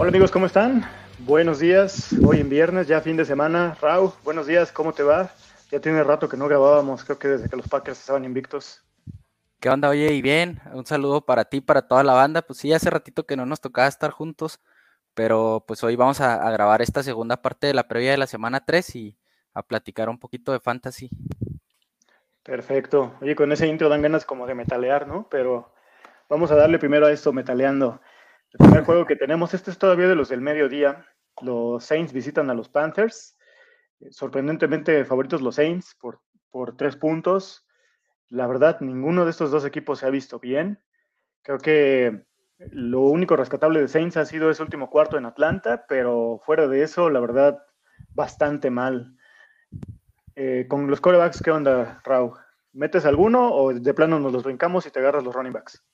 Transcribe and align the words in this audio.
Hola 0.00 0.10
amigos, 0.10 0.30
¿cómo 0.30 0.46
están? 0.46 0.84
Buenos 1.18 1.58
días, 1.58 2.14
hoy 2.24 2.38
en 2.38 2.48
viernes, 2.48 2.86
ya 2.86 3.00
fin 3.00 3.16
de 3.16 3.24
semana. 3.24 3.76
Raúl, 3.82 4.12
buenos 4.22 4.46
días, 4.46 4.70
¿cómo 4.70 4.92
te 4.92 5.02
va? 5.02 5.32
Ya 5.72 5.80
tiene 5.80 6.04
rato 6.04 6.28
que 6.28 6.36
no 6.36 6.46
grabábamos, 6.46 7.02
creo 7.02 7.18
que 7.18 7.26
desde 7.26 7.48
que 7.48 7.56
los 7.56 7.66
Packers 7.66 7.98
estaban 7.98 8.24
invictos. 8.24 8.84
¿Qué 9.58 9.68
onda? 9.68 9.88
Oye, 9.88 10.12
y 10.12 10.22
bien, 10.22 10.60
un 10.72 10.86
saludo 10.86 11.22
para 11.22 11.46
ti, 11.46 11.60
para 11.60 11.82
toda 11.82 12.04
la 12.04 12.12
banda. 12.12 12.42
Pues 12.42 12.60
sí, 12.60 12.72
hace 12.72 12.88
ratito 12.90 13.26
que 13.26 13.34
no 13.36 13.44
nos 13.44 13.60
tocaba 13.60 13.88
estar 13.88 14.12
juntos, 14.12 14.60
pero 15.14 15.64
pues 15.66 15.82
hoy 15.82 15.96
vamos 15.96 16.20
a, 16.20 16.46
a 16.46 16.50
grabar 16.52 16.80
esta 16.80 17.02
segunda 17.02 17.42
parte 17.42 17.66
de 17.66 17.74
la 17.74 17.88
previa 17.88 18.12
de 18.12 18.18
la 18.18 18.28
semana 18.28 18.64
3 18.64 18.94
y 18.94 19.18
a 19.52 19.64
platicar 19.64 20.08
un 20.08 20.20
poquito 20.20 20.52
de 20.52 20.60
fantasy. 20.60 21.10
Perfecto. 22.44 23.16
Oye, 23.20 23.34
con 23.34 23.50
ese 23.50 23.66
intro 23.66 23.88
dan 23.88 24.02
ganas 24.02 24.24
como 24.24 24.46
de 24.46 24.54
metalear, 24.54 25.08
¿no? 25.08 25.26
Pero 25.28 25.72
vamos 26.28 26.52
a 26.52 26.54
darle 26.54 26.78
primero 26.78 27.06
a 27.06 27.10
esto, 27.10 27.32
metaleando. 27.32 28.00
El 28.52 28.58
primer 28.58 28.84
juego 28.84 29.04
que 29.04 29.16
tenemos, 29.16 29.52
este 29.52 29.70
es 29.70 29.78
todavía 29.78 30.08
de 30.08 30.14
los 30.14 30.30
del 30.30 30.40
mediodía. 30.40 31.06
Los 31.42 31.84
Saints 31.84 32.12
visitan 32.12 32.48
a 32.50 32.54
los 32.54 32.68
Panthers. 32.68 33.36
Sorprendentemente 34.10 35.04
favoritos 35.04 35.42
los 35.42 35.56
Saints 35.56 35.96
por, 36.00 36.20
por 36.50 36.76
tres 36.76 36.96
puntos. 36.96 37.66
La 38.28 38.46
verdad, 38.46 38.80
ninguno 38.80 39.24
de 39.24 39.30
estos 39.30 39.50
dos 39.50 39.64
equipos 39.64 39.98
se 39.98 40.06
ha 40.06 40.10
visto 40.10 40.38
bien. 40.38 40.82
Creo 41.42 41.58
que 41.58 42.26
lo 42.58 43.02
único 43.02 43.36
rescatable 43.36 43.80
de 43.80 43.88
Saints 43.88 44.16
ha 44.16 44.24
sido 44.24 44.50
ese 44.50 44.62
último 44.62 44.90
cuarto 44.90 45.18
en 45.18 45.26
Atlanta, 45.26 45.84
pero 45.86 46.40
fuera 46.44 46.66
de 46.66 46.82
eso, 46.82 47.10
la 47.10 47.20
verdad, 47.20 47.62
bastante 48.14 48.70
mal. 48.70 49.16
Eh, 50.34 50.66
con 50.68 50.88
los 50.88 51.00
corebacks, 51.00 51.42
¿qué 51.42 51.50
onda, 51.50 52.00
Raúl? 52.04 52.32
¿Metes 52.72 53.04
alguno 53.04 53.52
o 53.52 53.72
de 53.72 53.94
plano 53.94 54.20
nos 54.20 54.32
los 54.32 54.44
brincamos 54.44 54.86
y 54.86 54.90
te 54.90 55.00
agarras 55.00 55.24
los 55.24 55.34
running 55.34 55.52
backs? 55.52 55.84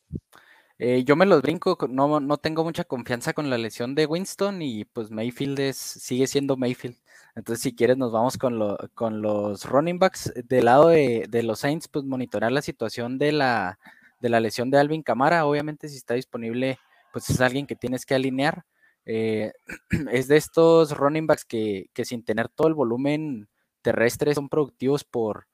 Eh, 0.87 1.03
yo 1.03 1.17
me 1.17 1.25
los 1.25 1.41
brinco, 1.41 1.79
no, 1.89 2.21
no 2.21 2.37
tengo 2.37 2.63
mucha 2.63 2.85
confianza 2.85 3.33
con 3.33 3.49
la 3.49 3.57
lesión 3.57 3.95
de 3.95 4.05
Winston 4.05 4.61
y 4.61 4.85
pues 4.85 5.11
Mayfield 5.11 5.59
es, 5.59 5.79
sigue 5.79 6.27
siendo 6.27 6.59
Mayfield. 6.59 6.99
Entonces, 7.35 7.63
si 7.63 7.75
quieres, 7.75 7.97
nos 7.97 8.13
vamos 8.13 8.37
con, 8.37 8.61
con 8.93 9.23
los 9.23 9.65
running 9.65 9.99
backs. 9.99 10.31
Del 10.45 10.67
lado 10.67 10.89
de, 10.89 11.25
de, 11.27 11.43
los 11.43 11.61
Saints, 11.61 11.89
pues 11.89 12.05
monitorear 12.05 12.53
la 12.53 12.61
situación 12.61 13.17
de 13.17 13.33
la, 13.33 13.79
de 14.21 14.29
la 14.29 14.41
lesión 14.41 14.71
de 14.71 14.79
Alvin 14.79 15.03
Camara. 15.03 15.47
Obviamente, 15.47 15.89
si 15.89 15.97
está 15.97 16.15
disponible, 16.15 16.79
pues 17.15 17.31
es 17.31 17.41
alguien 17.41 17.67
que 17.67 17.77
tienes 17.77 18.05
que 18.05 18.15
alinear. 18.15 18.67
Eh, 19.07 19.53
es 20.13 20.29
de 20.29 20.37
estos 20.37 20.95
running 20.95 21.27
backs 21.27 21.47
que, 21.47 21.87
que, 21.95 22.05
sin 22.05 22.23
tener 22.25 22.51
todo 22.51 22.69
el 22.69 22.75
volumen 22.75 23.49
terrestre 23.81 24.35
son 24.35 24.51
productivos 24.51 25.03
por, 25.03 25.47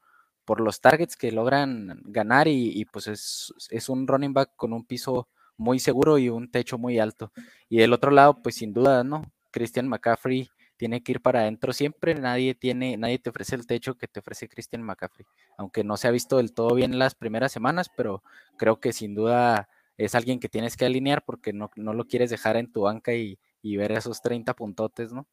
por 0.50 0.60
los 0.60 0.80
targets 0.80 1.16
que 1.16 1.30
logran 1.30 2.02
ganar 2.06 2.48
y, 2.48 2.84
pues 2.86 3.06
es, 3.06 3.54
es, 3.70 3.88
un 3.88 4.08
running 4.08 4.32
back 4.32 4.50
con 4.56 4.72
un 4.72 4.84
piso 4.84 5.28
muy 5.56 5.78
seguro 5.78 6.18
y 6.18 6.28
un 6.28 6.50
techo 6.50 6.76
muy 6.76 6.98
alto. 6.98 7.30
Y 7.68 7.76
del 7.76 7.92
otro 7.92 8.10
lado, 8.10 8.42
pues 8.42 8.56
sin 8.56 8.72
duda, 8.72 9.04
¿no? 9.04 9.30
Christian 9.52 9.86
McCaffrey 9.86 10.50
tiene 10.76 11.04
que 11.04 11.12
ir 11.12 11.22
para 11.22 11.42
adentro 11.42 11.72
siempre, 11.72 12.16
nadie 12.16 12.56
tiene, 12.56 12.96
nadie 12.96 13.20
te 13.20 13.30
ofrece 13.30 13.54
el 13.54 13.64
techo 13.64 13.96
que 13.96 14.08
te 14.08 14.18
ofrece 14.18 14.48
Christian 14.48 14.82
McCaffrey, 14.82 15.24
aunque 15.56 15.84
no 15.84 15.96
se 15.96 16.08
ha 16.08 16.10
visto 16.10 16.38
del 16.38 16.52
todo 16.52 16.74
bien 16.74 16.98
las 16.98 17.14
primeras 17.14 17.52
semanas, 17.52 17.88
pero 17.96 18.24
creo 18.56 18.80
que 18.80 18.92
sin 18.92 19.14
duda 19.14 19.68
es 19.98 20.16
alguien 20.16 20.40
que 20.40 20.48
tienes 20.48 20.76
que 20.76 20.84
alinear 20.84 21.24
porque 21.24 21.52
no, 21.52 21.70
no 21.76 21.94
lo 21.94 22.08
quieres 22.08 22.28
dejar 22.28 22.56
en 22.56 22.72
tu 22.72 22.80
banca 22.80 23.14
y, 23.14 23.38
y 23.62 23.76
ver 23.76 23.92
esos 23.92 24.20
30 24.20 24.52
puntotes, 24.54 25.12
¿no? 25.12 25.28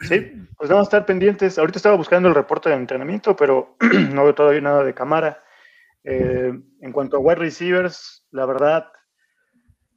Sí, 0.00 0.32
pues 0.56 0.70
vamos 0.70 0.86
a 0.86 0.88
estar 0.88 1.06
pendientes. 1.06 1.58
Ahorita 1.58 1.78
estaba 1.78 1.96
buscando 1.96 2.28
el 2.28 2.34
reporte 2.34 2.68
de 2.68 2.76
entrenamiento, 2.76 3.36
pero 3.36 3.76
no 4.12 4.24
veo 4.24 4.34
todavía 4.34 4.60
nada 4.60 4.84
de 4.84 4.94
cámara. 4.94 5.42
Eh, 6.04 6.52
en 6.80 6.92
cuanto 6.92 7.16
a 7.16 7.20
wide 7.20 7.36
receivers, 7.36 8.26
la 8.30 8.46
verdad, 8.46 8.90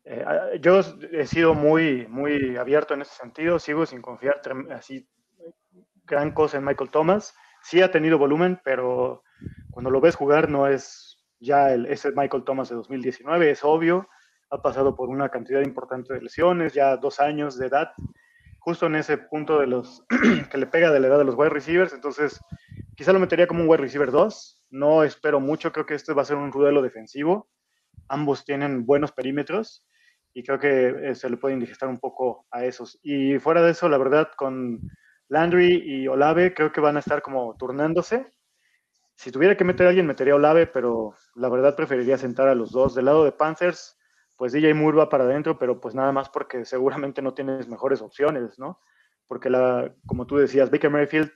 eh, 0.03 0.25
yo 0.61 0.81
he 1.11 1.25
sido 1.25 1.53
muy, 1.53 2.07
muy 2.07 2.57
abierto 2.57 2.93
en 2.93 3.01
ese 3.01 3.15
sentido. 3.15 3.59
Sigo 3.59 3.85
sin 3.85 4.01
confiar 4.01 4.41
así 4.71 5.07
gran 6.05 6.31
cosa 6.31 6.57
en 6.57 6.65
Michael 6.65 6.91
Thomas. 6.91 7.33
Sí 7.63 7.81
ha 7.81 7.91
tenido 7.91 8.17
volumen, 8.17 8.59
pero 8.63 9.23
cuando 9.71 9.89
lo 9.89 10.01
ves 10.01 10.15
jugar 10.15 10.49
no 10.49 10.67
es 10.67 11.23
ya 11.39 11.73
el, 11.73 11.85
ese 11.87 12.11
Michael 12.11 12.43
Thomas 12.43 12.69
de 12.69 12.75
2019, 12.75 13.51
es 13.51 13.63
obvio. 13.63 14.07
Ha 14.49 14.61
pasado 14.61 14.95
por 14.95 15.09
una 15.09 15.29
cantidad 15.29 15.61
importante 15.61 16.13
de 16.13 16.21
lesiones, 16.21 16.73
ya 16.73 16.97
dos 16.97 17.19
años 17.19 17.57
de 17.57 17.67
edad 17.67 17.93
justo 18.61 18.85
en 18.85 18.95
ese 18.95 19.17
punto 19.17 19.59
de 19.59 19.67
los 19.67 20.05
que 20.51 20.57
le 20.57 20.67
pega 20.67 20.91
de 20.91 20.99
la 20.99 21.07
edad 21.07 21.17
de 21.17 21.25
los 21.25 21.35
wide 21.35 21.49
receivers, 21.49 21.93
entonces 21.93 22.39
quizá 22.95 23.11
lo 23.11 23.19
metería 23.19 23.47
como 23.47 23.63
un 23.63 23.69
wide 23.69 23.81
receiver 23.81 24.11
2, 24.11 24.61
no 24.69 25.03
espero 25.03 25.39
mucho, 25.39 25.71
creo 25.71 25.85
que 25.85 25.95
este 25.95 26.13
va 26.13 26.21
a 26.21 26.25
ser 26.25 26.37
un 26.37 26.51
rudelo 26.51 26.81
defensivo, 26.81 27.49
ambos 28.07 28.45
tienen 28.45 28.85
buenos 28.85 29.11
perímetros 29.11 29.83
y 30.33 30.43
creo 30.43 30.59
que 30.59 31.09
eh, 31.09 31.15
se 31.15 31.29
le 31.29 31.37
puede 31.37 31.55
indigestar 31.55 31.89
un 31.89 31.99
poco 31.99 32.45
a 32.51 32.63
esos. 32.63 32.99
Y 33.01 33.39
fuera 33.39 33.61
de 33.63 33.71
eso, 33.71 33.89
la 33.89 33.97
verdad, 33.97 34.29
con 34.37 34.79
Landry 35.27 35.81
y 35.83 36.07
Olave 36.07 36.53
creo 36.53 36.71
que 36.71 36.81
van 36.81 36.97
a 36.97 36.99
estar 36.99 37.21
como 37.21 37.55
turnándose. 37.57 38.31
Si 39.15 39.31
tuviera 39.31 39.57
que 39.57 39.63
meter 39.63 39.87
a 39.87 39.89
alguien, 39.89 40.07
metería 40.07 40.33
a 40.33 40.37
Olave, 40.37 40.67
pero 40.67 41.15
la 41.35 41.49
verdad 41.49 41.75
preferiría 41.75 42.17
sentar 42.17 42.47
a 42.47 42.55
los 42.55 42.71
dos. 42.71 42.95
Del 42.95 43.05
lado 43.05 43.25
de 43.25 43.31
Panthers, 43.31 43.97
pues 44.41 44.53
DJ 44.53 44.73
Moore 44.73 44.97
va 44.97 45.07
para 45.07 45.25
adentro, 45.25 45.59
pero 45.59 45.79
pues 45.79 45.93
nada 45.93 46.11
más 46.11 46.27
porque 46.27 46.65
seguramente 46.65 47.21
no 47.21 47.35
tienes 47.35 47.67
mejores 47.67 48.01
opciones, 48.01 48.57
¿no? 48.57 48.79
Porque 49.27 49.51
la, 49.51 49.93
como 50.07 50.25
tú 50.25 50.37
decías, 50.37 50.71
Baker 50.71 50.89
Mayfield 50.89 51.31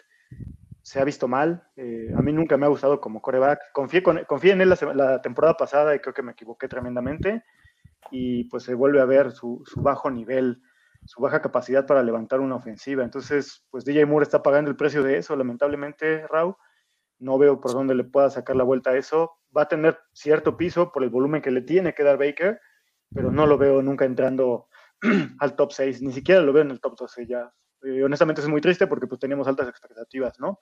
se 0.82 1.00
ha 1.00 1.04
visto 1.04 1.28
mal. 1.28 1.70
Eh, 1.76 2.12
a 2.18 2.24
mí 2.24 2.34
nunca 2.34 2.58
me 2.58 2.66
ha 2.66 2.70
gustado 2.70 3.00
como 3.00 3.22
coreback. 3.22 3.60
Confié, 3.74 4.02
con, 4.02 4.24
confié 4.24 4.54
en 4.54 4.62
él 4.62 4.70
la, 4.70 4.94
la, 4.96 5.22
temporada 5.22 5.54
pasada 5.54 5.94
y 5.94 6.00
creo 6.00 6.16
que 6.16 6.24
me 6.24 6.32
equivoqué 6.32 6.68
tremendamente. 6.68 7.44
Y 8.10 8.46
pues 8.46 8.64
se 8.64 8.74
vuelve 8.74 9.00
a 9.00 9.06
ver 9.06 9.34
su, 9.34 9.62
su, 9.66 9.84
bajo 9.84 10.10
nivel, 10.10 10.64
su 11.06 11.22
baja 11.22 11.44
capacidad 11.44 11.86
para 11.86 12.02
levantar 12.02 12.40
una 12.40 12.56
ofensiva. 12.56 13.04
Entonces, 13.04 13.68
pues 13.70 13.86
DJ 13.86 14.08
Moore 14.08 14.24
está 14.24 14.42
pagando 14.42 14.72
el 14.72 14.78
precio 14.78 15.04
de 15.04 15.20
eso, 15.20 15.36
lamentablemente, 15.36 16.26
Raúl. 16.26 16.56
No 17.20 17.38
veo 17.38 17.62
por 17.62 17.74
dónde 17.74 17.94
le 17.94 18.04
pueda 18.04 18.32
sacar 18.32 18.56
la 18.56 18.64
vuelta 18.64 18.90
a 18.90 18.98
eso. 18.98 19.34
Va 19.56 19.62
a 19.62 19.68
tener 19.68 20.00
cierto 20.12 20.58
piso 20.58 20.92
por 20.92 21.04
el 21.04 21.12
volumen 21.12 21.44
que 21.44 21.52
le 21.52 21.62
tiene 21.62 21.94
que 21.94 22.02
dar 22.02 22.18
Baker, 22.18 22.60
pero 23.16 23.32
no 23.32 23.48
lo 23.48 23.58
veo 23.58 23.82
nunca 23.82 24.06
entrando 24.06 24.68
al 25.40 25.56
top 25.56 25.72
6, 25.72 26.02
ni 26.02 26.12
siquiera 26.12 26.42
lo 26.42 26.54
veo 26.54 26.64
en 26.64 26.72
el 26.72 26.82
top 26.82 26.98
12 27.00 27.26
ya. 27.26 27.52
Eh, 27.84 28.04
honestamente 28.04 28.42
es 28.42 28.48
muy 28.48 28.62
triste 28.62 28.88
porque 28.88 29.08
pues 29.08 29.20
teníamos 29.20 29.48
altas 29.48 29.70
expectativas, 29.70 30.40
¿no? 30.40 30.60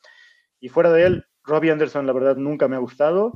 Y 0.59 0.69
fuera 0.69 0.91
de 0.91 1.05
él, 1.05 1.25
Robbie 1.43 1.71
Anderson 1.71 2.05
la 2.05 2.13
verdad 2.13 2.37
nunca 2.37 2.67
me 2.67 2.75
ha 2.75 2.79
gustado. 2.79 3.33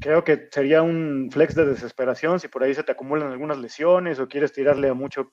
Creo 0.00 0.24
que 0.24 0.48
sería 0.50 0.82
un 0.82 1.30
flex 1.30 1.54
de 1.54 1.64
desesperación 1.64 2.40
si 2.40 2.48
por 2.48 2.64
ahí 2.64 2.74
se 2.74 2.82
te 2.82 2.92
acumulan 2.92 3.30
algunas 3.30 3.58
lesiones 3.58 4.18
o 4.18 4.28
quieres 4.28 4.52
tirarle 4.52 4.88
a 4.88 4.94
mucho, 4.94 5.32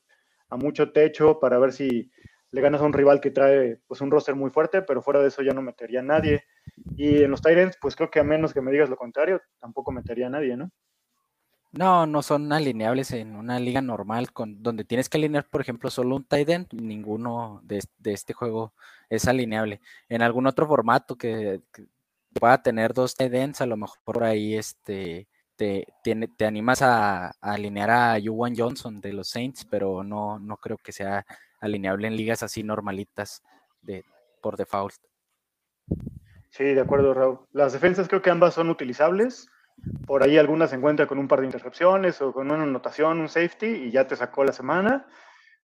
a 0.50 0.56
mucho 0.56 0.92
techo 0.92 1.40
para 1.40 1.58
ver 1.58 1.74
si 1.74 2.12
le 2.52 2.62
ganas 2.62 2.82
a 2.82 2.86
un 2.86 2.94
rival 2.94 3.20
que 3.20 3.32
trae 3.32 3.82
pues 3.88 4.00
un 4.02 4.12
roster 4.12 4.36
muy 4.36 4.52
fuerte, 4.52 4.84
pero 4.84 5.02
fuera 5.02 5.22
de 5.22 5.30
eso 5.30 5.42
ya 5.42 5.54
no 5.54 5.62
metería 5.62 6.02
a 6.02 6.04
nadie. 6.04 6.44
Y 6.96 7.24
en 7.24 7.32
los 7.32 7.42
Tyrants, 7.42 7.78
pues 7.82 7.96
creo 7.96 8.12
que 8.12 8.20
a 8.20 8.24
menos 8.24 8.54
que 8.54 8.62
me 8.62 8.72
digas 8.72 8.90
lo 8.90 8.96
contrario, 8.96 9.42
tampoco 9.60 9.92
metería 9.92 10.28
a 10.28 10.30
nadie, 10.30 10.56
¿no? 10.56 10.72
No, 11.78 12.06
no 12.06 12.22
son 12.22 12.54
alineables 12.54 13.12
en 13.12 13.36
una 13.36 13.60
liga 13.60 13.82
normal, 13.82 14.32
con, 14.32 14.64
donde 14.64 14.86
tienes 14.86 15.10
que 15.10 15.18
alinear, 15.18 15.46
por 15.50 15.60
ejemplo, 15.60 15.90
solo 15.90 16.16
un 16.16 16.24
tight 16.24 16.48
end, 16.48 16.68
ninguno 16.72 17.60
de, 17.64 17.84
de 17.98 18.14
este 18.14 18.34
juego 18.34 18.74
es 19.10 19.28
alineable. 19.28 19.82
En 20.08 20.22
algún 20.22 20.48
otro 20.48 20.68
formato 20.68 21.18
que, 21.18 21.62
que 21.74 21.86
pueda 22.40 22.62
tener 22.62 22.94
dos 22.94 23.16
tight 23.16 23.34
ends, 23.34 23.60
a 23.60 23.66
lo 23.66 23.76
mejor 23.76 24.00
por 24.06 24.24
ahí 24.24 24.56
este, 24.56 25.28
te, 25.58 25.86
te, 26.02 26.16
te 26.38 26.46
animas 26.46 26.82
a, 26.82 27.28
a, 27.28 27.34
alinear 27.42 27.90
a 27.90 28.18
Juwan 28.24 28.56
Johnson 28.56 29.02
de 29.02 29.12
los 29.12 29.28
Saints, 29.28 29.66
pero 29.66 30.02
no, 30.02 30.40
no 30.40 30.56
creo 30.56 30.78
que 30.78 30.94
sea 30.94 31.26
alineable 31.60 32.08
en 32.08 32.16
ligas 32.16 32.42
así 32.42 32.64
normalitas 32.64 33.44
de, 33.82 34.06
por 34.42 34.56
default. 34.56 34.96
Sí, 36.52 36.64
de 36.64 36.80
acuerdo, 36.80 37.14
Raúl. 37.14 37.40
Las 37.52 37.74
defensas 37.74 38.08
creo 38.08 38.22
que 38.22 38.30
ambas 38.30 38.54
son 38.54 38.70
utilizables 38.70 39.50
por 40.06 40.24
ahí 40.24 40.38
alguna 40.38 40.68
se 40.68 40.76
encuentra 40.76 41.08
con 41.08 41.18
un 41.20 41.28
par 41.28 41.40
de 41.40 41.46
intercepciones 41.46 42.22
o 42.22 42.34
con 42.34 42.50
una 42.52 42.64
anotación, 42.64 43.20
un 43.20 43.30
safety, 43.30 43.68
y 43.68 43.92
ya 43.92 44.08
te 44.08 44.16
sacó 44.16 44.44
la 44.44 44.54
semana. 44.54 45.08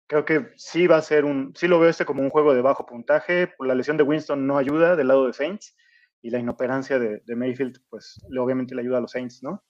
Creo 0.07 0.25
que 0.25 0.49
sí 0.55 0.87
va 0.87 0.97
a 0.97 1.01
ser 1.01 1.25
un, 1.25 1.53
sí 1.55 1.67
lo 1.67 1.79
veo 1.79 1.89
este 1.89 2.05
como 2.05 2.21
un 2.21 2.29
juego 2.29 2.53
de 2.53 2.61
bajo 2.61 2.85
puntaje. 2.85 3.53
La 3.59 3.75
lesión 3.75 3.97
de 3.97 4.03
Winston 4.03 4.47
no 4.47 4.57
ayuda 4.57 4.95
del 4.95 5.09
lado 5.09 5.27
de 5.27 5.33
Saints 5.33 5.75
y 6.21 6.29
la 6.29 6.39
inoperancia 6.39 6.99
de, 6.99 7.21
de 7.25 7.35
Mayfield, 7.35 7.81
pues 7.89 8.19
obviamente 8.37 8.73
le 8.75 8.81
ayuda 8.81 8.99
a 8.99 9.01
los 9.01 9.11
Saints, 9.11 9.43
¿no? 9.43 9.63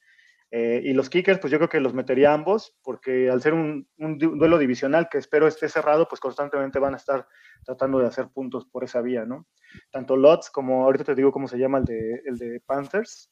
Eh, 0.50 0.81
y 0.86 0.94
los 0.94 1.10
kickers, 1.10 1.39
pues 1.39 1.51
yo 1.51 1.57
creo 1.57 1.69
que 1.69 1.81
los 1.81 1.94
metería 1.94 2.34
ambos, 2.34 2.78
porque 2.81 3.30
al 3.30 3.42
ser 3.42 3.54
un, 3.54 3.88
duelo 3.98 4.57
divisional 4.57 5.10
que 5.10 5.18
espero 5.18 5.48
esté 5.48 5.68
cerrado, 5.68 6.07
pues 6.07 6.22
constantemente 6.22 6.80
van 6.80 6.94
a 6.94 6.98
estar 6.98 7.28
tratando 7.66 8.00
de 8.00 8.07
hacer 8.07 8.30
puntos 8.30 8.66
por 8.66 8.84
esa 8.86 9.01
vía, 9.01 9.25
¿no? 9.25 9.45
Tanto 9.92 10.16
Lots 10.16 10.50
como, 10.50 10.86
ahorita 10.86 11.04
te 11.04 11.16
digo 11.16 11.34
cómo 11.34 11.50
se 11.50 11.57
llama 11.57 11.80
el 11.80 11.86
de, 11.86 12.22
el 12.25 12.38
de 12.38 12.62
Panthers, 12.66 13.30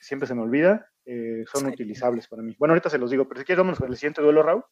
siempre 0.00 0.26
se 0.26 0.34
me 0.34 0.42
olvida, 0.42 0.90
eh, 1.04 1.44
son 1.50 1.62
sí. 1.62 1.68
utilizables 1.68 2.28
para 2.28 2.42
mí. 2.42 2.54
Bueno, 2.58 2.72
ahorita 2.72 2.90
se 2.90 2.98
los 2.98 3.10
digo, 3.10 3.26
pero 3.28 3.40
si 3.40 3.46
quieres, 3.46 3.64
vamos 3.64 3.78
con 3.78 3.88
el 3.88 3.96
siguiente 3.96 4.22
duelo, 4.22 4.42
Raúl. 4.42 4.64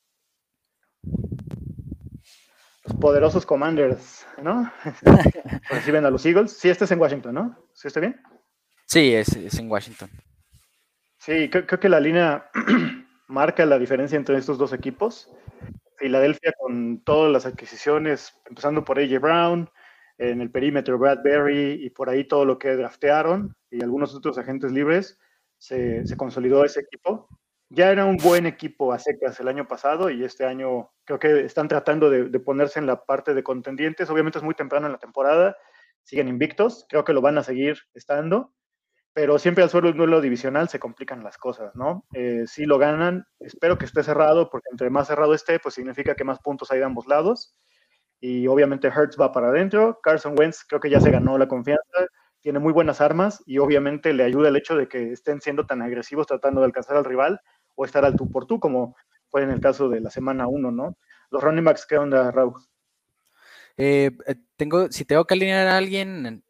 Los 2.84 2.96
poderosos 3.00 3.46
Commanders, 3.46 4.26
¿no? 4.43 4.70
Reciben 5.70 6.05
a 6.05 6.11
los 6.11 6.25
Eagles. 6.25 6.52
Sí, 6.52 6.69
este 6.69 6.84
es 6.84 6.90
en 6.90 7.00
Washington, 7.00 7.34
¿no? 7.34 7.69
¿Sí 7.73 7.88
está 7.88 8.00
bien? 8.00 8.20
Sí, 8.87 9.14
es, 9.14 9.28
es 9.34 9.58
en 9.58 9.70
Washington. 9.70 10.11
Sí, 11.19 11.49
creo, 11.50 11.67
creo, 11.67 11.81
que 11.81 11.88
la 11.88 11.99
línea 11.99 12.50
marca 13.26 13.67
la 13.67 13.78
diferencia 13.78 14.17
entre 14.17 14.38
estos 14.38 14.58
dos 14.58 14.73
equipos. 14.73 15.31
Filadelfia 15.96 16.52
con 16.58 17.02
todas 17.02 17.32
las 17.32 17.46
adquisiciones, 17.46 18.38
empezando 18.44 18.84
por 18.84 18.99
AJ 18.99 19.19
Brown, 19.20 19.70
en 20.18 20.40
el 20.40 20.50
perímetro 20.50 20.98
Bradbury 20.98 21.84
y 21.84 21.90
por 21.90 22.08
ahí 22.08 22.24
todo 22.24 22.44
lo 22.44 22.58
que 22.58 22.76
draftearon 22.76 23.54
y 23.70 23.82
algunos 23.82 24.14
otros 24.14 24.38
agentes 24.38 24.72
libres, 24.72 25.18
se, 25.58 26.04
consolidó 26.16 26.64
ese 26.64 26.80
equipo. 26.80 27.28
Ya 27.68 27.90
era 27.90 28.04
un 28.04 28.16
buen 28.16 28.46
equipo 28.46 28.92
a 28.92 28.98
secas 28.98 29.40
el 29.40 29.48
año 29.48 29.66
pasado 29.66 30.08
y 30.08 30.22
este 30.22 30.44
año 30.44 30.90
creo 31.04 31.18
que 31.18 31.40
están 31.44 31.68
tratando 31.68 32.10
de, 32.10 32.40
ponerse 32.40 32.78
en 32.78 32.86
la 32.86 33.04
parte 33.04 33.34
de 33.34 33.42
contendientes. 33.42 34.08
Obviamente 34.08 34.38
es 34.38 34.44
muy 34.44 34.54
temprano 34.54 34.86
en 34.86 34.92
la 34.92 34.98
temporada, 34.98 35.56
siguen 36.04 36.28
invictos, 36.28 36.86
creo 36.88 37.04
que 37.04 37.12
lo 37.12 37.20
van 37.20 37.38
a 37.38 37.42
seguir 37.42 37.78
estando, 37.94 38.54
pero 39.12 39.38
siempre 39.38 39.64
al 39.64 39.70
suelo 39.70 39.90
un 39.90 39.96
duelo 39.96 40.20
divisional 40.20 40.68
se 40.68 40.78
complican 40.78 41.24
las 41.24 41.38
cosas, 41.38 41.74
¿no? 41.74 42.04
Eh, 42.12 42.44
si 42.46 42.66
lo 42.66 42.78
ganan, 42.78 43.26
espero 43.40 43.78
que 43.78 43.86
esté 43.86 44.04
cerrado, 44.04 44.48
porque 44.48 44.68
entre 44.70 44.90
más 44.90 45.08
cerrado 45.08 45.34
esté, 45.34 45.58
pues 45.58 45.74
significa 45.74 46.14
que 46.14 46.24
más 46.24 46.38
puntos 46.38 46.70
hay 46.70 46.78
de 46.78 46.84
ambos 46.84 47.08
lados. 47.08 47.58
Y 48.20 48.46
obviamente 48.46 48.88
Hertz 48.88 49.20
va 49.20 49.32
para 49.32 49.48
adentro. 49.48 50.00
Carson 50.02 50.34
Wentz 50.38 50.64
creo 50.66 50.80
que 50.80 50.90
ya 50.90 51.00
se 51.00 51.10
ganó 51.10 51.38
la 51.38 51.48
confianza, 51.48 52.06
tiene 52.40 52.58
muy 52.58 52.72
buenas 52.72 53.00
armas 53.00 53.42
y 53.46 53.58
obviamente 53.58 54.12
le 54.12 54.24
ayuda 54.24 54.48
el 54.48 54.56
hecho 54.56 54.76
de 54.76 54.88
que 54.88 55.12
estén 55.12 55.40
siendo 55.40 55.66
tan 55.66 55.82
agresivos 55.82 56.26
tratando 56.26 56.60
de 56.60 56.66
alcanzar 56.66 56.96
al 56.96 57.04
rival 57.04 57.40
o 57.74 57.84
estar 57.84 58.04
al 58.04 58.16
tú 58.16 58.30
por 58.30 58.46
tú, 58.46 58.60
como 58.60 58.96
fue 59.28 59.42
en 59.42 59.50
el 59.50 59.60
caso 59.60 59.88
de 59.88 60.00
la 60.00 60.10
semana 60.10 60.46
1, 60.46 60.70
¿no? 60.70 60.96
Los 61.30 61.42
running 61.42 61.64
backs, 61.64 61.86
¿qué 61.86 61.98
onda, 61.98 62.30
Raúl? 62.30 62.54
Eh, 63.76 64.10
eh, 64.26 64.36
tengo, 64.56 64.90
si 64.90 65.04
tengo 65.04 65.24
que 65.24 65.34
alinear 65.34 65.66
a 65.66 65.76
alguien, 65.76 66.44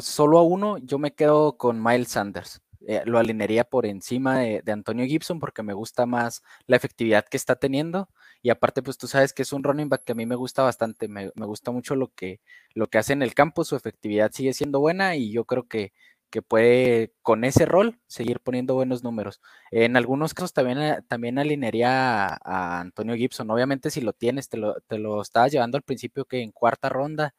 solo 0.00 0.38
a 0.38 0.42
uno, 0.42 0.78
yo 0.78 0.98
me 0.98 1.14
quedo 1.14 1.56
con 1.56 1.82
Miles 1.82 2.08
Sanders. 2.08 2.60
Eh, 2.90 3.02
lo 3.06 3.20
alinearía 3.20 3.62
por 3.62 3.86
encima 3.86 4.40
de, 4.40 4.72
Antonio 4.72 5.06
Gibson 5.06 5.38
porque 5.38 5.62
me 5.62 5.74
gusta 5.74 6.06
más 6.06 6.42
la 6.66 6.74
efectividad 6.74 7.24
que 7.24 7.36
está 7.36 7.54
teniendo. 7.54 8.08
Y 8.42 8.50
aparte, 8.50 8.82
pues 8.82 8.98
tú 8.98 9.06
sabes 9.06 9.32
que 9.32 9.42
es 9.42 9.52
un 9.52 9.62
running 9.62 9.88
back 9.88 10.02
que 10.02 10.10
a 10.10 10.14
mí 10.16 10.26
me 10.26 10.34
gusta 10.34 10.64
bastante. 10.64 11.06
Me, 11.06 11.30
gusta 11.36 11.70
mucho 11.70 11.94
lo 11.94 12.08
que, 12.12 12.40
lo 12.74 12.88
que 12.88 12.98
hace 12.98 13.12
en 13.12 13.22
el 13.22 13.32
campo. 13.32 13.62
Su 13.62 13.76
efectividad 13.76 14.32
sigue 14.32 14.52
siendo 14.54 14.80
buena 14.80 15.14
y 15.14 15.30
yo 15.30 15.44
creo 15.44 15.68
que, 15.68 15.92
que 16.30 16.42
puede 16.42 17.12
con 17.22 17.44
ese 17.44 17.64
rol 17.64 18.00
seguir 18.08 18.40
poniendo 18.40 18.74
buenos 18.74 19.04
números. 19.04 19.40
En 19.70 19.96
algunos 19.96 20.34
casos 20.34 20.52
también, 20.52 20.78
eh, 20.82 20.98
también 21.06 21.38
alinearía 21.38 22.26
a, 22.26 22.80
Antonio 22.80 23.14
Gibson. 23.14 23.50
Obviamente 23.52 23.90
si 23.90 24.00
lo 24.00 24.12
tienes, 24.14 24.48
te 24.48 24.56
lo, 24.56 24.80
te 24.88 24.98
lo 24.98 25.22
estabas 25.22 25.52
llevando 25.52 25.76
al 25.76 25.82
principio 25.84 26.24
que 26.24 26.42
en 26.42 26.50
cuarta 26.50 26.88
ronda, 26.88 27.34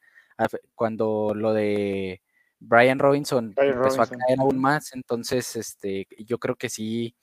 cuando 0.74 1.34
lo 1.34 1.52
de 1.52 2.22
Brian 2.64 2.98
Robinson 2.98 3.54
empezó 3.56 4.02
a 4.02 4.06
caer 4.06 4.38
aún 4.38 4.58
más, 4.58 4.92
entonces 4.94 5.56
este, 5.56 6.06
yo 6.18 6.38
creo 6.38 6.56
que 6.56 6.68
sí 6.68 7.14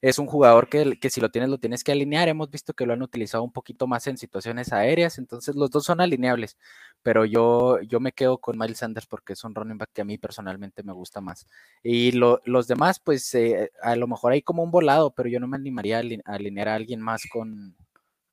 es 0.00 0.18
un 0.18 0.26
jugador 0.26 0.68
que, 0.68 0.98
que, 0.98 1.10
si 1.10 1.20
lo 1.20 1.30
tienes 1.30 1.50
lo 1.50 1.58
tienes 1.58 1.84
que 1.84 1.92
alinear. 1.92 2.28
Hemos 2.28 2.50
visto 2.50 2.72
que 2.72 2.86
lo 2.86 2.92
han 2.92 3.02
utilizado 3.02 3.42
un 3.42 3.52
poquito 3.52 3.86
más 3.86 4.06
en 4.06 4.16
situaciones 4.16 4.72
aéreas, 4.72 5.18
entonces 5.18 5.54
los 5.56 5.70
dos 5.70 5.84
son 5.84 6.00
alineables, 6.00 6.56
pero 7.02 7.24
yo, 7.24 7.80
yo 7.82 8.00
me 8.00 8.12
quedo 8.12 8.38
con 8.38 8.58
Miles 8.58 8.78
Sanders 8.78 9.06
porque 9.06 9.34
es 9.34 9.44
un 9.44 9.54
running 9.54 9.78
back 9.78 9.90
que 9.92 10.02
a 10.02 10.04
mí 10.04 10.18
personalmente 10.18 10.82
me 10.82 10.92
gusta 10.92 11.20
más. 11.20 11.46
Y 11.82 12.12
los 12.12 12.66
demás, 12.66 13.00
pues 13.00 13.34
eh, 13.34 13.70
a 13.82 13.96
lo 13.96 14.06
mejor 14.06 14.32
hay 14.32 14.42
como 14.42 14.62
un 14.62 14.70
volado, 14.70 15.12
pero 15.14 15.28
yo 15.28 15.40
no 15.40 15.48
me 15.48 15.56
animaría 15.56 15.98
a, 15.98 16.02
alinear 16.32 16.68
a 16.68 16.74
alguien 16.74 17.00
más 17.00 17.22
con, 17.30 17.76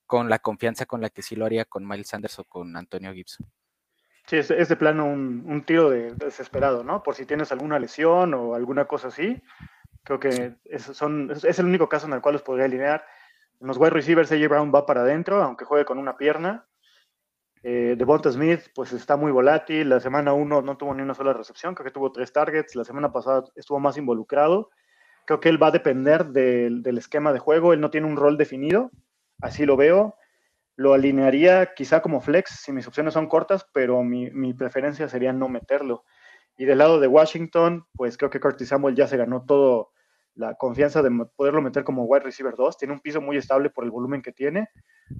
con 0.05 0.29
la 0.29 0.39
confianza 0.39 0.85
con 0.85 1.01
la 1.01 1.09
que 1.09 1.21
sí 1.21 1.35
lo 1.35 1.45
haría 1.45 1.65
con 1.65 1.87
Miles 1.87 2.09
Sanders 2.09 2.39
o 2.39 2.43
con 2.45 2.75
Antonio 2.77 3.13
Gibson. 3.13 3.47
Sí, 4.27 4.37
es, 4.37 4.47
de 4.47 4.75
plano 4.75 5.05
un, 5.05 5.63
tiro 5.65 5.89
de, 5.89 6.13
desesperado, 6.13 6.83
¿no? 6.83 7.03
Por 7.03 7.15
si 7.15 7.25
tienes 7.25 7.51
alguna 7.51 7.79
lesión 7.79 8.33
o 8.33 8.55
alguna 8.55 8.85
cosa 8.85 9.09
así. 9.09 9.41
Creo 10.03 10.19
que 10.19 10.55
es, 10.65 10.83
son, 10.83 11.31
es, 11.31 11.59
el 11.59 11.65
único 11.65 11.89
caso 11.89 12.07
en 12.07 12.13
el 12.13 12.21
cual 12.21 12.33
los 12.33 12.41
podría 12.41 12.65
alinear. 12.65 13.05
En 13.59 13.67
los 13.67 13.77
wide 13.77 13.91
receivers, 13.91 14.31
AJ 14.31 14.47
Brown 14.47 14.71
va 14.73 14.85
para 14.85 15.01
adentro, 15.01 15.43
aunque 15.43 15.65
juegue 15.65 15.85
con 15.85 15.97
una 15.97 16.17
pierna. 16.17 16.65
Eh, 17.63 17.95
Devonta 17.97 18.31
Smith, 18.31 18.61
pues 18.73 18.93
está 18.93 19.17
muy 19.17 19.31
volátil. 19.31 19.89
La 19.89 19.99
semana 19.99 20.33
1 20.33 20.61
no 20.61 20.77
tuvo 20.77 20.93
ni 20.95 21.01
una 21.01 21.13
sola 21.13 21.33
recepción, 21.33 21.75
creo 21.75 21.85
que 21.85 21.91
tuvo 21.91 22.11
tres 22.11 22.31
targets. 22.31 22.75
La 22.75 22.85
semana 22.85 23.11
pasada 23.11 23.43
estuvo 23.55 23.79
más 23.79 23.97
involucrado. 23.97 24.69
Creo 25.25 25.39
que 25.39 25.49
él 25.49 25.61
va 25.61 25.67
a 25.67 25.71
depender 25.71 26.27
del, 26.27 26.81
del 26.83 26.97
esquema 26.97 27.33
de 27.33 27.39
juego. 27.39 27.73
Él 27.73 27.81
no 27.81 27.91
tiene 27.91 28.07
un 28.07 28.17
rol 28.17 28.37
definido, 28.37 28.91
así 29.41 29.65
lo 29.65 29.77
veo. 29.77 30.15
Lo 30.81 30.95
alinearía 30.95 31.75
quizá 31.75 32.01
como 32.01 32.21
flex 32.21 32.61
si 32.63 32.71
mis 32.71 32.87
opciones 32.87 33.13
son 33.13 33.27
cortas, 33.27 33.67
pero 33.71 34.01
mi, 34.01 34.53
preferencia 34.55 35.07
sería 35.07 35.31
no 35.31 35.47
meterlo. 35.47 36.05
Y 36.57 36.65
del 36.65 36.79
lado 36.79 36.99
de 36.99 37.05
Washington, 37.05 37.85
pues 37.93 38.17
creo 38.17 38.31
que 38.31 38.39
Curtis 38.39 38.69
Samuel 38.69 38.95
ya 38.95 39.05
se 39.05 39.15
ganó 39.15 39.45
todo 39.45 39.91
la 40.33 40.55
confianza 40.55 41.03
de 41.03 41.11
poderlo 41.35 41.61
meter 41.61 41.83
como 41.83 42.05
wide 42.05 42.23
receiver 42.23 42.55
2. 42.55 42.79
Tiene 42.79 42.95
un 42.95 42.99
piso 42.99 43.21
muy 43.21 43.37
estable 43.37 43.69
por 43.69 43.83
el 43.83 43.91
volumen 43.91 44.23
que 44.23 44.31
tiene. 44.31 44.69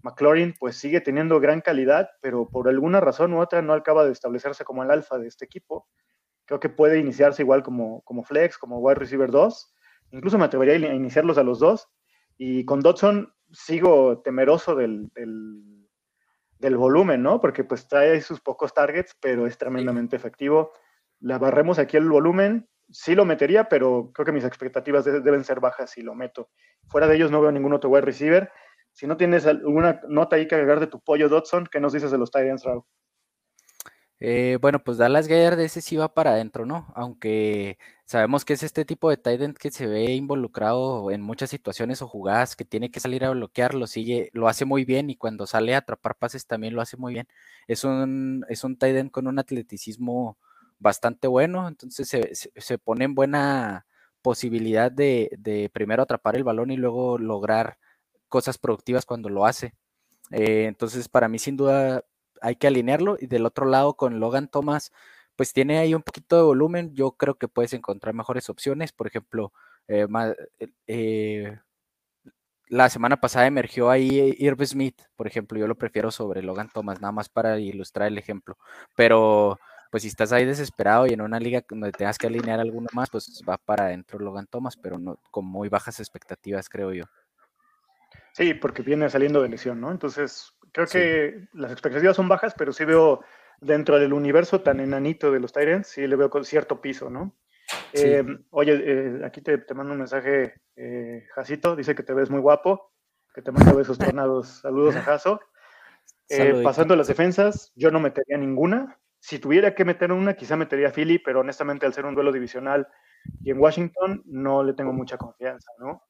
McLaurin 0.01 0.55
pues 0.59 0.77
sigue 0.77 0.99
teniendo 0.99 1.39
gran 1.39 1.61
calidad, 1.61 2.09
pero 2.21 2.49
por 2.49 2.67
alguna 2.67 2.99
razón 2.99 3.31
u 3.35 3.39
otra 3.39 3.61
no 3.61 3.73
acaba 3.73 4.03
de 4.03 4.13
establecerse 4.13 4.65
como 4.65 4.81
el 4.81 4.89
alfa 4.89 5.19
de 5.19 5.27
este 5.27 5.45
equipo. 5.45 5.87
Creo 6.45 6.59
que 6.59 6.69
puede 6.69 6.97
iniciarse 6.97 7.43
igual 7.43 7.61
como, 7.61 8.01
como 8.01 8.23
flex, 8.23 8.57
como 8.57 8.79
wide 8.79 8.95
receiver 8.95 9.29
2. 9.29 9.75
Incluso 10.09 10.39
me 10.39 10.45
atrevería 10.45 10.89
a 10.89 10.95
iniciarlos 10.95 11.37
a 11.37 11.43
los 11.43 11.59
dos. 11.59 11.87
Y 12.43 12.65
con 12.65 12.79
Dodson 12.79 13.31
sigo 13.51 14.23
temeroso 14.23 14.73
del, 14.73 15.11
del, 16.57 16.75
volumen, 16.75 17.21
¿no? 17.21 17.39
Porque 17.39 17.63
pues 17.63 17.87
trae 17.87 18.19
sus 18.19 18.41
pocos 18.41 18.73
targets, 18.73 19.15
pero 19.21 19.45
es 19.45 19.59
tremendamente 19.59 20.15
efectivo. 20.15 20.73
La 21.19 21.37
barremos 21.37 21.77
aquí 21.77 21.97
el 21.97 22.09
volumen, 22.09 22.67
sí 22.89 23.13
lo 23.13 23.25
metería, 23.25 23.69
pero 23.69 24.09
creo 24.11 24.25
que 24.25 24.31
mis 24.31 24.43
expectativas 24.43 25.05
deben 25.05 25.43
ser 25.43 25.59
bajas 25.59 25.91
si 25.91 26.01
lo 26.01 26.15
meto. 26.15 26.49
Fuera 26.87 27.05
de 27.05 27.17
ellos 27.17 27.29
no 27.29 27.41
veo 27.41 27.51
ningún 27.51 27.73
otro 27.73 27.91
wide 27.91 28.01
receiver. 28.01 28.51
Si 28.91 29.05
no 29.05 29.17
tienes 29.17 29.45
alguna 29.45 30.01
nota 30.07 30.37
ahí 30.37 30.47
que 30.47 30.55
agregar 30.55 30.79
de 30.79 30.87
tu 30.87 30.99
pollo 30.99 31.29
Dodson, 31.29 31.67
¿qué 31.71 31.79
nos 31.79 31.93
dices 31.93 32.09
de 32.09 32.17
los 32.17 32.31
Titans, 32.31 32.63
Raúl? 32.63 32.83
Eh, 34.23 34.57
bueno, 34.61 34.83
pues 34.83 34.97
Dallas 34.97 35.27
Gayer 35.27 35.55
de 35.55 35.65
ese 35.65 35.81
sí 35.81 35.95
va 35.95 36.13
para 36.13 36.31
adentro, 36.31 36.65
¿no? 36.65 36.91
Aunque 36.95 37.77
sabemos 38.11 38.43
que 38.43 38.51
es 38.51 38.63
este 38.63 38.83
tipo 38.83 39.09
de 39.09 39.15
tight 39.15 39.41
end 39.41 39.57
que 39.57 39.71
se 39.71 39.87
ve 39.87 40.11
involucrado 40.11 41.11
en 41.11 41.21
muchas 41.21 41.49
situaciones 41.49 42.01
o 42.01 42.09
jugadas 42.09 42.57
que 42.57 42.65
tiene 42.65 42.91
que 42.91 42.99
salir 42.99 43.23
a 43.23 43.29
bloquear, 43.29 43.73
lo 43.73 43.87
sigue, 43.87 44.29
lo 44.33 44.49
hace 44.49 44.65
muy 44.65 44.83
bien 44.83 45.09
y 45.09 45.15
cuando 45.15 45.47
sale 45.47 45.75
a 45.75 45.77
atrapar 45.77 46.17
pases 46.17 46.45
también 46.45 46.75
lo 46.75 46.81
hace 46.81 46.97
muy 46.97 47.13
bien. 47.13 47.29
Es 47.67 47.85
un, 47.85 48.45
es 48.49 48.65
un 48.65 48.75
tight 48.77 48.97
end 48.97 49.11
con 49.11 49.27
un 49.27 49.39
atleticismo 49.39 50.37
bastante 50.77 51.27
bueno, 51.29 51.69
entonces 51.69 52.49
se, 52.53 52.77
pone 52.79 53.05
en 53.05 53.15
buena 53.15 53.85
posibilidad 54.21 54.91
de, 54.91 55.29
de, 55.39 55.69
primero 55.71 56.03
atrapar 56.03 56.35
el 56.35 56.43
balón 56.43 56.69
y 56.69 56.75
luego 56.75 57.17
lograr 57.17 57.77
cosas 58.27 58.57
productivas 58.57 59.05
cuando 59.05 59.29
lo 59.29 59.45
hace. 59.45 59.73
Eh, 60.31 60.65
entonces, 60.67 61.07
para 61.07 61.29
mí, 61.29 61.39
sin 61.39 61.55
duda, 61.55 62.03
hay 62.41 62.55
que 62.57 62.67
alinearlo. 62.67 63.17
Y 63.19 63.27
del 63.27 63.45
otro 63.45 63.65
lado, 63.65 63.95
con 63.95 64.19
Logan 64.19 64.49
Thomas, 64.49 64.91
pues 65.35 65.53
tiene 65.53 65.79
ahí 65.79 65.93
un 65.93 66.03
poquito 66.03 66.37
de 66.37 66.43
volumen. 66.43 66.93
Yo 66.93 67.11
creo 67.11 67.35
que 67.35 67.47
puedes 67.47 67.73
encontrar 67.73 68.13
mejores 68.13 68.49
opciones. 68.49 68.91
Por 68.91 69.07
ejemplo, 69.07 69.53
eh, 69.87 70.07
eh, 70.87 71.57
la 72.67 72.89
semana 72.89 73.19
pasada 73.19 73.47
emergió 73.47 73.89
ahí 73.89 74.35
Irv 74.39 74.65
Smith, 74.65 75.01
por 75.15 75.27
ejemplo. 75.27 75.59
Yo 75.59 75.67
lo 75.67 75.75
prefiero 75.75 76.11
sobre 76.11 76.41
Logan 76.41 76.69
Thomas, 76.69 77.01
nada 77.01 77.11
más 77.11 77.29
para 77.29 77.59
ilustrar 77.59 78.07
el 78.07 78.17
ejemplo. 78.17 78.57
Pero 78.95 79.59
pues 79.91 80.03
si 80.03 80.09
estás 80.09 80.31
ahí 80.31 80.45
desesperado 80.45 81.05
y 81.05 81.11
en 81.11 81.21
una 81.21 81.39
liga 81.39 81.63
donde 81.69 81.91
tengas 81.91 82.17
que 82.17 82.27
alinear 82.27 82.61
alguno 82.61 82.87
más, 82.93 83.09
pues 83.09 83.43
va 83.47 83.57
para 83.57 83.85
adentro 83.85 84.19
Logan 84.19 84.47
Thomas, 84.47 84.77
pero 84.77 84.97
no 84.97 85.19
con 85.31 85.45
muy 85.45 85.67
bajas 85.67 85.99
expectativas, 85.99 86.69
creo 86.69 86.93
yo. 86.93 87.03
Sí, 88.31 88.53
porque 88.53 88.81
viene 88.83 89.09
saliendo 89.09 89.41
de 89.41 89.49
lesión, 89.49 89.81
¿no? 89.81 89.91
Entonces, 89.91 90.53
creo 90.71 90.87
que 90.87 91.47
las 91.51 91.73
expectativas 91.73 92.15
son 92.15 92.29
bajas, 92.29 92.53
pero 92.57 92.71
sí 92.71 92.85
veo 92.85 93.21
dentro 93.61 93.99
del 93.99 94.11
universo 94.11 94.61
tan 94.61 94.79
enanito 94.79 95.31
de 95.31 95.39
los 95.39 95.53
Tyrants, 95.53 95.87
sí 95.87 96.05
le 96.07 96.15
veo 96.15 96.29
con 96.29 96.43
cierto 96.43 96.81
piso, 96.81 97.09
¿no? 97.09 97.37
Eh, 97.93 98.25
oye, 98.49 98.73
eh, 98.73 99.21
aquí 99.23 99.41
te, 99.41 99.57
mando 99.73 99.93
un 99.93 99.99
mensaje, 99.99 100.55
eh, 100.75 101.25
Jacito, 101.33 101.75
dice 101.75 101.95
que 101.95 102.03
te 102.03 102.13
ves 102.13 102.29
muy 102.29 102.39
guapo, 102.39 102.91
que 103.33 103.41
te 103.41 103.51
mando 103.51 103.75
besos 103.75 103.97
tornados. 104.15 104.61
Saludos 104.61 104.95
a 104.95 105.03
Jaso. 105.03 105.39
Eh, 106.27 106.61
pasando 106.63 106.93
a 106.93 106.97
las 106.97 107.07
defensas, 107.07 107.71
yo 107.75 107.91
no 107.91 107.99
metería 107.99 108.37
ninguna. 108.37 108.99
Si 109.19 109.37
tuviera 109.37 109.75
que 109.75 109.85
meter 109.85 110.11
una, 110.11 110.33
quizá 110.33 110.55
metería 110.55 110.87
a 110.87 110.91
Philly, 110.91 111.19
pero 111.19 111.41
honestamente 111.41 111.85
al 111.85 111.93
ser 111.93 112.05
un 112.05 112.15
duelo 112.15 112.31
divisional 112.31 112.87
y 113.43 113.51
en 113.51 113.59
Washington 113.59 114.23
no 114.25 114.63
le 114.63 114.73
tengo 114.73 114.93
mucha 114.93 115.17
confianza, 115.17 115.71
¿no? 115.77 116.03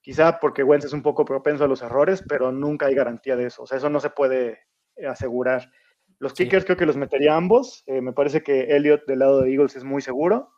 Quizá 0.00 0.40
porque 0.40 0.64
Wentz 0.64 0.86
es 0.86 0.92
un 0.92 1.02
poco 1.02 1.24
propenso 1.24 1.64
a 1.64 1.68
los 1.68 1.80
errores, 1.80 2.24
pero 2.28 2.50
nunca 2.50 2.86
hay 2.86 2.94
garantía 2.94 3.36
de 3.36 3.46
eso. 3.46 3.62
O 3.62 3.66
sea, 3.66 3.78
eso 3.78 3.88
no 3.88 4.00
se 4.00 4.10
puede 4.10 4.58
asegurar. 5.08 5.70
Los 6.22 6.34
kickers 6.34 6.64
creo 6.64 6.76
que 6.76 6.86
los 6.86 6.96
metería 6.96 7.34
ambos. 7.34 7.82
Eh, 7.88 8.00
me 8.00 8.12
parece 8.12 8.44
que 8.44 8.76
Elliot 8.76 9.06
del 9.06 9.18
lado 9.18 9.40
de 9.40 9.50
Eagles 9.50 9.74
es 9.74 9.82
muy 9.82 10.00
seguro. 10.00 10.52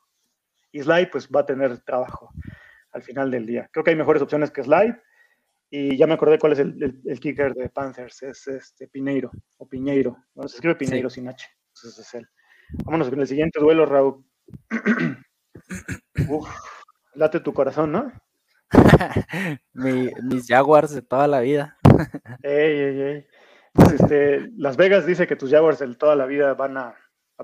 Y 0.70 0.82
Sly 0.82 1.06
pues 1.06 1.30
va 1.34 1.40
a 1.40 1.46
tener 1.46 1.78
trabajo 1.78 2.28
al 2.92 3.02
final 3.02 3.30
del 3.30 3.46
día. 3.46 3.70
Creo 3.72 3.82
que 3.82 3.88
hay 3.92 3.96
mejores 3.96 4.20
opciones 4.20 4.50
que 4.50 4.62
Sly. 4.62 4.94
Y 5.70 5.96
ya 5.96 6.06
me 6.06 6.12
acordé 6.12 6.38
cuál 6.38 6.52
es 6.52 6.58
el, 6.58 7.18
kicker 7.18 7.54
de 7.54 7.70
Panthers. 7.70 8.22
Es 8.24 8.46
este 8.46 8.88
Pineiro 8.88 9.30
o 9.56 9.66
Piñeiro. 9.66 10.18
Bueno, 10.34 10.50
se 10.50 10.56
escribe 10.56 10.74
Pineiro 10.74 11.08
sin 11.08 11.28
H. 11.28 11.48
Entonces 11.68 11.98
es 11.98 12.14
él. 12.14 12.28
Vámonos 12.84 13.08
con 13.08 13.20
el 13.22 13.26
siguiente 13.26 13.58
duelo, 13.58 13.86
Raúl. 13.86 14.22
Uf, 16.28 16.46
late 17.14 17.40
tu 17.40 17.54
corazón, 17.54 17.90
¿no? 17.90 18.12
mis 19.72 20.46
Jaguars 20.46 20.94
de 20.94 21.00
toda 21.00 21.26
la 21.26 21.40
vida. 21.40 21.78
Ey, 22.42 22.80
ey, 22.80 23.00
ey. 23.00 23.26
Este, 23.74 24.50
Las 24.56 24.76
Vegas 24.76 25.06
dice 25.06 25.26
que 25.26 25.36
tus 25.36 25.50
Jaguars 25.50 25.78
de 25.78 25.94
toda 25.94 26.16
la 26.16 26.26
vida 26.26 26.54
van 26.54 26.76
a, 26.76 26.94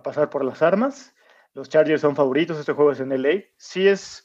pasar 0.04 0.30
por 0.30 0.44
las 0.44 0.62
armas. 0.62 1.14
Los 1.52 1.68
Chargers 1.68 2.00
son 2.00 2.14
favoritos, 2.14 2.58
este 2.58 2.72
juego 2.72 2.92
es 2.92 3.00
en 3.00 3.10
LA. 3.10 3.42
Sí, 3.56 3.88
es, 3.88 4.24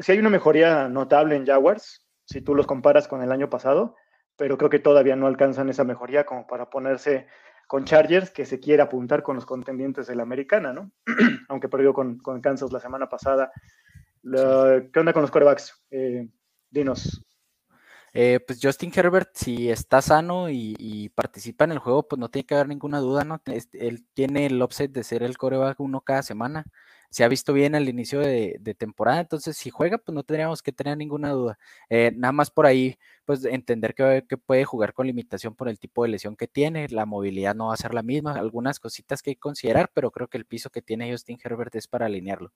sí 0.00 0.12
hay 0.12 0.18
una 0.18 0.30
mejoría 0.30 0.88
notable 0.88 1.36
en 1.36 1.46
Jaguars, 1.46 2.06
si 2.26 2.42
tú 2.42 2.54
los 2.54 2.66
comparas 2.66 3.08
con 3.08 3.22
el 3.22 3.32
año 3.32 3.48
pasado, 3.48 3.96
pero 4.36 4.58
creo 4.58 4.70
que 4.70 4.78
todavía 4.78 5.16
no 5.16 5.26
alcanzan 5.26 5.70
esa 5.70 5.84
mejoría 5.84 6.26
como 6.26 6.46
para 6.46 6.68
ponerse 6.68 7.26
con 7.66 7.84
Chargers, 7.84 8.30
que 8.30 8.44
se 8.44 8.60
quiere 8.60 8.82
apuntar 8.82 9.22
con 9.22 9.36
los 9.36 9.46
contendientes 9.46 10.06
de 10.06 10.16
la 10.16 10.22
americana, 10.22 10.74
¿no? 10.74 10.92
Aunque 11.48 11.70
perdió 11.70 11.94
con, 11.94 12.18
con, 12.18 12.42
Kansas 12.42 12.72
la 12.72 12.80
semana 12.80 13.08
pasada. 13.08 13.50
¿Qué 14.22 14.98
onda 14.98 15.12
con 15.12 15.22
los 15.22 15.30
quarterbacks? 15.30 15.84
Eh, 15.90 16.28
dinos. 16.70 17.24
Eh, 18.14 18.40
pues 18.46 18.60
Justin 18.62 18.92
Herbert, 18.94 19.30
si 19.34 19.70
está 19.70 20.00
sano 20.00 20.48
y, 20.48 21.10
participa 21.14 21.64
en 21.64 21.72
el 21.72 21.78
juego, 21.78 22.06
pues 22.08 22.18
no 22.18 22.30
tiene 22.30 22.46
que 22.46 22.54
haber 22.54 22.68
ninguna 22.68 23.00
duda, 23.00 23.24
¿no? 23.24 23.42
él 23.72 24.06
tiene 24.14 24.46
el 24.46 24.62
offset 24.62 24.90
de 24.92 25.04
ser 25.04 25.22
el 25.22 25.36
coreback 25.36 25.80
uno 25.80 26.00
cada 26.00 26.22
semana 26.22 26.64
se 27.14 27.22
ha 27.22 27.28
visto 27.28 27.52
bien 27.52 27.76
al 27.76 27.88
inicio 27.88 28.18
de, 28.18 28.58
temporada, 28.76 29.20
entonces 29.20 29.56
si 29.56 29.70
juega, 29.70 29.98
pues 29.98 30.12
no 30.12 30.24
tendríamos 30.24 30.62
que 30.62 30.72
tener 30.72 30.96
ninguna 30.98 31.30
duda. 31.30 31.58
Eh, 31.88 32.12
nada 32.16 32.32
más 32.32 32.50
por 32.50 32.66
ahí, 32.66 32.98
pues 33.24 33.44
entender 33.44 33.94
que, 33.94 34.24
puede 34.44 34.64
jugar 34.64 34.92
con 34.92 35.06
limitación 35.06 35.54
por 35.54 35.68
el 35.68 35.78
tipo 35.78 36.02
de 36.02 36.10
lesión 36.10 36.36
que 36.36 36.46
tiene, 36.46 36.88
la 36.88 37.06
movilidad 37.06 37.54
no 37.54 37.68
va 37.68 37.74
a 37.74 37.76
ser 37.76 37.94
la 37.94 38.02
misma, 38.02 38.32
algunas 38.34 38.78
cositas 38.80 39.22
que 39.22 39.30
hay 39.30 39.34
que 39.36 39.40
considerar, 39.40 39.90
pero 39.94 40.10
creo 40.10 40.28
que 40.28 40.38
el 40.38 40.44
piso 40.44 40.70
que 40.70 40.82
tiene 40.82 41.10
Justin 41.10 41.38
Herbert 41.42 41.74
es 41.74 41.88
para 41.88 42.06
alinearlo. 42.06 42.52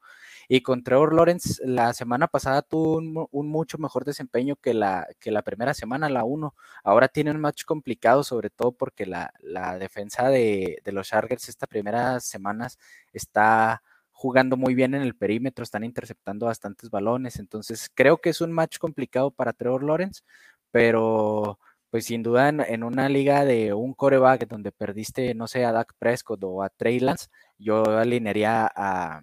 Y 0.48 0.60
con 0.62 0.82
Trevor 0.82 1.14
Lawrence, 1.14 1.62
la 1.66 1.92
semana 1.94 2.28
pasada 2.28 2.62
tuvo 2.62 2.96
un, 3.30 3.48
mucho 3.48 3.78
mejor 3.78 4.04
desempeño 4.04 4.56
que 4.56 4.74
la, 4.74 5.06
que 5.20 5.30
la 5.30 5.42
primera 5.42 5.74
semana, 5.74 6.08
la 6.08 6.24
1. 6.24 6.54
Ahora 6.84 7.08
tiene 7.08 7.30
un 7.30 7.40
match 7.40 7.64
complicado, 7.64 8.22
sobre 8.24 8.50
todo 8.50 8.72
porque 8.72 9.06
la, 9.06 9.32
defensa 9.78 10.28
de, 10.28 10.80
de 10.84 10.92
los 10.92 11.08
Chargers 11.08 11.48
estas 11.48 11.68
primeras 11.68 12.24
semanas 12.24 12.78
está 13.12 13.82
jugando 14.18 14.56
muy 14.56 14.74
bien 14.74 14.94
en 14.94 15.02
el 15.02 15.14
perímetro, 15.14 15.62
están 15.62 15.84
interceptando 15.84 16.46
bastantes 16.46 16.90
balones, 16.90 17.38
entonces 17.38 17.88
creo 17.94 18.16
que 18.16 18.30
es 18.30 18.40
un 18.40 18.50
match 18.50 18.78
complicado 18.78 19.30
para 19.30 19.52
Trevor 19.52 19.84
Lawrence, 19.84 20.22
pero 20.70 21.58
pues 21.90 22.04
sin 22.04 22.22
duda 22.22 22.48
en, 22.48 22.82
una 22.84 23.08
liga 23.08 23.44
de 23.44 23.72
un 23.72 23.94
coreback 23.94 24.46
donde 24.46 24.72
perdiste, 24.72 25.34
no 25.34 25.46
sé, 25.46 25.64
a 25.64 25.72
Dak 25.72 25.94
Prescott 25.98 26.42
o 26.44 26.62
a 26.62 26.68
Trey 26.68 27.00
Lance, 27.00 27.28
yo 27.58 27.82
alinearía 27.84 28.70
a, 28.74 29.22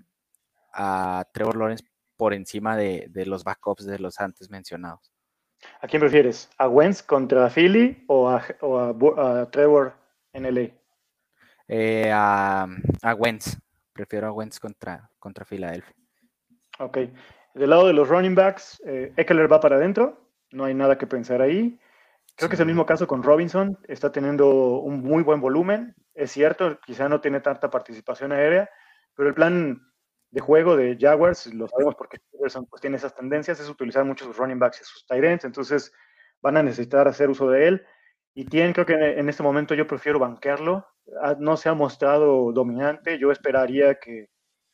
Trevor 1.31 1.55
Lawrence 1.55 1.85
por 2.17 2.33
encima 2.33 2.75
de, 2.75 3.09
los 3.25 3.43
backups 3.43 3.85
de 3.85 3.99
los 3.99 4.19
antes 4.19 4.49
mencionados. 4.49 5.11
¿A 5.79 5.87
quién 5.87 6.01
prefieres? 6.01 6.49
¿A 6.57 6.67
Wentz 6.67 7.01
contra 7.01 7.49
Philly 7.49 8.03
o 8.07 8.29
a, 8.29 9.47
Trevor 9.51 9.93
en 10.33 10.53
LA? 10.53 10.69
Eh, 11.67 12.11
a, 12.13 12.67
a 13.01 13.13
Wentz. 13.15 13.57
Prefiero 13.93 14.27
a 14.27 14.31
Wentz 14.33 14.59
contra, 14.59 15.09
contra 15.17 15.45
Filadelfia. 15.45 15.95
Ok. 16.79 16.97
Del 17.53 17.69
lado 17.69 17.87
de 17.87 17.93
los 17.93 18.09
running 18.09 18.35
backs, 18.35 18.81
eh, 18.85 19.13
Eckler 19.15 19.51
va 19.51 19.61
para 19.61 19.77
adentro. 19.77 20.24
No 20.55 20.65
hay 20.65 20.73
nada 20.73 20.97
que 20.97 21.07
pensar 21.07 21.41
ahí. 21.41 21.79
Creo 22.35 22.49
que 22.49 22.55
es 22.55 22.59
el 22.59 22.67
mismo 22.67 22.85
caso 22.85 23.07
con 23.07 23.23
Robinson. 23.23 23.77
Está 23.87 24.11
teniendo 24.11 24.79
un 24.79 25.01
muy 25.01 25.23
buen 25.23 25.41
volumen. 25.41 25.95
Es 26.13 26.31
cierto, 26.31 26.79
quizá 26.85 27.09
no 27.09 27.21
tiene 27.21 27.41
tanta 27.41 27.69
participación 27.69 28.31
aérea, 28.31 28.69
pero 29.15 29.29
el 29.29 29.35
plan 29.35 29.81
de 30.31 30.41
juego 30.41 30.75
de 30.75 30.97
Jaguars, 30.99 31.53
lo 31.53 31.67
sabemos 31.67 31.95
porque 31.95 32.17
Robinson 32.33 32.65
pues, 32.65 32.81
tiene 32.81 32.97
esas 32.97 33.15
tendencias, 33.15 33.59
es 33.59 33.69
utilizar 33.69 34.03
mucho 34.03 34.25
sus 34.25 34.37
running 34.37 34.59
backs 34.59 34.81
y 34.81 34.83
sus 34.83 35.05
tight 35.05 35.23
ends. 35.23 35.45
Entonces 35.45 35.93
van 36.41 36.57
a 36.57 36.63
necesitar 36.63 37.07
hacer 37.07 37.29
uso 37.29 37.49
de 37.49 37.67
él. 37.67 37.85
Y 38.33 38.45
tienen, 38.45 38.73
creo 38.73 38.85
que 38.85 38.93
en 38.93 39.29
este 39.29 39.43
momento 39.43 39.75
yo 39.75 39.87
prefiero 39.87 40.19
banquearlo 40.19 40.85
no 41.39 41.57
se 41.57 41.69
ha 41.69 41.73
mostrado 41.73 42.51
dominante. 42.51 43.19
Yo 43.19 43.31
esperaría 43.31 43.95
que, 43.95 44.29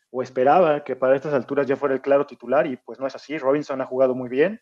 o 0.10 0.22
esperaba 0.24 0.84
que 0.84 0.96
para 0.96 1.16
estas 1.16 1.34
alturas 1.34 1.68
ya 1.68 1.76
fuera 1.76 1.96
el 1.96 2.02
claro 2.02 2.26
titular 2.26 2.68
y 2.68 2.78
pues 2.78 3.00
no 3.00 3.08
es 3.08 3.16
así. 3.16 3.38
Robinson 3.38 3.82
ha 3.82 3.86
jugado 3.86 4.16
muy 4.16 4.30
bien. 4.30 4.62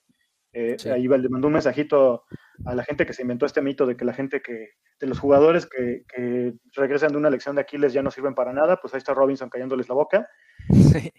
Eh, 0.52 0.78
Ahí 0.92 1.08
le 1.08 1.30
mandó 1.30 1.48
un 1.48 1.54
mensajito 1.54 2.24
a 2.66 2.74
la 2.74 2.84
gente 2.84 3.06
que 3.06 3.14
se 3.14 3.22
inventó 3.22 3.46
este 3.46 3.62
mito 3.62 3.86
de 3.86 3.96
que 3.96 4.06
la 4.06 4.14
gente 4.14 4.42
que, 4.42 4.70
de 5.00 5.08
los 5.08 5.20
jugadores 5.20 5.68
que, 5.68 6.04
que 6.08 6.56
regresan 6.74 7.12
de 7.12 7.18
una 7.18 7.30
lección 7.30 7.56
de 7.56 7.62
Aquiles 7.62 7.94
ya 7.94 8.02
no 8.02 8.12
sirven 8.12 8.34
para 8.34 8.52
nada, 8.52 8.78
pues 8.78 8.94
ahí 8.94 8.98
está 8.98 9.14
Robinson 9.14 9.50
cayéndoles 9.50 9.90
la 9.90 9.96
boca. 9.96 10.28
Sí. 10.70 11.12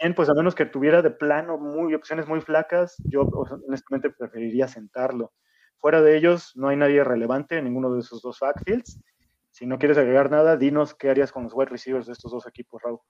Y 0.00 0.10
pues 0.12 0.28
a 0.28 0.34
menos 0.34 0.54
que 0.54 0.66
tuviera 0.66 1.02
de 1.02 1.10
plano 1.10 1.58
muy 1.58 1.94
opciones 1.94 2.28
muy 2.28 2.40
flacas, 2.40 2.96
yo 3.04 3.22
honestamente 3.22 4.10
preferiría 4.10 4.68
sentarlo. 4.68 5.32
Fuera 5.78 6.00
de 6.00 6.16
ellos, 6.16 6.52
no 6.54 6.68
hay 6.68 6.76
nadie 6.76 7.04
relevante 7.04 7.58
en 7.58 7.64
ninguno 7.64 7.92
de 7.92 8.00
esos 8.00 8.22
dos 8.22 8.38
backfields. 8.40 9.00
Si 9.50 9.66
no 9.66 9.78
quieres 9.78 9.98
agregar 9.98 10.30
nada, 10.30 10.56
dinos 10.56 10.94
qué 10.94 11.10
harías 11.10 11.30
con 11.30 11.44
los 11.44 11.54
wide 11.54 11.70
receivers 11.70 12.06
de 12.06 12.12
estos 12.12 12.32
dos 12.32 12.46
equipos, 12.46 12.82
Raúl. 12.82 13.00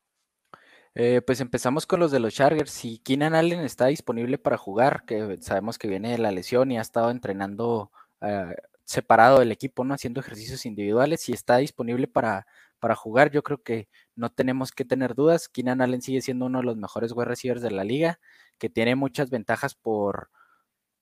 Eh, 0.96 1.22
pues 1.22 1.40
empezamos 1.40 1.86
con 1.86 2.00
los 2.00 2.12
de 2.12 2.20
los 2.20 2.34
Chargers. 2.34 2.70
Si 2.70 2.98
Keenan 2.98 3.34
Allen 3.34 3.60
está 3.60 3.86
disponible 3.86 4.38
para 4.38 4.56
jugar, 4.56 5.04
que 5.06 5.38
sabemos 5.40 5.78
que 5.78 5.88
viene 5.88 6.12
de 6.12 6.18
la 6.18 6.30
lesión 6.30 6.70
y 6.70 6.78
ha 6.78 6.82
estado 6.82 7.10
entrenando 7.10 7.90
eh, 8.20 8.54
separado 8.84 9.40
del 9.40 9.50
equipo, 9.52 9.84
¿no? 9.84 9.94
Haciendo 9.94 10.20
ejercicios 10.20 10.66
individuales. 10.66 11.20
Si 11.22 11.32
está 11.32 11.56
disponible 11.56 12.06
para, 12.06 12.46
para 12.78 12.94
jugar, 12.94 13.30
yo 13.32 13.42
creo 13.42 13.62
que 13.62 13.88
no 14.14 14.30
tenemos 14.30 14.70
que 14.72 14.84
tener 14.84 15.14
dudas. 15.14 15.48
Keenan 15.48 15.80
Allen 15.80 16.02
sigue 16.02 16.22
siendo 16.22 16.46
uno 16.46 16.58
de 16.60 16.64
los 16.64 16.76
mejores 16.76 17.12
wide 17.12 17.24
receivers 17.26 17.62
de 17.62 17.70
la 17.72 17.84
liga, 17.84 18.20
que 18.58 18.70
tiene 18.70 18.94
muchas 18.94 19.30
ventajas 19.30 19.74
por, 19.74 20.30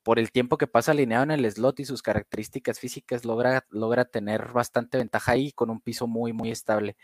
por 0.03 0.19
el 0.19 0.33
tiempo 0.33 0.59
que 0.59 0.67
pasa 0.67 0.93
alineado 0.93 1.25
en 1.25 1.31
el 1.33 1.51
slot 1.51 1.81
y 1.81 1.85
sus 1.85 2.03
características 2.03 2.81
físicas, 2.81 3.25
logra, 3.25 3.67
logra 3.71 4.05
tener 4.05 4.53
bastante 4.53 4.99
ventaja 4.99 5.33
ahí 5.33 5.53
con 5.53 5.71
un 5.71 5.81
piso 5.81 6.07
muy, 6.07 6.33
muy 6.33 6.51
estable. 6.51 6.97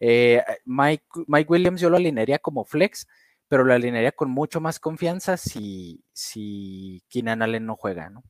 Eh, 0.00 0.42
Mike, 0.64 1.04
Williams 1.48 1.80
yo 1.80 1.90
lo 1.90 1.96
alinearía 1.96 2.38
como 2.38 2.64
flex, 2.64 3.06
pero 3.48 3.64
lo 3.64 3.74
alinearía 3.74 4.12
con 4.12 4.30
mucho 4.30 4.60
más 4.60 4.80
confianza 4.80 5.36
si, 5.36 6.04
si 6.12 7.02
Keenan 7.08 7.42
Allen 7.42 7.66
no 7.66 7.76
juega, 7.76 8.10
¿no? 8.10 8.24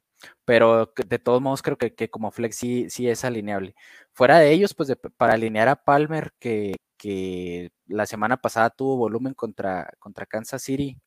Pero 0.44 0.92
de 1.06 1.18
todos 1.18 1.42
modos 1.42 1.62
creo 1.62 1.78
que, 1.78 2.10
como 2.10 2.30
flex 2.30 2.56
sí, 2.56 2.90
sí, 2.90 3.08
es 3.08 3.24
alineable. 3.24 3.74
Fuera 4.12 4.38
de 4.38 4.52
ellos, 4.52 4.74
pues 4.74 4.92
para 5.16 5.34
alinear 5.34 5.68
a 5.68 5.76
Palmer, 5.76 6.32
que, 6.38 6.76
que 6.96 7.70
la 7.86 8.06
semana 8.06 8.38
pasada 8.38 8.70
tuvo 8.70 8.96
volumen 8.96 9.34
contra, 9.34 9.92
contra 9.98 10.26
Kansas 10.26 10.62
City, 10.62 10.98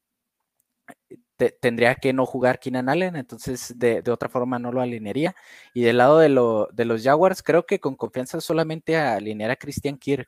tendría 1.60 1.96
que 1.96 2.14
no 2.14 2.26
jugar 2.26 2.60
Keenan 2.60 2.90
Allen, 2.90 3.16
entonces 3.16 3.74
de, 3.78 4.04
otra 4.10 4.30
forma 4.30 4.60
no 4.60 4.72
lo 4.72 4.82
alinearía. 4.82 5.36
Y 5.74 5.84
del 5.84 5.98
lado 5.98 6.20
de, 6.20 6.30
los 6.30 7.04
Jaguars, 7.04 7.44
creo 7.44 7.66
que 7.66 7.80
con 7.80 7.96
confianza 7.96 8.42
solamente 8.42 8.98
alinear 8.98 9.52
a 9.52 9.56
Christian 9.56 9.98
Kirk, 9.98 10.28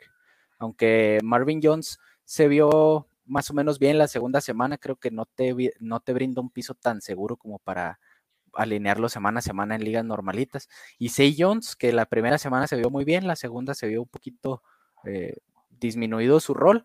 aunque 0.60 1.20
Marvin 1.24 1.62
Jones 1.63 2.00
se 2.25 2.48
vio 2.48 3.08
más 3.25 3.50
o 3.50 3.54
menos 3.54 3.80
bien 3.80 3.98
la 3.98 4.08
segunda 4.08 4.42
semana, 4.42 4.78
creo 4.78 4.98
que 4.98 5.12
no 5.12 5.25
te, 5.25 5.74
no 5.80 6.00
te 6.00 6.13
brinda 6.13 6.42
un 6.42 6.50
piso 6.50 6.74
tan 6.74 7.01
seguro 7.01 7.38
como 7.38 7.60
para 7.60 8.00
alinearlo 8.54 9.10
semana 9.10 9.39
a 9.39 9.44
semana 9.44 9.75
en 9.75 9.84
ligas 9.84 10.04
normalitas. 10.04 10.68
Y 10.98 11.10
Say 11.10 11.36
Jones, 11.38 11.75
que 11.75 11.94
la 11.94 12.06
primera 12.06 12.38
semana 12.38 12.68
se 12.68 12.75
vio 12.75 12.89
muy 12.89 13.06
bien, 13.06 13.28
la 13.28 13.36
segunda 13.36 13.74
se 13.74 13.88
vio 13.88 14.01
un 14.01 14.08
poquito 14.08 14.63
eh, 15.06 15.38
disminuido 15.70 16.39
su 16.39 16.54
rol, 16.54 16.84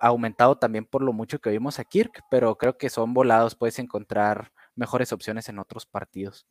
aumentado 0.00 0.58
también 0.58 0.84
por 0.84 1.02
lo 1.02 1.12
mucho 1.12 1.40
que 1.40 1.50
vimos 1.50 1.78
a 1.78 1.84
Kirk, 1.84 2.22
pero 2.30 2.56
creo 2.56 2.76
que 2.76 2.90
son 2.90 3.14
volados, 3.14 3.54
puedes 3.54 3.78
encontrar 3.78 4.52
mejores 4.74 5.12
opciones 5.12 5.48
en 5.48 5.58
otros 5.58 5.86
partidos. 5.86 6.46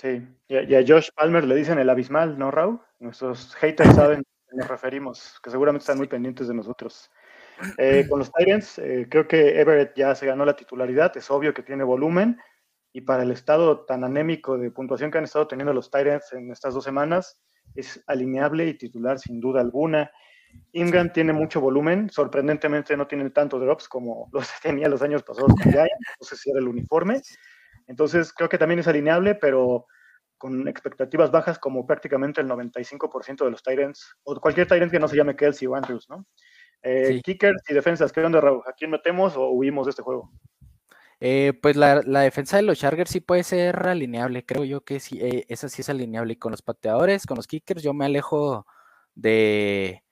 Sí, 0.00 0.28
y 0.46 0.74
a, 0.74 0.84
Josh 0.86 1.10
Palmer 1.14 1.44
le 1.44 1.56
dicen 1.56 1.78
el 1.78 1.90
abismal, 1.90 2.38
¿no, 2.38 2.52
Raúl? 2.52 2.80
Nuestros 3.00 3.54
haters 3.56 3.96
saben 3.96 4.22
nos 4.52 4.68
referimos, 4.68 5.38
que 5.42 5.50
seguramente 5.50 5.82
están 5.82 5.98
muy 5.98 6.08
pendientes 6.08 6.48
de 6.48 6.54
nosotros. 6.54 7.10
Eh, 7.76 8.06
con 8.08 8.20
los 8.20 8.30
Titans, 8.32 8.78
eh, 8.78 9.06
creo 9.10 9.26
que 9.26 9.60
Everett 9.60 9.94
ya 9.96 10.14
se 10.14 10.26
ganó 10.26 10.44
la 10.44 10.56
titularidad, 10.56 11.16
es 11.16 11.30
obvio 11.30 11.52
que 11.52 11.62
tiene 11.62 11.84
volumen, 11.84 12.38
y 12.92 13.02
para 13.02 13.22
el 13.22 13.30
estado 13.30 13.84
tan 13.84 14.04
anémico 14.04 14.56
de 14.56 14.70
puntuación 14.70 15.10
que 15.10 15.18
han 15.18 15.24
estado 15.24 15.48
teniendo 15.48 15.72
los 15.72 15.90
Titans 15.90 16.32
en 16.32 16.50
estas 16.50 16.74
dos 16.74 16.84
semanas, 16.84 17.38
es 17.74 18.02
alineable 18.06 18.66
y 18.66 18.74
titular 18.74 19.18
sin 19.18 19.40
duda 19.40 19.60
alguna. 19.60 20.10
Ingram 20.72 21.12
tiene 21.12 21.32
mucho 21.32 21.60
volumen, 21.60 22.08
sorprendentemente 22.10 22.96
no 22.96 23.06
tiene 23.06 23.28
tanto 23.30 23.58
drops 23.58 23.88
como 23.88 24.28
los 24.32 24.48
tenía 24.62 24.88
los 24.88 25.02
años 25.02 25.22
pasados 25.22 25.52
con 25.54 25.72
Giants, 25.72 26.16
no 26.20 26.26
sé 26.26 26.36
si 26.36 26.50
era 26.50 26.60
el 26.60 26.68
uniforme. 26.68 27.20
Entonces 27.86 28.32
creo 28.32 28.48
que 28.48 28.58
también 28.58 28.80
es 28.80 28.88
alineable, 28.88 29.34
pero 29.34 29.86
con 30.38 30.68
expectativas 30.68 31.30
bajas 31.30 31.58
como 31.58 31.86
prácticamente 31.86 32.40
el 32.40 32.48
95% 32.48 33.44
de 33.44 33.50
los 33.50 33.62
Tyrants, 33.62 34.16
o 34.22 34.40
cualquier 34.40 34.66
Tyrant 34.66 34.90
que 34.90 35.00
no 35.00 35.08
se 35.08 35.16
llame 35.16 35.36
Kelsey 35.36 35.66
o 35.66 35.74
Andrews, 35.74 36.08
¿no? 36.08 36.24
Eh, 36.82 37.20
Kickers 37.24 37.62
y 37.68 37.74
defensas, 37.74 38.12
¿qué 38.12 38.20
onda, 38.20 38.40
Raúl? 38.40 38.62
¿A 38.66 38.72
quién 38.72 38.90
metemos 38.90 39.36
o 39.36 39.50
huimos 39.50 39.86
de 39.86 39.90
este 39.90 40.02
juego? 40.02 40.30
Eh, 41.20 41.52
pues 41.60 41.76
la, 41.76 42.00
defensa 42.20 42.56
de 42.56 42.62
los 42.62 42.78
Chargers 42.78 43.10
sí 43.10 43.20
puede 43.20 43.42
ser 43.42 43.88
alineable, 43.88 44.46
creo 44.46 44.64
yo 44.64 44.82
que 44.82 45.00
sí, 45.00 45.18
eh, 45.20 45.44
esa 45.48 45.68
sí 45.68 45.82
es 45.82 45.88
alineable. 45.88 46.34
Y 46.34 46.36
con 46.36 46.52
los 46.52 46.62
pateadores, 46.62 47.26
con 47.26 47.36
los 47.36 47.48
kickers, 47.48 47.82
yo 47.82 47.92
me 47.92 48.06
alejo 48.06 48.66
de, 49.14 50.04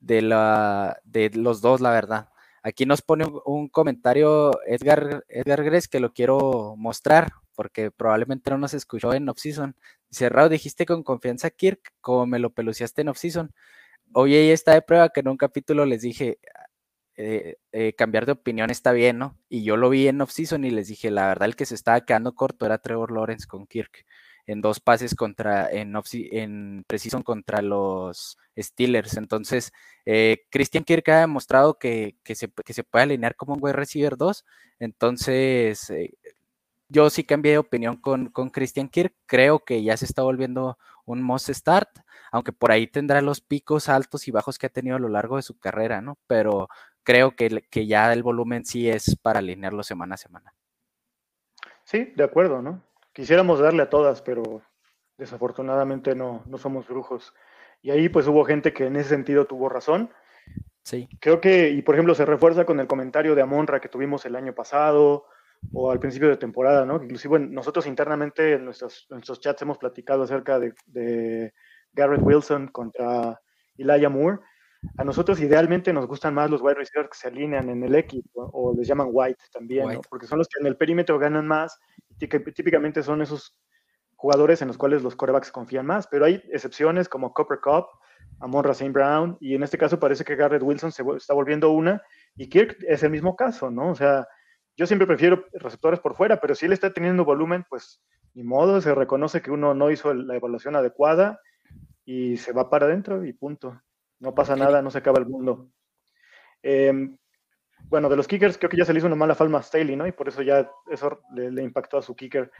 de, 0.00 0.22
la, 0.22 1.00
de 1.04 1.30
los 1.34 1.60
dos, 1.60 1.80
la 1.80 1.90
verdad. 1.90 2.28
Aquí 2.62 2.86
nos 2.86 3.02
pone 3.02 3.24
un, 3.44 3.68
comentario 3.68 4.52
Edgar, 4.66 5.24
Edgar 5.28 5.64
Gres 5.64 5.88
que 5.88 6.00
lo 6.00 6.12
quiero 6.12 6.74
mostrar 6.76 7.32
porque 7.58 7.90
probablemente 7.90 8.52
no 8.52 8.58
nos 8.58 8.72
escuchó 8.72 9.12
en 9.14 9.28
off-season. 9.28 9.74
Dice, 10.08 10.30
dijiste 10.48 10.86
con 10.86 11.02
confianza 11.02 11.50
Kirk 11.50 11.92
como 12.00 12.24
me 12.24 12.38
lo 12.38 12.50
peluciaste 12.50 13.02
en 13.02 13.08
off-season. 13.08 13.52
Oye, 14.12 14.52
está 14.52 14.74
de 14.74 14.82
prueba 14.82 15.08
que 15.08 15.18
en 15.18 15.28
un 15.28 15.36
capítulo 15.36 15.84
les 15.84 16.02
dije, 16.02 16.38
eh, 17.16 17.56
eh, 17.72 17.94
cambiar 17.94 18.26
de 18.26 18.32
opinión 18.32 18.70
está 18.70 18.92
bien, 18.92 19.18
¿no? 19.18 19.36
Y 19.48 19.64
yo 19.64 19.76
lo 19.76 19.90
vi 19.90 20.06
en 20.06 20.20
off-season 20.20 20.64
y 20.64 20.70
les 20.70 20.86
dije, 20.86 21.10
la 21.10 21.26
verdad, 21.26 21.48
el 21.48 21.56
que 21.56 21.66
se 21.66 21.74
estaba 21.74 22.00
quedando 22.02 22.36
corto 22.36 22.64
era 22.64 22.78
Trevor 22.78 23.10
Lawrence 23.10 23.48
con 23.48 23.66
Kirk 23.66 24.06
en 24.46 24.60
dos 24.60 24.78
pases 24.78 25.16
contra, 25.16 25.68
en, 25.68 25.94
en 26.12 26.84
precision 26.86 27.24
contra 27.24 27.60
los 27.60 28.38
Steelers. 28.56 29.16
Entonces, 29.16 29.72
eh, 30.06 30.46
Christian 30.48 30.84
Kirk 30.84 31.08
ha 31.08 31.20
demostrado 31.22 31.76
que, 31.76 32.14
se, 32.24 32.48
que, 32.64 32.72
se, 32.72 32.84
puede 32.84 33.02
alinear 33.02 33.34
como 33.34 33.54
un 33.54 33.58
wide 33.60 33.72
receiver 33.72 34.16
2. 34.16 34.44
Entonces, 34.78 35.92
yo 36.88 37.10
sí 37.10 37.24
cambié 37.24 37.52
de 37.52 37.58
opinión 37.58 37.96
con, 37.96 38.30
con 38.30 38.50
Christian 38.50 38.88
Kirk. 38.88 39.14
Creo 39.26 39.60
que 39.60 39.82
ya 39.82 39.96
se 39.96 40.04
está 40.04 40.22
volviendo 40.22 40.78
un 41.04 41.22
must 41.22 41.50
start, 41.50 41.88
aunque 42.32 42.52
por 42.52 42.72
ahí 42.72 42.86
tendrá 42.86 43.20
los 43.20 43.40
picos 43.40 43.88
altos 43.88 44.28
y 44.28 44.30
bajos 44.30 44.58
que 44.58 44.66
ha 44.66 44.70
tenido 44.70 44.96
a 44.96 45.00
lo 45.00 45.08
largo 45.08 45.36
de 45.36 45.42
su 45.42 45.58
carrera, 45.58 46.00
¿no? 46.00 46.18
Pero 46.26 46.68
creo 47.02 47.36
que, 47.36 47.64
que 47.70 47.86
ya 47.86 48.12
el 48.12 48.22
volumen 48.22 48.64
sí 48.64 48.88
es 48.88 49.16
para 49.16 49.38
alinearlo 49.38 49.82
semana 49.82 50.14
a 50.14 50.18
semana. 50.18 50.54
Sí, 51.84 52.12
de 52.16 52.24
acuerdo, 52.24 52.60
¿no? 52.62 52.82
Quisiéramos 53.12 53.60
darle 53.60 53.82
a 53.82 53.90
todas, 53.90 54.22
pero 54.22 54.62
desafortunadamente 55.16 56.14
no, 56.14 56.42
no 56.46 56.58
somos 56.58 56.86
brujos. 56.88 57.34
Y 57.80 57.90
ahí 57.90 58.08
pues 58.08 58.26
hubo 58.26 58.44
gente 58.44 58.72
que 58.72 58.86
en 58.86 58.96
ese 58.96 59.10
sentido 59.10 59.46
tuvo 59.46 59.68
razón. 59.68 60.10
Sí. 60.84 61.08
Creo 61.20 61.40
que, 61.40 61.70
y 61.70 61.82
por 61.82 61.94
ejemplo, 61.94 62.14
se 62.14 62.24
refuerza 62.24 62.64
con 62.64 62.80
el 62.80 62.86
comentario 62.86 63.34
de 63.34 63.42
Amonra 63.42 63.80
que 63.80 63.88
tuvimos 63.88 64.24
el 64.24 64.36
año 64.36 64.54
pasado 64.54 65.26
o 65.72 65.90
al 65.90 66.00
principio 66.00 66.28
de 66.28 66.36
temporada, 66.36 66.84
¿no? 66.84 67.02
Inclusive 67.02 67.38
nosotros 67.38 67.86
internamente 67.86 68.54
en 68.54 68.64
nuestros, 68.64 69.06
nuestros 69.10 69.40
chats 69.40 69.62
hemos 69.62 69.78
platicado 69.78 70.22
acerca 70.22 70.58
de, 70.58 70.72
de 70.86 71.52
Garrett 71.92 72.22
Wilson 72.22 72.68
contra 72.68 73.40
Elijah 73.76 74.08
Moore 74.08 74.40
a 74.96 75.04
nosotros 75.04 75.40
idealmente 75.40 75.92
nos 75.92 76.06
gustan 76.06 76.34
más 76.34 76.50
los 76.50 76.60
wide 76.62 76.74
receivers 76.74 77.10
que 77.10 77.18
se 77.18 77.28
alinean 77.28 77.68
en 77.68 77.82
el 77.82 77.94
equipo 77.94 78.48
o 78.52 78.74
les 78.74 78.86
llaman 78.86 79.08
white 79.10 79.42
también, 79.52 80.00
porque 80.08 80.26
son 80.26 80.38
los 80.38 80.48
que 80.48 80.60
en 80.60 80.66
el 80.66 80.76
perímetro 80.76 81.18
ganan 81.18 81.46
más. 81.46 81.78
Típicamente 82.18 83.02
son 83.02 83.22
esos 83.22 83.56
jugadores 84.14 84.62
en 84.62 84.68
los 84.68 84.78
cuales 84.78 85.02
los 85.02 85.16
corebacks 85.16 85.50
confían 85.50 85.86
más, 85.86 86.06
pero 86.06 86.24
hay 86.24 86.42
excepciones 86.52 87.08
como 87.08 87.32
Copper 87.32 87.58
Cup, 87.60 87.86
Amon 88.40 88.64
Racine 88.64 88.90
Brown, 88.90 89.36
y 89.40 89.54
en 89.54 89.62
este 89.62 89.78
caso 89.78 89.98
parece 89.98 90.24
que 90.24 90.36
Garrett 90.36 90.62
Wilson 90.62 90.92
se 90.92 91.04
está 91.16 91.34
volviendo 91.34 91.70
una, 91.70 92.02
y 92.36 92.48
Kirk 92.48 92.76
es 92.86 93.02
el 93.02 93.10
mismo 93.10 93.36
caso, 93.36 93.70
¿no? 93.70 93.90
O 93.90 93.94
sea, 93.94 94.26
yo 94.78 94.86
siempre 94.86 95.08
prefiero 95.08 95.44
receptores 95.52 95.98
por 95.98 96.14
fuera, 96.14 96.40
pero 96.40 96.54
si 96.54 96.66
él 96.66 96.72
está 96.72 96.92
teniendo 96.92 97.24
volumen, 97.24 97.66
pues 97.68 98.00
ni 98.34 98.44
modo, 98.44 98.80
se 98.80 98.94
reconoce 98.94 99.42
que 99.42 99.50
uno 99.50 99.74
no 99.74 99.90
hizo 99.90 100.14
la 100.14 100.36
evaluación 100.36 100.76
adecuada 100.76 101.40
y 102.04 102.36
se 102.36 102.52
va 102.52 102.70
para 102.70 102.86
adentro 102.86 103.24
y 103.24 103.32
punto. 103.32 103.82
No 104.20 104.36
pasa 104.36 104.54
nada, 104.54 104.80
no 104.80 104.92
se 104.92 104.98
acaba 104.98 105.18
el 105.18 105.26
mundo. 105.26 105.68
Em, 106.62 107.18
bueno, 107.88 108.08
de 108.08 108.16
los 108.16 108.28
kickers 108.28 108.56
creo 108.56 108.70
que 108.70 108.76
ya 108.76 108.84
se 108.84 108.92
le 108.92 109.00
hizo 109.00 109.08
una 109.08 109.16
mala 109.16 109.34
falma 109.34 109.58
a 109.58 109.62
Staley, 109.62 109.96
¿no? 109.96 110.06
Y 110.06 110.12
por 110.12 110.28
eso 110.28 110.42
ya 110.42 110.70
eso 110.88 111.22
le, 111.34 111.62
impactó 111.62 111.98
a 111.98 112.02
su 112.02 112.14
kicker. 112.14 112.52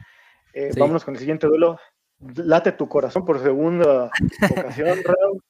Eh, 0.55 0.73
vámonos 0.77 1.05
con 1.05 1.15
el 1.15 1.21
siguiente 1.21 1.47
duelo. 1.47 1.79
Late 2.19 2.73
tu 2.73 2.89
corazón 2.89 3.25
por 3.25 3.39
segunda 3.39 4.11
ocasión, 4.51 4.99
Raúl. 5.05 5.41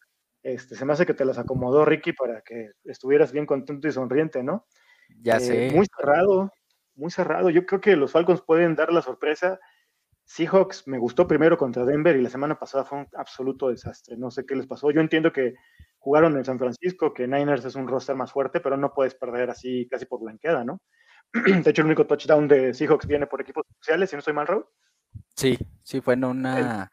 Este, 0.43 0.75
se 0.75 0.85
me 0.85 0.93
hace 0.93 1.07
que 1.07 1.15
te 1.15 1.25
las 1.25 1.39
acomodó 1.39 1.87
Ricky 1.87 2.13
para 2.13 2.43
que 2.43 2.73
estuvieras 2.85 3.33
bien 3.33 3.47
contento 3.47 3.89
y 3.89 3.93
sonriente, 3.93 4.43
¿no? 4.43 4.67
Ya 5.23 5.39
eh, 5.39 5.41
sé. 5.41 5.71
Muy 5.75 5.87
cerrado, 5.97 6.53
muy 6.99 7.11
cerrado. 7.11 7.51
Yo 7.51 7.65
creo 7.65 7.81
que 7.81 7.97
los 7.97 8.13
Falcons 8.13 8.43
pueden 8.43 8.75
dar 8.75 8.93
la 8.93 9.03
sorpresa 9.03 9.59
Seahawks 10.29 10.87
me 10.87 10.99
gustó 10.99 11.27
primero 11.27 11.57
contra 11.57 11.87
Denver 11.87 12.15
y 12.15 12.21
la 12.21 12.29
semana 12.29 12.59
pasada 12.59 12.85
fue 12.85 12.99
un 12.99 13.09
absoluto 13.17 13.71
desastre. 13.71 14.19
No 14.19 14.31
sé 14.31 14.45
qué 14.45 14.55
les 14.55 14.67
pasó. 14.67 14.91
Yo 14.91 15.01
entiendo 15.01 15.33
que 15.33 15.55
jugaron 15.99 16.37
en 16.37 16.45
San 16.45 16.59
Francisco, 16.59 17.15
que 17.15 17.27
Niners 17.27 17.65
es 17.65 17.75
un 17.77 17.89
roster 17.89 18.15
más 18.15 18.31
fuerte, 18.31 18.61
pero 18.61 18.77
no 18.77 18.93
puedes 18.93 19.15
perder 19.15 19.49
así 19.49 19.89
casi 19.91 20.05
por 20.05 20.21
blanqueada, 20.21 20.65
¿no? 20.65 20.83
De 21.33 21.71
hecho, 21.71 21.81
el 21.81 21.87
único 21.87 22.07
touchdown 22.07 22.47
de 22.47 22.75
Seahawks 22.75 23.07
viene 23.07 23.27
por 23.27 23.41
equipos 23.41 23.65
especiales, 23.71 24.11
si 24.11 24.17
no 24.17 24.19
estoy 24.19 24.35
mal, 24.35 24.47
Raúl. 24.47 24.67
Sí, 25.35 25.59
sí, 25.83 26.03
fue 26.03 26.13
en 26.13 26.25
una. 26.25 26.91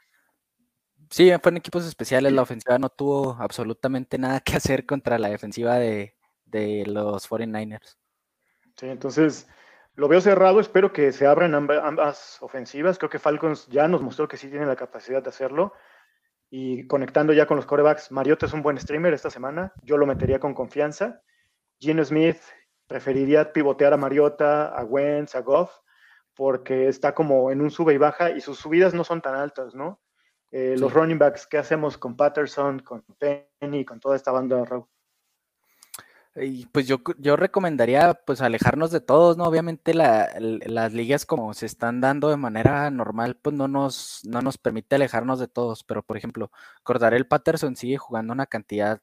Sí, 1.09 1.29
fue 1.41 1.51
en 1.51 1.57
equipos 1.57 1.85
especiales. 1.85 2.31
La 2.31 2.41
ofensiva 2.41 2.79
no 2.79 2.87
tuvo 2.87 3.35
absolutamente 3.37 4.17
nada 4.17 4.39
que 4.39 4.55
hacer 4.55 4.85
contra 4.85 5.19
la 5.19 5.27
defensiva 5.27 5.75
de, 5.75 6.15
de 6.45 6.85
los 6.87 7.29
49ers. 7.29 7.97
Sí, 8.77 8.87
entonces 8.87 9.47
lo 9.95 10.07
veo 10.09 10.19
cerrado, 10.19 10.59
espero 10.59 10.91
que 10.91 11.11
se 11.11 11.25
abran 11.25 11.55
ambas, 11.55 12.37
ofensivas. 12.41 12.97
Creo 12.97 13.09
que 13.09 13.19
Falcons 13.19 13.67
ya 13.67 13.87
nos 13.87 14.01
mostró 14.01 14.27
que 14.27 14.37
sí 14.37 14.49
tiene 14.49 14.65
la 14.65 14.75
capacidad 14.75 15.23
de 15.23 15.29
hacerlo. 15.29 15.73
Y 16.49 16.85
conectando 16.87 17.33
ya 17.33 17.47
con 17.47 17.57
los 17.57 17.65
corebacks, 17.65 18.11
Mariota 18.11 18.45
es 18.45 18.53
un 18.53 18.61
buen 18.61 18.77
streamer 18.77 19.13
esta 19.13 19.29
semana. 19.29 19.73
Yo 19.83 19.97
lo 19.97 20.05
metería 20.05 20.39
con 20.39 20.53
confianza. 20.53 21.21
Gino 21.79 22.03
Smith 22.03 22.39
preferiría 22.87 23.53
pivotear 23.53 23.93
a 23.93 23.97
Mariota, 23.97 24.67
a 24.67 24.83
Wentz, 24.83 25.35
a 25.35 25.41
Goff, 25.41 25.71
porque 26.35 26.87
está 26.87 27.15
como 27.15 27.51
en 27.51 27.61
un 27.61 27.71
sube 27.71 27.93
y 27.93 27.97
baja 27.97 28.31
y 28.31 28.41
sus 28.41 28.59
subidas 28.59 28.93
no 28.93 29.03
son 29.03 29.21
tan 29.21 29.35
altas, 29.35 29.75
¿no? 29.75 30.01
Eh, 30.51 30.75
los 30.77 30.93
running 30.93 31.17
backs, 31.17 31.47
¿qué 31.47 31.57
hacemos 31.57 31.97
con 31.97 32.15
Patterson, 32.15 32.79
con 32.79 33.03
Penny, 33.17 33.83
con 33.83 33.99
toda 33.99 34.15
esta 34.15 34.31
banda, 34.31 34.63
Raúl? 34.63 34.87
Y 36.37 36.65
pues 36.65 36.85
yo, 36.85 37.01
yo 37.17 37.37
recomendaría 37.37 38.13
pues 38.25 38.41
alejarnos 38.41 38.91
de 38.91 38.99
todos, 38.99 39.37
¿no? 39.37 39.45
Obviamente 39.45 39.93
las 39.93 40.93
ligas 40.93 41.25
como 41.25 41.53
se 41.53 41.65
están 41.65 42.01
dando 42.01 42.29
de 42.29 42.35
manera 42.35 42.91
normal, 42.91 43.37
pues 43.41 43.55
no 43.55 43.69
nos, 43.69 44.19
no 44.25 44.41
nos 44.41 44.57
permite 44.57 44.95
alejarnos 44.95 45.39
de 45.39 45.47
todos, 45.47 45.85
pero 45.85 46.03
por 46.03 46.17
ejemplo, 46.17 46.51
el 47.13 47.27
Patterson 47.27 47.77
sigue 47.77 47.97
jugando 47.97 48.33
una 48.33 48.47
cantidad 48.47 49.01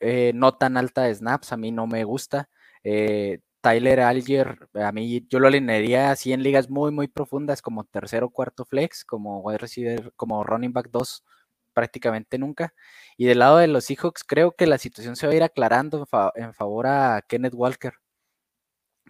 eh, 0.00 0.32
no 0.34 0.54
tan 0.56 0.76
alta 0.78 1.02
de 1.02 1.14
snaps, 1.14 1.52
a 1.52 1.56
mí 1.58 1.72
no 1.72 1.86
me 1.86 2.04
gusta. 2.04 2.48
Eh, 2.84 3.40
Tyler 3.60 4.00
Alger, 4.00 4.68
a 4.74 4.92
mí 4.92 5.26
yo 5.28 5.40
lo 5.40 5.48
alinearía 5.48 6.10
así 6.10 6.32
en 6.32 6.42
ligas 6.42 6.70
muy, 6.70 6.90
muy 6.90 7.06
profundas, 7.08 7.62
como 7.62 7.84
tercero, 7.84 8.30
cuarto 8.30 8.64
flex, 8.64 9.04
como 9.04 9.40
wide 9.40 9.58
receiver, 9.58 10.12
como 10.16 10.42
running 10.44 10.72
back 10.72 10.88
2 10.90 11.24
prácticamente 11.72 12.38
nunca. 12.38 12.74
Y 13.16 13.26
del 13.26 13.40
lado 13.40 13.58
de 13.58 13.68
los 13.68 13.84
Seahawks, 13.84 14.24
creo 14.24 14.52
que 14.52 14.66
la 14.66 14.78
situación 14.78 15.16
se 15.16 15.26
va 15.26 15.32
a 15.32 15.36
ir 15.36 15.42
aclarando 15.42 16.06
en, 16.34 16.54
favor 16.54 16.86
a 16.86 17.22
Kenneth 17.28 17.54
Walker, 17.54 17.94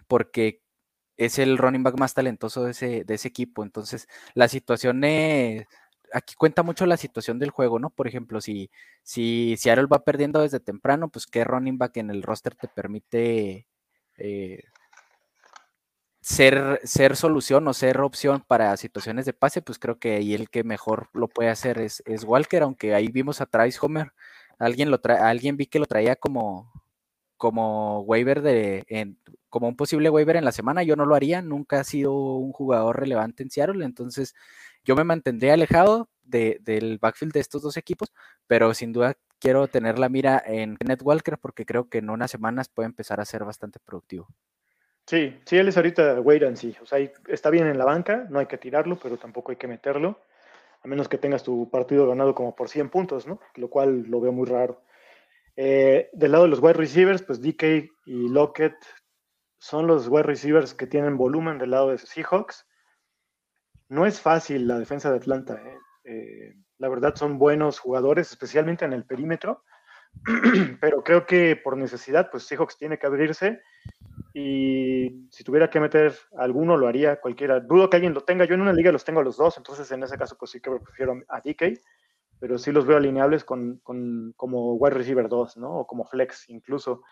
porque 0.07 0.61
es 1.17 1.39
el 1.39 1.57
running 1.57 1.83
back 1.83 1.97
más 1.99 2.13
talentoso 2.13 2.65
de 2.65 2.71
ese, 2.71 3.03
de 3.05 3.13
ese 3.15 3.27
equipo. 3.27 3.63
Entonces, 3.63 4.07
la 4.33 4.47
situación 4.47 5.03
es. 5.03 5.65
Aquí 6.13 6.35
cuenta 6.35 6.63
mucho 6.63 6.85
la 6.85 6.97
situación 6.97 7.39
del 7.39 7.49
juego, 7.51 7.79
¿no? 7.79 7.89
Por 7.89 8.07
ejemplo, 8.07 8.39
si, 8.41 8.69
si 9.03 9.55
Seattle 9.57 9.87
va 9.87 10.03
perdiendo 10.03 10.41
desde 10.41 10.59
temprano, 10.59 11.09
pues 11.09 11.25
qué 11.27 11.43
running 11.43 11.79
back 11.79 11.97
en 11.97 12.11
el 12.11 12.23
roster 12.23 12.55
te 12.55 12.67
permite 12.67 13.67
eh, 14.17 14.63
ser, 16.23 16.79
ser 16.85 17.15
solución 17.17 17.67
o 17.67 17.73
ser 17.73 17.99
opción 18.01 18.43
para 18.47 18.77
situaciones 18.77 19.25
de 19.25 19.33
pase, 19.33 19.61
pues 19.61 19.77
creo 19.77 19.99
que 19.99 20.15
ahí 20.15 20.33
el 20.33 20.49
que 20.49 20.63
mejor 20.63 21.09
lo 21.13 21.27
puede 21.27 21.49
hacer 21.49 21.79
es, 21.79 22.01
es 22.05 22.23
Walker, 22.23 22.63
aunque 22.63 22.95
ahí 22.95 23.09
vimos 23.09 23.41
a 23.41 23.45
Travis 23.45 23.81
Homer, 23.83 24.13
alguien 24.57 24.89
lo 24.89 25.01
alguien 25.21 25.57
vi 25.57 25.65
que 25.67 25.79
lo 25.79 25.85
traía 25.85 26.15
como, 26.15 26.71
como 27.37 28.01
waiver 28.01 28.41
de, 28.41 28.85
en, 28.87 29.19
como 29.49 29.67
un 29.67 29.75
posible 29.75 30.09
waiver 30.09 30.37
en 30.37 30.45
la 30.45 30.53
semana, 30.53 30.83
yo 30.83 30.95
no 30.95 31.05
lo 31.05 31.15
haría, 31.15 31.41
nunca 31.41 31.81
ha 31.81 31.83
sido 31.83 32.13
un 32.13 32.53
jugador 32.53 32.99
relevante 32.99 33.43
en 33.43 33.51
Seattle, 33.51 33.85
entonces 33.85 34.33
yo 34.85 34.95
me 34.95 35.03
mantendría 35.03 35.53
alejado 35.55 36.09
de, 36.23 36.59
del 36.61 36.99
backfield 36.99 37.33
de 37.33 37.41
estos 37.41 37.61
dos 37.63 37.77
equipos, 37.77 38.13
pero 38.47 38.73
sin 38.73 38.93
duda 38.93 39.15
quiero 39.39 39.67
tener 39.67 39.99
la 39.99 40.09
mira 40.09 40.41
en 40.45 40.77
Kenneth 40.77 41.01
Walker 41.03 41.37
porque 41.37 41.65
creo 41.65 41.89
que 41.89 41.97
en 41.99 42.09
unas 42.09 42.31
semanas 42.31 42.69
puede 42.69 42.87
empezar 42.87 43.19
a 43.19 43.25
ser 43.25 43.43
bastante 43.43 43.79
productivo. 43.79 44.29
Sí, 45.05 45.37
sí, 45.45 45.57
él 45.57 45.67
es 45.67 45.75
ahorita 45.77 46.21
wait 46.21 46.43
and 46.43 46.55
see. 46.55 46.75
O 46.81 46.85
sea, 46.85 46.99
está 47.27 47.49
bien 47.49 47.67
en 47.67 47.77
la 47.77 47.85
banca, 47.85 48.25
no 48.29 48.39
hay 48.39 48.45
que 48.45 48.57
tirarlo, 48.57 48.97
pero 49.01 49.17
tampoco 49.17 49.51
hay 49.51 49.57
que 49.57 49.67
meterlo, 49.67 50.21
a 50.81 50.87
menos 50.87 51.09
que 51.09 51.17
tengas 51.17 51.43
tu 51.43 51.69
partido 51.69 52.07
ganado 52.07 52.33
como 52.33 52.55
por 52.55 52.69
100 52.69 52.89
puntos, 52.89 53.27
¿no? 53.27 53.39
Lo 53.55 53.69
cual 53.69 54.03
lo 54.03 54.21
veo 54.21 54.31
muy 54.31 54.47
raro. 54.47 54.81
Eh, 55.55 56.09
del 56.13 56.31
lado 56.31 56.45
de 56.45 56.49
los 56.49 56.59
wide 56.59 56.73
receivers, 56.73 57.21
pues 57.21 57.41
DK 57.41 57.63
y 58.05 58.29
Lockett 58.29 58.75
son 59.59 59.87
los 59.87 60.07
wide 60.07 60.23
receivers 60.23 60.73
que 60.73 60.87
tienen 60.87 61.17
volumen 61.17 61.57
del 61.57 61.71
lado 61.71 61.91
de 61.91 61.97
Seahawks. 61.97 62.65
No 63.89 64.05
es 64.05 64.19
fácil 64.19 64.67
la 64.67 64.79
defensa 64.79 65.11
de 65.11 65.17
Atlanta. 65.17 65.61
¿eh? 65.63 65.77
Eh, 66.05 66.55
la 66.79 66.89
verdad 66.89 67.15
son 67.15 67.37
buenos 67.37 67.79
jugadores, 67.79 68.31
especialmente 68.31 68.85
en 68.85 68.93
el 68.93 69.05
perímetro, 69.05 69.63
pero 70.81 71.03
creo 71.03 71.25
que 71.25 71.55
por 71.55 71.77
necesidad, 71.77 72.29
pues 72.31 72.43
Seahawks 72.43 72.77
tiene 72.77 72.97
que 72.97 73.07
abrirse 73.07 73.61
y 74.33 75.27
si 75.29 75.43
tuviera 75.43 75.69
que 75.69 75.79
meter 75.79 76.15
alguno, 76.37 76.75
lo 76.75 76.87
haría 76.87 77.21
cualquiera. 77.21 77.59
Dudo 77.59 77.89
que 77.89 77.97
alguien 77.97 78.15
lo 78.15 78.21
tenga. 78.21 78.45
Yo 78.45 78.55
en 78.55 78.61
una 78.61 78.73
liga 78.73 78.91
los 78.91 79.05
tengo 79.05 79.19
a 79.19 79.23
los 79.23 79.37
dos, 79.37 79.57
entonces 79.57 79.91
en 79.91 80.01
ese 80.01 80.17
caso, 80.17 80.35
pues 80.39 80.51
sí 80.51 80.59
que 80.59 80.71
prefiero 80.71 81.21
a 81.29 81.39
DK, 81.39 81.79
pero 82.39 82.57
sí 82.57 82.71
los 82.71 82.87
veo 82.87 82.97
alineables 82.97 83.43
con, 83.43 83.79
con 83.83 84.33
como 84.35 84.73
wide 84.73 84.95
receiver 84.95 85.29
2, 85.29 85.57
¿no? 85.57 85.81
O 85.81 85.87
como 85.87 86.05
flex 86.05 86.49
incluso. 86.49 87.03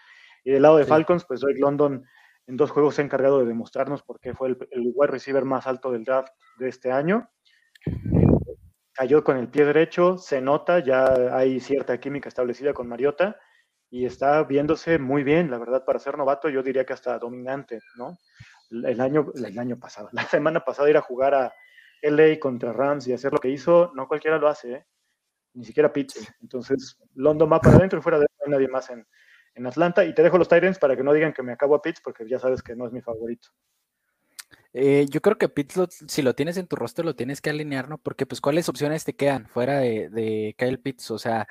Y 0.44 0.52
del 0.52 0.64
lado 0.64 0.78
de 0.78 0.86
Falcons, 0.86 1.24
pues 1.26 1.42
Drake 1.42 1.60
London 1.60 2.04
en 2.48 2.58
dos 2.58 2.72
juegos 2.72 2.96
se 2.96 3.04
ha 3.04 3.06
encargado 3.06 3.40
de 3.40 3.46
demostrarnos 3.46 4.02
por 4.02 4.20
qué 4.20 4.34
fue 4.34 4.50
el, 4.50 4.58
el 4.72 4.92
wide 4.96 5.12
receiver 5.12 5.46
más 5.46 5.68
alto 5.68 5.92
del 5.92 6.04
draft 6.04 6.34
de 6.58 6.70
este 6.70 6.92
año. 6.92 7.30
cayó 8.94 9.24
con 9.24 9.38
el 9.38 9.48
pie 9.48 9.66
derecho, 9.66 10.18
se 10.18 10.42
nota, 10.42 10.80
ya 10.80 11.38
hay 11.38 11.60
cierta 11.60 12.00
química 12.00 12.30
establecida 12.30 12.74
con 12.74 12.88
Mariota 12.88 13.38
y 13.92 14.06
está 14.06 14.42
viéndose 14.44 14.98
muy 14.98 15.24
bien, 15.24 15.52
la 15.52 15.60
verdad, 15.60 15.84
para 15.86 16.00
ser 16.00 16.18
novato 16.18 16.50
yo 16.50 16.64
diría 16.64 16.86
que 16.86 16.94
hasta 16.94 17.20
dominante, 17.20 17.82
¿no? 17.98 18.18
El 18.72 19.02
año, 19.02 19.32
el 19.36 19.60
año 19.60 19.78
pasado, 19.78 20.10
la 20.14 20.24
semana 20.24 20.62
pasada 20.62 20.90
ir 20.90 20.98
a 20.98 21.02
jugar 21.02 21.36
a 21.36 21.54
LA 22.02 22.40
contra 22.40 22.74
Rams 22.74 23.08
y 23.08 23.14
hacer 23.14 23.34
lo 23.34 23.40
que 23.40 23.50
hizo, 23.50 23.92
no 23.94 24.08
cualquiera 24.08 24.40
lo 24.40 24.48
hace, 24.48 24.74
¿eh? 24.74 24.86
ni 25.54 25.66
siquiera 25.66 25.92
Pitts. 25.92 26.34
Entonces, 26.42 26.98
London 27.14 27.52
va 27.52 27.60
para 27.60 27.76
adentro 27.76 28.00
y 28.00 28.02
fuera 28.02 28.18
de 28.18 28.26
no 28.40 28.46
hay 28.46 28.52
nadie 28.52 28.68
más 28.70 28.90
en, 28.90 29.06
en 29.56 29.68
Atlanta. 29.68 30.06
Y 30.06 30.14
te 30.16 30.24
dejo 30.24 30.38
los 30.38 30.48
Tyrants 30.48 30.80
para 30.80 30.96
que 30.96 31.04
no 31.04 31.14
digan 31.14 31.34
que 31.34 31.44
me 31.44 31.52
acabo 31.52 31.76
a 31.76 31.82
Pitts, 31.82 32.02
porque 32.02 32.28
ya 32.28 32.40
sabes 32.40 32.64
que 32.64 32.76
no 32.76 32.88
es 32.88 32.94
mi 32.94 33.02
favorito. 33.02 33.50
Eh, 34.74 35.06
yo 35.10 35.22
creo 35.22 35.38
que 35.38 35.50
Pitts, 35.50 36.06
si 36.08 36.22
lo 36.22 36.34
tienes 36.34 36.58
en 36.58 36.68
tu 36.68 36.78
rostro, 36.78 37.04
lo 37.04 37.16
tienes 37.16 37.42
que 37.42 37.50
alinear, 37.50 37.90
¿no? 37.90 37.98
Porque, 37.98 38.26
pues, 38.26 38.40
¿cuáles 38.40 38.70
opciones 38.70 39.04
te 39.04 39.16
quedan 39.16 39.48
fuera 39.48 39.80
de, 39.80 40.10
de 40.10 40.56
Kyle 40.58 40.80
Pitts? 40.80 41.12
O 41.12 41.20
sea, 41.20 41.48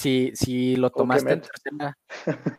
si, 0.00 0.32
si 0.34 0.76
lo 0.76 0.90
tomaste 0.90 1.32
en 1.32 1.42
tercera, 1.42 1.98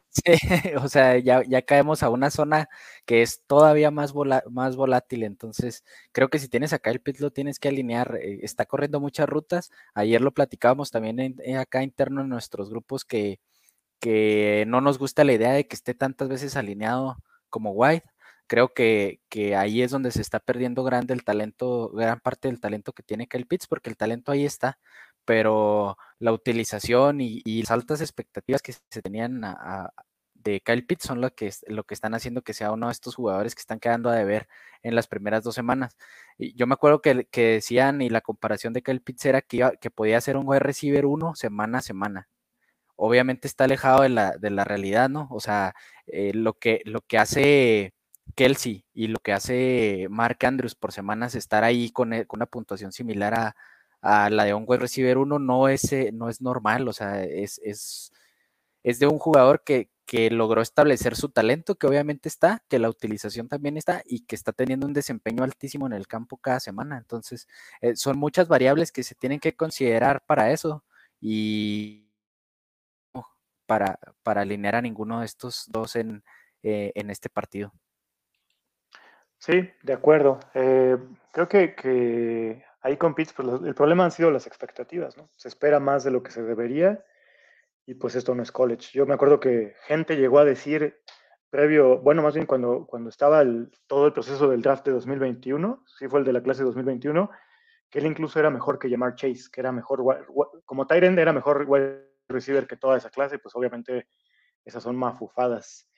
sí, 0.10 0.22
o 0.78 0.88
sea, 0.88 1.18
ya, 1.18 1.44
ya, 1.44 1.62
caemos 1.62 2.04
a 2.04 2.10
una 2.10 2.30
zona 2.30 2.70
que 3.06 3.22
es 3.22 3.44
todavía 3.48 3.92
más, 3.92 4.14
más 4.50 4.76
volátil. 4.76 5.24
Entonces, 5.24 5.84
creo 6.12 6.30
que 6.30 6.40
si 6.40 6.48
tienes 6.48 6.74
a 6.74 6.80
Kyle 6.80 7.00
Pitts, 7.00 7.22
lo 7.22 7.32
tienes 7.32 7.60
que 7.60 7.70
alinear. 7.70 8.18
Eh, 8.22 8.40
está 8.44 8.66
corriendo 8.66 9.00
muchas 9.00 9.28
rutas. 9.28 9.72
Ayer 9.94 10.22
lo 10.22 10.32
platicábamos 10.32 10.92
también 10.92 11.20
en, 11.20 11.58
acá 11.58 11.84
interno 11.84 12.22
en 12.22 12.30
nuestros 12.30 12.70
grupos 12.70 13.06
que 13.06 13.40
que 14.02 14.66
no 14.68 14.82
nos 14.82 14.98
gusta 14.98 15.24
la 15.24 15.34
idea 15.34 15.52
de 15.54 15.68
que 15.68 15.76
esté 15.76 15.94
tantas 15.94 16.28
veces 16.28 16.58
alineado 16.58 17.18
como 17.50 17.72
White. 17.72 18.10
Creo 18.48 18.74
que, 18.74 19.22
ahí 19.56 19.82
es 19.82 19.92
donde 19.92 20.12
se 20.12 20.22
está 20.22 20.40
perdiendo 20.40 20.84
grande 20.84 21.14
el 21.14 21.24
talento, 21.24 21.90
gran 21.90 22.20
parte 22.20 22.50
del 22.50 22.60
talento 22.60 22.92
que 22.92 23.04
tiene 23.04 23.28
Kyle 23.28 23.46
Pitts, 23.46 23.68
porque 23.68 23.90
el 23.90 23.96
talento 23.96 24.32
ahí 24.32 24.44
está, 24.44 24.78
pero 25.32 25.98
la 26.20 26.34
utilización 26.34 27.22
y, 27.22 27.42
las 27.62 27.72
altas 27.72 28.02
expectativas 28.02 28.62
que 28.62 28.74
se 28.74 29.02
tenían 29.02 29.42
de 30.34 30.60
Kyle 30.60 30.86
Pitts 30.86 31.06
son 31.06 31.22
lo 31.22 31.34
que, 31.34 31.54
lo 31.68 31.86
que 31.86 31.94
están 31.94 32.14
haciendo 32.14 32.42
que 32.42 32.54
sea 32.54 32.74
uno 32.74 32.88
de 32.88 32.92
estos 32.92 33.16
jugadores 33.16 33.56
que 33.56 33.62
están 33.62 33.80
quedando 33.80 34.10
a 34.10 34.16
deber 34.16 34.50
en 34.84 34.94
las 34.94 35.08
primeras 35.08 35.42
dos 35.46 35.56
semanas. 35.56 35.96
Y 36.38 36.54
yo 36.56 36.68
me 36.68 36.74
acuerdo 36.74 37.02
que, 37.02 37.26
decían, 37.34 38.02
y 38.02 38.10
la 38.10 38.20
comparación 38.20 38.74
de 38.74 38.82
Kyle 38.82 39.00
Pitts 39.00 39.26
era 39.26 39.42
que, 39.42 39.90
podía 39.96 40.20
ser 40.20 40.36
un 40.36 40.46
wide 40.46 40.60
receiver 40.60 41.06
uno 41.06 41.34
semana 41.34 41.78
a 41.78 41.82
semana 41.82 42.28
obviamente 42.98 43.48
está 43.48 43.64
alejado 43.64 44.04
de 44.04 44.10
la, 44.10 44.32
de 44.38 44.52
la 44.52 44.64
realidad, 44.64 45.10
¿no? 45.10 45.28
O 45.32 45.40
sea, 45.40 45.74
eh, 46.08 46.34
lo, 46.36 46.54
que, 46.54 46.82
lo 46.86 47.02
que 47.02 47.18
hace 47.18 47.94
Kelsey 48.36 48.86
y 48.94 49.08
lo 49.08 49.20
que 49.20 49.34
hace 49.34 50.08
Mark 50.10 50.38
Andrews 50.46 50.76
por 50.76 50.92
semanas 50.92 51.36
estar 51.36 51.64
ahí 51.64 51.90
con, 51.92 52.12
con 52.26 52.38
una 52.40 52.46
puntuación 52.46 52.92
similar 52.92 53.34
a, 53.34 53.56
a, 54.02 54.30
la 54.30 54.46
de 54.46 54.54
un 54.54 54.66
wide 54.68 54.82
receiver 54.82 55.18
uno 55.18 55.40
no 55.40 55.68
es, 55.68 55.92
eh, 55.94 56.12
no 56.14 56.30
es 56.30 56.42
normal, 56.42 56.88
o 56.88 56.94
sea, 56.94 57.24
es, 57.24 57.60
es, 57.64 58.12
es 58.84 59.00
de 59.00 59.08
un 59.08 59.20
jugador 59.20 59.64
que, 59.64 59.90
que, 60.06 60.30
logró 60.32 60.62
establecer 60.62 61.16
su 61.16 61.30
talento, 61.30 61.76
que 61.76 61.88
obviamente 61.88 62.30
está, 62.30 62.64
que 62.70 62.80
la 62.80 62.90
utilización 62.90 63.48
también 63.48 63.78
está 63.78 64.02
y 64.06 64.26
que 64.26 64.36
está 64.36 64.52
teniendo 64.52 64.88
un 64.88 64.94
desempeño 64.94 65.44
altísimo 65.44 65.88
en 65.88 65.94
el 65.94 66.08
campo 66.08 66.38
cada 66.38 66.60
semana. 66.60 66.98
Entonces, 66.98 67.48
son 67.96 68.18
muchas 68.18 68.48
variables 68.48 68.92
que 68.92 69.04
se 69.04 69.16
tienen 69.16 69.40
que 69.40 69.56
considerar 69.56 70.24
para 70.26 70.52
eso 70.52 70.84
y 71.22 72.12
para, 73.72 74.00
para 74.24 74.42
alinear 74.42 74.76
a 74.76 74.82
ninguno 74.82 75.22
de 75.22 75.26
estos 75.26 75.66
dos 75.70 75.96
en, 75.96 76.24
eh, 76.62 76.92
en 76.94 77.10
este 77.10 77.30
partido. 77.30 77.74
Sí, 79.38 79.70
de 79.82 79.94
acuerdo. 79.94 80.40
Eh, 80.54 80.98
creo 81.32 81.48
que, 81.48 81.74
que, 81.74 82.66
ahí 82.82 82.98
con 82.98 83.16
Pitts, 83.16 83.34
pues 83.34 83.48
el 83.64 83.76
problema 83.76 84.06
han 84.06 84.12
sido 84.12 84.32
las 84.32 84.48
expectativas, 84.48 85.18
¿no? 85.18 85.30
Se 85.36 85.48
espera 85.48 85.80
más 85.80 86.04
de 86.04 86.12
lo 86.12 86.24
que 86.24 86.32
se 86.32 86.44
debería 86.44 87.04
y 87.86 87.96
pues 87.96 88.16
esto 88.16 88.36
no 88.36 88.44
es 88.44 88.52
college. 88.52 88.90
Yo 88.94 89.06
me 89.06 89.14
acuerdo 89.14 89.40
que 89.40 89.76
gente 89.86 90.18
llegó 90.18 90.40
a 90.40 90.46
decir 90.46 91.00
previo, 91.50 92.00
bueno, 92.00 92.22
más 92.22 92.34
bien 92.34 92.46
cuando, 92.46 92.86
cuando 92.88 93.10
estaba 93.10 93.42
el, 93.42 93.72
todo 93.88 94.08
el 94.08 94.14
proceso 94.14 94.50
del 94.50 94.62
draft 94.62 94.86
de 94.86 94.94
2021, 94.94 95.84
sí 95.86 96.08
fue 96.08 96.20
el 96.20 96.26
de 96.26 96.34
la 96.34 96.42
clase 96.42 96.62
de 96.62 96.68
2021, 96.68 97.30
que 97.90 98.00
él 98.00 98.06
incluso 98.06 98.40
era 98.40 98.50
mejor 98.50 98.80
que 98.80 98.90
llamar 98.90 99.16
Chase, 99.16 99.50
que 99.52 99.60
era 99.60 99.72
mejor, 99.72 100.26
como 100.66 100.88
Tyrend 100.88 101.20
era 101.20 101.34
mejor 101.34 101.68
receiver 102.30 102.66
que 102.68 102.78
toda 102.78 102.98
esa 102.98 103.10
clase, 103.10 103.38
pues 103.38 103.54
obviamente 103.56 104.08
esas 104.64 104.82
son 104.82 104.96
mafufadas. 104.96 105.90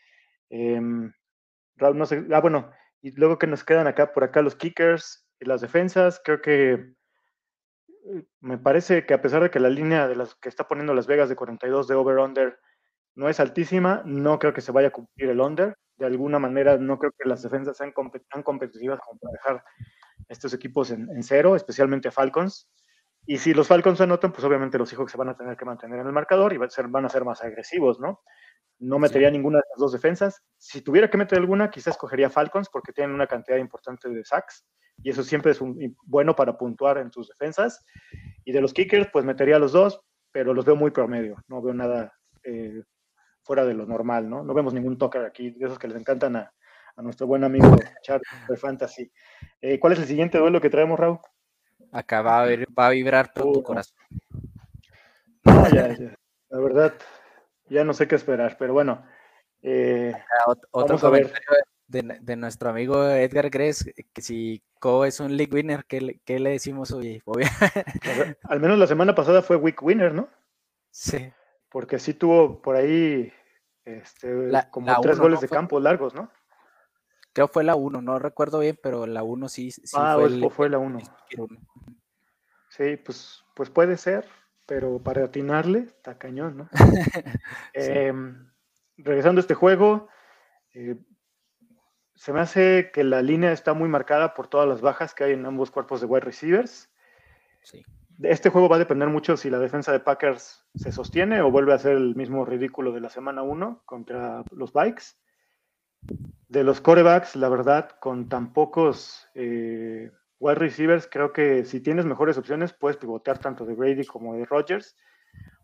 Eh, 0.50 0.82
no 0.82 2.06
sé, 2.06 2.26
ah, 2.32 2.42
bueno, 2.42 2.72
y 3.02 3.12
luego 3.12 3.38
que 3.38 3.48
nos 3.48 3.64
quedan 3.64 3.86
acá 3.86 4.12
por 4.12 4.24
acá 4.24 4.42
los 4.42 4.56
kickers 4.56 5.23
las 5.46 5.62
defensas, 5.62 6.22
creo 6.24 6.42
que 6.42 6.74
eh, 6.74 8.26
me 8.42 8.58
parece 8.58 9.06
que 9.06 9.14
a 9.14 9.22
pesar 9.22 9.44
de 9.44 9.50
que 9.50 9.60
la 9.60 9.70
línea 9.70 10.08
de 10.08 10.16
las 10.16 10.36
que 10.36 10.50
está 10.50 10.68
poniendo 10.68 10.94
Las 10.94 11.08
Vegas 11.08 11.30
de 11.30 11.36
42 11.36 11.88
de 11.88 11.96
over-under 11.96 12.60
no 13.16 13.30
es 13.30 13.40
altísima, 13.40 14.02
no 14.06 14.40
creo 14.40 14.54
que 14.54 14.62
se 14.62 14.72
vaya 14.72 14.90
a 14.90 14.92
cumplir 14.92 15.30
el 15.30 15.40
under. 15.40 15.78
De 15.98 16.06
alguna 16.08 16.40
manera, 16.40 16.78
no 16.78 16.98
creo 16.98 17.12
que 17.18 17.30
las 17.30 17.44
defensas 17.44 17.78
sean 17.78 17.94
tan 18.30 18.44
competitivas 18.44 19.00
como 19.00 19.20
para 19.20 19.32
dejar 19.34 19.64
estos 20.28 20.54
equipos 20.54 20.90
en, 20.92 21.08
en 21.10 21.24
cero, 21.24 21.56
especialmente 21.56 22.12
Falcons. 22.12 22.68
Y 23.26 23.38
si 23.38 23.54
los 23.54 23.68
Falcons 23.68 23.98
se 23.98 24.04
anotan, 24.04 24.32
pues 24.32 24.44
obviamente 24.44 24.78
los 24.78 24.92
hijos 24.92 25.10
se 25.10 25.18
van 25.18 25.30
a 25.30 25.38
tener 25.38 25.56
que 25.56 25.66
mantener 25.66 26.00
en 26.00 26.08
el 26.08 26.14
marcador 26.14 26.52
y 26.54 26.58
van 26.58 26.68
a 26.68 26.72
ser, 26.72 26.88
van 26.88 27.06
a 27.06 27.10
ser 27.10 27.24
más 27.24 27.42
agresivos, 27.42 28.00
¿no? 28.00 28.22
No 28.84 29.00
metería 29.00 29.32
ninguna 29.32 29.60
de 29.60 29.64
las 29.70 29.80
dos 29.80 29.94
defensas. 29.94 30.42
Si 30.58 30.82
tuviera 30.82 31.10
que 31.10 31.18
meter 31.18 31.40
alguna, 31.40 31.70
quizás 31.70 31.94
escogería 31.94 32.30
Falcons 32.30 32.70
porque 32.70 32.92
tienen 32.92 33.16
una 33.16 33.28
cantidad 33.28 33.58
importante 33.58 34.10
de 34.10 34.26
sacks 34.26 34.66
y 35.02 35.10
eso 35.10 35.24
siempre 35.24 35.52
es 35.52 35.62
un, 35.62 35.96
bueno 36.04 36.36
para 36.36 36.58
puntuar 36.58 36.98
en 36.98 37.10
tus 37.10 37.30
defensas. 37.30 37.84
Y 38.44 38.52
de 38.52 38.62
los 38.62 38.74
kickers, 38.74 39.10
pues 39.12 39.26
metería 39.26 39.56
a 39.56 39.60
los 39.60 39.72
dos, 39.72 40.02
pero 40.32 40.54
los 40.54 40.66
veo 40.66 40.76
muy 40.76 40.92
promedio. 40.92 41.38
No 41.48 41.62
veo 41.62 41.74
nada 41.74 42.14
eh, 42.44 42.84
fuera 43.42 43.66
de 43.66 43.74
lo 43.74 43.86
normal, 43.86 44.30
¿no? 44.30 44.44
No 44.44 44.54
vemos 44.54 44.74
ningún 44.74 44.98
toker 44.98 45.24
aquí, 45.26 45.52
de 45.52 45.66
esos 45.66 45.80
que 45.80 45.88
les 45.88 45.98
encantan 45.98 46.36
a, 46.36 46.54
a 46.96 47.02
nuestro 47.02 47.28
buen 47.28 47.44
amigo 47.44 47.76
Charles 48.02 48.28
de 48.48 48.58
Fantasy. 48.58 49.12
Eh, 49.62 49.80
¿Cuál 49.80 49.94
es 49.94 50.00
el 50.00 50.06
siguiente 50.06 50.38
duelo 50.38 50.62
que 50.62 50.70
traemos, 50.70 51.00
Raúl? 51.00 51.20
Acá 51.92 52.22
va 52.22 52.44
a, 52.44 52.48
va 52.78 52.88
a 52.88 52.92
vibrar 52.92 53.32
todo 53.34 53.54
tu 53.54 53.64
corazón. 53.64 53.98
La 55.44 56.60
verdad, 56.60 56.94
ya 57.74 57.84
no 57.84 57.94
sé 57.94 58.08
qué 58.08 58.16
esperar, 58.16 58.56
pero 58.58 58.74
bueno. 58.74 59.06
Eh, 59.62 60.14
otro 60.72 61.00
comentario 61.00 61.40
de, 61.88 62.20
de, 62.22 62.36
nuestro 62.36 62.70
amigo 62.70 63.08
Edgar 63.08 63.50
Gress, 63.50 63.86
que 64.14 64.22
si 64.22 64.62
Co 64.80 65.06
es 65.06 65.20
un 65.20 65.38
league 65.38 65.54
winner, 65.54 65.86
¿qué, 65.86 66.02
le 66.02 66.50
decimos 66.50 66.92
hoy? 66.92 67.22
Al 68.44 68.60
menos 68.60 68.78
la 68.78 68.88
semana 68.88 69.16
pasada 69.16 69.42
fue 69.42 69.56
week 69.56 69.82
winner, 69.82 70.14
¿no? 70.14 70.30
Sí. 70.92 71.32
Porque 71.70 72.00
sí 72.00 72.14
tuvo 72.14 72.62
por 72.62 72.76
ahí 72.76 73.32
este, 73.86 74.52
como 74.72 75.02
tres 75.02 75.20
goles 75.20 75.42
de 75.42 75.50
campo 75.50 75.80
largos, 75.80 76.14
¿no? 76.14 76.32
Creo 77.34 77.48
fue 77.48 77.64
la 77.64 77.76
1, 77.76 78.02
no 78.02 78.20
recuerdo 78.20 78.60
bien, 78.60 78.78
pero 78.82 79.08
la 79.08 79.24
1 79.24 79.50
sí, 79.50 79.72
sí 79.72 79.82
ah, 79.96 80.16
fue, 80.20 80.28
el, 80.28 80.52
fue 80.52 80.70
la 80.70 80.78
1. 80.78 81.00
Sí, 82.70 82.98
pues, 82.98 83.44
pues 83.56 83.70
puede 83.72 83.98
ser, 83.98 84.28
pero 84.66 85.02
para 85.02 85.26
atinarle 85.26 85.80
está 85.80 86.18
cañón, 86.18 86.58
¿no? 86.58 86.70
Em, 87.74 88.52
regresando 88.98 89.40
a 89.40 89.44
este 89.44 89.54
juego, 89.54 90.08
eh, 90.74 90.96
se 92.16 92.34
me 92.34 92.40
hace 92.40 92.92
que 92.94 93.04
la 93.04 93.22
línea 93.22 93.52
está 93.52 93.74
muy 93.74 93.90
marcada 93.90 94.34
por 94.34 94.48
todas 94.48 94.68
las 94.68 94.82
bajas 94.82 95.14
que 95.14 95.26
hay 95.26 95.34
en 95.34 95.46
ambos 95.46 95.72
cuerpos 95.72 96.02
de 96.02 96.08
wide 96.08 96.26
receivers. 96.26 96.90
Sí. 97.64 97.84
Este 98.22 98.50
juego 98.50 98.70
va 98.70 98.76
a 98.76 98.80
depender 98.80 99.10
mucho 99.10 99.36
si 99.38 99.50
la 99.50 99.60
defensa 99.60 99.92
de 99.92 100.00
Packers 100.00 100.66
se 100.76 100.92
sostiene 100.92 101.42
o 101.42 101.52
vuelve 101.52 101.74
a 101.74 101.80
ser 101.80 101.94
el 101.98 102.16
mismo 102.16 102.46
ridículo 102.46 102.92
de 102.92 103.02
la 103.02 103.10
semana 103.10 103.42
1 103.42 103.84
contra 103.86 104.44
los 104.52 104.72
Bikes 104.72 105.16
de 106.48 106.64
los 106.64 106.82
corebacks, 106.82 107.36
la 107.36 107.50
verdad, 107.50 107.90
con 108.00 108.30
tan 108.30 108.54
pocos 108.54 109.28
eh, 109.34 110.12
wide 110.44 110.56
receivers, 110.56 111.08
creo 111.08 111.32
que 111.32 111.64
si 111.64 111.80
tienes 111.80 112.06
mejores 112.06 112.38
opciones, 112.38 112.74
puedes 112.74 112.98
pivotear 112.98 113.40
tanto 113.40 113.66
de 113.66 113.76
Brady 113.76 114.06
como 114.06 114.36
de 114.36 114.46
Rodgers. 114.46 114.96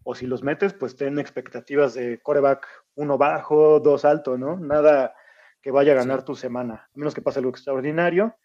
O 0.04 0.16
si 0.16 0.26
los 0.26 0.42
metes, 0.42 0.74
pues 0.74 0.96
ten 0.96 1.20
expectativas 1.20 1.94
de 1.94 2.20
coreback 2.22 2.66
uno 2.96 3.18
bajo, 3.18 3.80
dos 3.80 4.06
alto, 4.06 4.38
¿no? 4.38 4.58
Nada 4.58 5.14
que 5.62 5.72
vaya 5.72 5.92
a 5.92 5.96
ganar 5.96 6.24
tu 6.24 6.36
semana, 6.36 6.76
a 6.76 6.90
menos 6.94 7.14
que 7.14 7.22
pase 7.22 7.40
algo 7.40 7.52
extraordinario. 7.52 8.38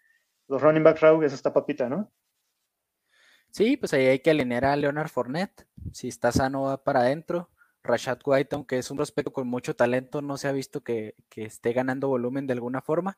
Los 0.47 0.61
running 0.61 0.83
back 0.83 0.99
Raúl, 0.99 1.23
es 1.23 1.33
esta 1.33 1.53
papita, 1.53 1.87
¿no? 1.87 2.11
Sí, 3.49 3.77
pues 3.77 3.93
ahí 3.93 4.05
hay 4.05 4.19
que 4.19 4.31
alinear 4.31 4.65
a 4.65 4.75
Leonard 4.75 5.07
Fournette. 5.07 5.65
Si 5.93 6.09
está 6.09 6.33
sano, 6.33 6.63
va 6.63 6.83
para 6.83 6.99
adentro. 6.99 7.49
Rashad 7.81 8.19
White, 8.25 8.55
aunque 8.55 8.77
es 8.77 8.91
un 8.91 8.97
prospecto 8.97 9.31
con 9.31 9.47
mucho 9.47 9.75
talento, 9.75 10.21
no 10.21 10.37
se 10.37 10.49
ha 10.49 10.51
visto 10.51 10.83
que, 10.83 11.15
esté 11.35 11.71
ganando 11.71 12.09
volumen 12.09 12.47
de 12.47 12.53
alguna 12.53 12.81
forma. 12.81 13.17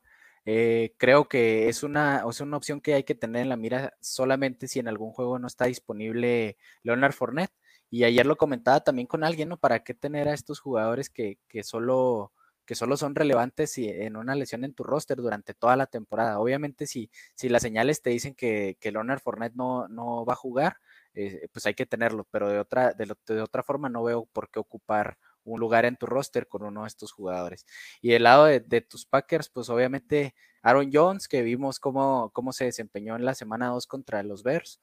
Eh, 0.50 0.94
creo 0.96 1.28
que 1.28 1.68
es 1.68 1.82
una, 1.82 2.24
o 2.24 2.30
una 2.42 2.56
opción 2.56 2.80
que 2.80 2.94
hay 2.94 3.04
que 3.04 3.14
tener 3.14 3.42
en 3.42 3.50
la 3.50 3.56
mira 3.58 3.92
solamente 4.00 4.66
si 4.66 4.78
en 4.78 4.88
algún 4.88 5.12
juego 5.12 5.38
no 5.38 5.46
está 5.46 5.66
disponible 5.66 6.56
Leonard 6.82 7.12
Fournette. 7.12 7.52
y 7.90 8.04
ayer 8.04 8.24
lo 8.24 8.36
comentaba 8.36 8.80
también 8.80 9.06
con 9.06 9.24
alguien, 9.24 9.50
¿no? 9.50 9.58
¿Para 9.58 9.84
qué 9.84 9.92
tener 9.92 10.26
a 10.26 10.32
estos 10.32 10.60
jugadores 10.60 11.10
que, 11.10 11.38
que 11.48 11.62
solo 11.64 12.32
que 12.64 12.74
solo 12.74 12.96
son 12.96 13.14
relevantes 13.14 13.76
en 13.78 14.16
una 14.16 14.34
lesión 14.34 14.64
en 14.64 14.74
tu 14.74 14.84
roster 14.84 15.18
durante 15.18 15.54
toda 15.54 15.76
la 15.76 15.86
temporada. 15.86 16.38
Obviamente, 16.38 16.86
si, 16.86 17.10
si 17.34 17.48
las 17.48 17.62
señales 17.62 18.02
te 18.02 18.10
dicen 18.10 18.34
que, 18.34 18.76
que 18.80 18.92
Leonard 18.92 19.20
Fournette 19.20 19.54
no, 19.56 19.88
no 19.88 20.24
va 20.26 20.34
a 20.34 20.36
jugar, 20.36 20.76
eh, 21.14 21.48
pues 21.52 21.66
hay 21.66 21.74
que 21.74 21.86
tenerlo, 21.86 22.26
pero 22.30 22.48
de 22.50 22.58
otra, 22.58 22.92
de, 22.94 23.14
de, 23.26 23.42
otra 23.42 23.62
forma 23.62 23.88
no 23.88 24.02
veo 24.02 24.26
por 24.32 24.50
qué 24.50 24.60
ocupar 24.60 25.18
un 25.52 25.60
lugar 25.60 25.84
en 25.84 25.96
tu 25.96 26.06
roster 26.06 26.48
con 26.48 26.62
uno 26.62 26.82
de 26.82 26.88
estos 26.88 27.12
jugadores. 27.12 27.66
Y 28.00 28.10
del 28.10 28.24
lado 28.24 28.44
de, 28.46 28.80
tus 28.80 29.06
Packers, 29.06 29.48
pues 29.48 29.68
obviamente 29.70 30.34
Aaron 30.62 30.90
Jones, 30.92 31.28
que 31.28 31.42
vimos 31.42 31.80
cómo, 31.80 32.30
cómo 32.32 32.52
se 32.52 32.64
desempeñó 32.64 33.16
en 33.16 33.24
la 33.24 33.34
semana 33.34 33.68
2 33.68 33.86
contra 33.86 34.22
los 34.22 34.42
Bears. 34.42 34.80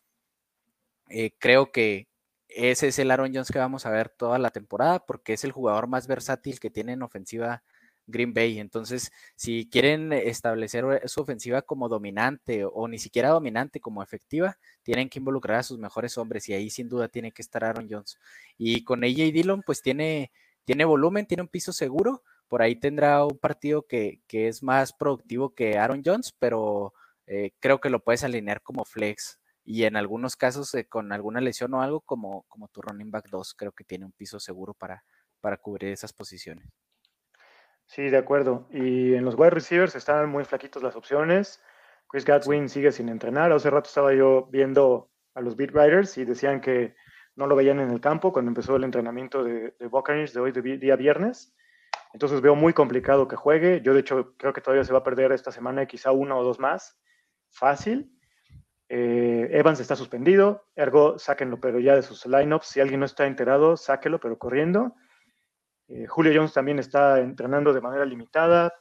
Eh, 1.09 1.31
creo 1.39 1.71
que 1.71 2.07
ese 2.47 2.87
es 2.87 2.99
el 2.99 3.11
Aaron 3.11 3.33
Jones 3.33 3.51
que 3.51 3.59
vamos 3.59 3.85
a 3.85 3.89
ver 3.89 4.09
toda 4.09 4.39
la 4.39 4.49
temporada 4.49 5.05
porque 5.05 5.33
es 5.33 5.43
el 5.43 5.51
jugador 5.51 5.87
más 5.87 6.07
versátil 6.07 6.59
que 6.59 6.69
tiene 6.69 6.93
en 6.93 7.03
ofensiva 7.03 7.63
Green 8.07 8.33
Bay. 8.33 8.59
Entonces, 8.59 9.11
si 9.35 9.67
quieren 9.69 10.13
establecer 10.13 11.01
su 11.05 11.21
ofensiva 11.21 11.61
como 11.61 11.89
dominante 11.89 12.63
o 12.65 12.87
ni 12.87 12.99
siquiera 12.99 13.29
dominante, 13.29 13.79
como 13.79 14.03
efectiva, 14.03 14.57
tienen 14.83 15.09
que 15.09 15.19
involucrar 15.19 15.59
a 15.59 15.63
sus 15.63 15.79
mejores 15.79 16.17
hombres 16.17 16.47
y 16.49 16.53
ahí 16.53 16.69
sin 16.69 16.89
duda 16.89 17.07
tiene 17.07 17.31
que 17.31 17.41
estar 17.41 17.63
Aaron 17.63 17.87
Jones. 17.89 18.17
Y 18.57 18.83
con 18.83 19.03
AJ 19.03 19.31
Dillon, 19.33 19.63
pues 19.65 19.81
tiene, 19.81 20.31
tiene 20.65 20.85
volumen, 20.85 21.25
tiene 21.25 21.43
un 21.43 21.47
piso 21.47 21.71
seguro. 21.71 22.23
Por 22.47 22.61
ahí 22.61 22.75
tendrá 22.75 23.23
un 23.25 23.37
partido 23.37 23.83
que, 23.87 24.21
que 24.27 24.47
es 24.47 24.61
más 24.61 24.93
productivo 24.93 25.53
que 25.55 25.77
Aaron 25.77 26.01
Jones, 26.05 26.35
pero 26.37 26.93
eh, 27.27 27.51
creo 27.59 27.79
que 27.79 27.89
lo 27.89 28.03
puedes 28.03 28.23
alinear 28.23 28.61
como 28.61 28.85
flex. 28.85 29.39
Y 29.63 29.83
en 29.85 29.95
algunos 29.95 30.35
casos, 30.35 30.73
eh, 30.75 30.85
con 30.85 31.11
alguna 31.11 31.41
lesión 31.41 31.73
o 31.73 31.81
algo, 31.81 32.01
como, 32.01 32.43
como 32.47 32.67
tu 32.67 32.81
running 32.81 33.09
back 33.09 33.29
2, 33.29 33.55
creo 33.55 33.71
que 33.71 33.83
tiene 33.83 34.05
un 34.05 34.11
piso 34.11 34.39
seguro 34.39 34.73
para, 34.73 35.03
para 35.41 35.57
cubrir 35.57 35.91
esas 35.91 36.13
posiciones. 36.13 36.67
Sí, 37.87 38.09
de 38.09 38.17
acuerdo. 38.17 38.67
Y 38.71 39.13
en 39.13 39.25
los 39.25 39.35
wide 39.35 39.51
receivers 39.51 39.95
están 39.95 40.29
muy 40.29 40.43
flaquitos 40.43 40.83
las 40.83 40.95
opciones. 40.95 41.61
Chris 42.07 42.25
Godwin 42.25 42.69
sigue 42.69 42.91
sin 42.91 43.09
entrenar. 43.09 43.51
Hace 43.51 43.69
rato 43.69 43.87
estaba 43.87 44.13
yo 44.13 44.47
viendo 44.51 45.11
a 45.33 45.41
los 45.41 45.55
beat 45.55 45.71
writers 45.73 46.17
y 46.17 46.25
decían 46.25 46.61
que 46.61 46.95
no 47.35 47.47
lo 47.47 47.55
veían 47.55 47.79
en 47.79 47.91
el 47.91 48.01
campo 48.01 48.31
cuando 48.31 48.49
empezó 48.49 48.75
el 48.75 48.83
entrenamiento 48.83 49.43
de, 49.43 49.75
de 49.79 50.29
de 50.33 50.39
hoy, 50.39 50.51
día 50.77 50.95
viernes. 50.95 51.55
Entonces 52.13 52.41
veo 52.41 52.55
muy 52.55 52.73
complicado 52.73 53.27
que 53.27 53.35
juegue. 53.35 53.81
Yo, 53.81 53.93
de 53.93 53.99
hecho, 53.99 54.35
creo 54.37 54.53
que 54.53 54.61
todavía 54.61 54.85
se 54.85 54.93
va 54.93 54.99
a 54.99 55.03
perder 55.03 55.31
esta 55.31 55.51
semana 55.51 55.85
quizá 55.85 56.11
uno 56.11 56.37
o 56.37 56.43
dos 56.43 56.59
más. 56.59 56.97
Fácil. 57.49 58.11
Eh, 58.87 59.49
Evans 59.51 59.79
está 59.79 59.95
suspendido, 59.95 60.67
ergo, 60.75 61.17
sáquenlo, 61.17 61.59
pero 61.59 61.79
ya 61.79 61.95
de 61.95 62.03
sus 62.03 62.25
lineups. 62.25 62.67
Si 62.67 62.79
alguien 62.79 63.01
no 63.01 63.05
está 63.05 63.25
enterado, 63.25 63.75
sáquelo, 63.75 64.19
pero 64.19 64.37
corriendo. 64.37 64.95
Eh, 65.87 66.07
Julio 66.07 66.31
Jones 66.33 66.53
también 66.53 66.79
está 66.79 67.19
entrenando 67.19 67.73
de 67.73 67.81
manera 67.81 68.05
limitada, 68.05 68.73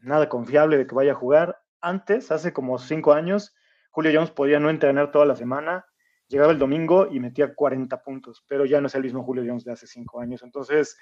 nada 0.00 0.28
confiable 0.28 0.78
de 0.78 0.86
que 0.86 0.94
vaya 0.94 1.12
a 1.12 1.16
jugar. 1.16 1.60
Antes, 1.80 2.32
hace 2.32 2.52
como 2.52 2.78
cinco 2.78 3.12
años, 3.12 3.54
Julio 3.90 4.12
Jones 4.14 4.30
podía 4.30 4.60
no 4.60 4.70
entrenar 4.70 5.10
toda 5.10 5.26
la 5.26 5.36
semana, 5.36 5.86
llegaba 6.28 6.52
el 6.52 6.58
domingo 6.58 7.08
y 7.10 7.20
metía 7.20 7.54
40 7.54 8.02
puntos, 8.02 8.44
pero 8.46 8.64
ya 8.64 8.80
no 8.80 8.86
es 8.86 8.94
el 8.94 9.02
mismo 9.02 9.24
Julio 9.24 9.44
Jones 9.46 9.64
de 9.64 9.72
hace 9.72 9.86
cinco 9.86 10.20
años. 10.20 10.42
Entonces, 10.42 10.96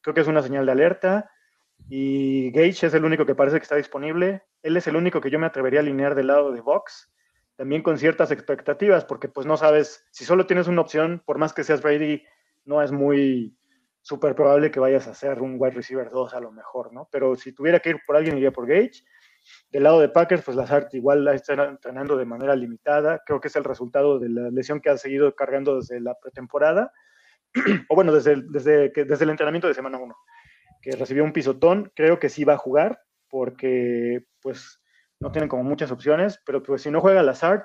creo 0.00 0.14
que 0.14 0.20
es 0.20 0.28
una 0.28 0.42
señal 0.42 0.66
de 0.66 0.72
alerta. 0.72 1.30
Y 1.88 2.50
Gage 2.52 2.86
es 2.86 2.94
el 2.94 3.04
único 3.04 3.26
que 3.26 3.34
parece 3.34 3.56
que 3.58 3.64
está 3.64 3.76
disponible. 3.76 4.42
Él 4.62 4.76
es 4.76 4.86
el 4.86 4.96
único 4.96 5.20
que 5.20 5.30
yo 5.30 5.38
me 5.38 5.46
atrevería 5.46 5.80
a 5.80 5.82
alinear 5.82 6.14
del 6.14 6.28
lado 6.28 6.52
de 6.52 6.60
Vox, 6.60 7.12
también 7.56 7.82
con 7.82 7.98
ciertas 7.98 8.30
expectativas, 8.30 9.04
porque 9.04 9.28
pues 9.28 9.46
no 9.46 9.56
sabes, 9.56 10.06
si 10.10 10.24
solo 10.24 10.46
tienes 10.46 10.68
una 10.68 10.82
opción, 10.82 11.22
por 11.24 11.38
más 11.38 11.52
que 11.52 11.64
seas 11.64 11.82
Brady, 11.82 12.22
no 12.64 12.82
es 12.82 12.92
muy 12.92 13.56
súper 14.02 14.34
probable 14.34 14.70
que 14.70 14.80
vayas 14.80 15.08
a 15.08 15.12
hacer 15.12 15.40
un 15.40 15.56
wide 15.58 15.74
receiver 15.74 16.10
2 16.10 16.34
a 16.34 16.40
lo 16.40 16.52
mejor, 16.52 16.92
¿no? 16.92 17.08
Pero 17.10 17.36
si 17.36 17.52
tuviera 17.52 17.80
que 17.80 17.90
ir 17.90 18.00
por 18.06 18.16
alguien, 18.16 18.36
iría 18.36 18.52
por 18.52 18.66
Gage. 18.66 19.02
Del 19.70 19.84
lado 19.84 20.00
de 20.00 20.08
Packers, 20.08 20.42
pues 20.42 20.56
Lazard 20.56 20.88
igual 20.92 21.26
está 21.28 21.54
entrenando 21.64 22.16
de 22.16 22.24
manera 22.24 22.54
limitada. 22.56 23.22
Creo 23.24 23.40
que 23.40 23.48
es 23.48 23.56
el 23.56 23.64
resultado 23.64 24.18
de 24.18 24.28
la 24.28 24.50
lesión 24.50 24.80
que 24.80 24.90
ha 24.90 24.96
seguido 24.96 25.34
cargando 25.34 25.76
desde 25.76 26.00
la 26.00 26.14
pretemporada, 26.20 26.92
o 27.88 27.94
bueno, 27.94 28.12
desde 28.12 28.32
el, 28.32 28.50
desde, 28.50 28.90
desde 28.90 29.24
el 29.24 29.30
entrenamiento 29.30 29.68
de 29.68 29.74
semana 29.74 29.98
1, 29.98 30.16
que 30.82 30.92
recibió 30.92 31.24
un 31.24 31.32
pisotón. 31.32 31.92
Creo 31.94 32.18
que 32.18 32.28
sí 32.28 32.44
va 32.44 32.54
a 32.54 32.58
jugar, 32.58 33.00
porque 33.28 34.24
pues 34.40 34.80
no 35.20 35.30
tienen 35.30 35.48
como 35.48 35.62
muchas 35.62 35.90
opciones, 35.90 36.40
pero 36.44 36.62
pues 36.62 36.82
si 36.82 36.90
no 36.90 37.00
juega 37.00 37.22
Lazard, 37.22 37.64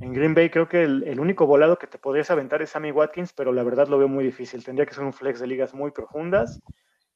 en 0.00 0.12
Green 0.12 0.34
Bay 0.34 0.50
creo 0.50 0.68
que 0.68 0.82
el, 0.82 1.18
único 1.20 1.46
volado 1.46 1.78
que 1.78 1.86
te 1.86 1.98
podrías 1.98 2.30
aventar 2.30 2.62
es 2.62 2.70
Sammy 2.70 2.92
Watkins, 2.92 3.32
pero 3.32 3.52
la 3.52 3.62
verdad 3.62 3.88
lo 3.88 3.98
veo 3.98 4.08
muy 4.08 4.24
difícil. 4.24 4.64
Tendría 4.64 4.86
que 4.86 4.94
ser 4.94 5.04
un 5.04 5.12
flex 5.12 5.40
de 5.40 5.46
ligas 5.46 5.74
muy 5.74 5.90
profundas 5.90 6.60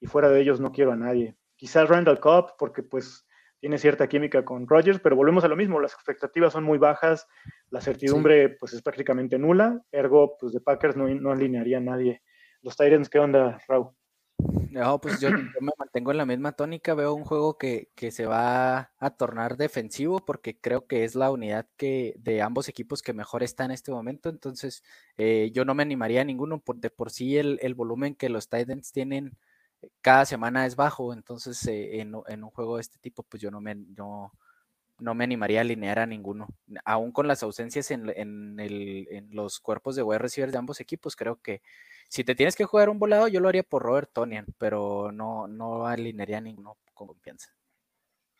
y 0.01 0.07
fuera 0.07 0.29
de 0.29 0.41
ellos 0.41 0.61
no 0.61 0.73
quiero 0.73 0.93
a 0.93 0.97
nadie. 0.97 1.37
Quizás 1.57 1.89
Randall 1.89 2.21
Cobb, 2.21 2.57
porque 2.59 2.83
pues 2.83 3.27
tiene 3.61 3.79
cierta 3.79 4.09
química 4.09 4.45
con 4.45 4.69
Rodgers, 4.69 5.01
pero 5.01 5.17
volvemos 5.17 5.45
a 5.45 5.49
lo 5.49 5.57
mismo, 5.57 5.81
las 5.81 5.95
expectativas 5.95 6.53
son 6.53 6.65
muy 6.65 6.79
bajas, 6.79 7.27
la 7.71 7.81
certidumbre 7.81 8.51
pues 8.51 8.73
es 8.73 8.83
prácticamente 8.83 9.39
nula, 9.39 9.83
ergo 9.93 10.37
pues 10.39 10.53
de 10.53 10.61
Packers 10.61 10.97
no, 10.97 11.09
no 11.09 11.33
alinearía 11.33 11.79
a 11.79 11.83
nadie. 11.83 12.23
Los 12.63 12.77
Titans, 12.77 13.09
¿qué 13.09 13.19
onda, 13.19 13.59
Raúl? 13.69 13.93
No, 14.71 15.01
pues 15.01 15.21
yo, 15.21 15.31
me 15.31 15.73
mantengo 15.79 16.11
en 16.11 16.17
la 16.17 16.27
misma 16.27 16.53
tónica. 16.53 16.95
Veo 16.95 17.15
un 17.15 17.25
juego 17.25 17.59
que, 17.59 17.89
se 18.11 18.27
va 18.27 18.93
a 18.99 19.11
tornar 19.11 19.57
defensivo 19.57 20.25
porque 20.25 20.59
creo 20.59 20.87
que 20.87 21.05
es 21.05 21.15
la 21.15 21.31
unidad 21.31 21.67
que 21.77 22.15
de 22.19 22.43
ambos 22.43 22.69
equipos 22.69 23.03
que 23.03 23.13
mejor 23.13 23.43
está 23.43 23.65
en 23.65 23.73
este 23.73 23.91
momento. 23.91 24.29
Entonces, 24.29 24.85
eh, 25.17 25.51
yo 25.53 25.65
no 25.65 25.75
me 25.75 25.83
animaría 25.83 26.21
a 26.21 26.25
ninguno. 26.25 26.61
Por, 26.61 26.77
de 26.77 26.91
por 26.91 27.11
sí, 27.11 27.37
el, 27.39 27.75
volumen 27.75 28.15
que 28.15 28.29
los 28.29 28.49
Titans 28.49 28.93
tienen 28.93 29.37
cada 30.01 30.25
semana 30.25 30.67
es 30.67 30.77
bajo. 30.77 31.13
Entonces, 31.13 31.67
eh, 31.67 32.01
en, 32.01 32.15
un 32.15 32.51
juego 32.51 32.77
de 32.77 32.83
este 32.83 32.99
tipo, 32.99 33.23
pues 33.23 33.43
yo 33.43 33.51
no 33.51 33.61
me, 33.61 33.75
no, 33.75 34.33
no 34.99 35.15
me 35.15 35.25
animaría 35.25 35.61
a 35.61 35.63
alinear 35.63 35.99
a 35.99 36.07
ninguno. 36.07 36.49
Aún 36.85 37.13
con 37.13 37.27
las 37.29 37.43
ausencias 37.43 37.91
en, 37.91 38.57
los 39.31 39.61
cuerpos 39.61 39.97
de 39.97 40.03
wide 40.03 40.19
receivers 40.19 40.53
de 40.53 40.59
ambos 40.59 40.81
equipos, 40.81 41.17
creo 41.17 41.41
que 41.41 41.63
si 42.09 42.25
te 42.25 42.35
tienes 42.35 42.57
que 42.57 42.65
jugar 42.65 42.89
un 42.89 42.99
volado, 42.99 43.29
yo 43.29 43.41
lo 43.41 43.49
haría 43.49 43.63
por 43.63 43.83
Robert 43.83 44.11
Tonian, 44.13 44.47
pero 44.59 45.13
no, 45.13 45.47
no 45.47 45.87
alinearía 45.87 46.41
ninguno 46.41 46.79
con 46.95 47.09
confianza. 47.09 47.51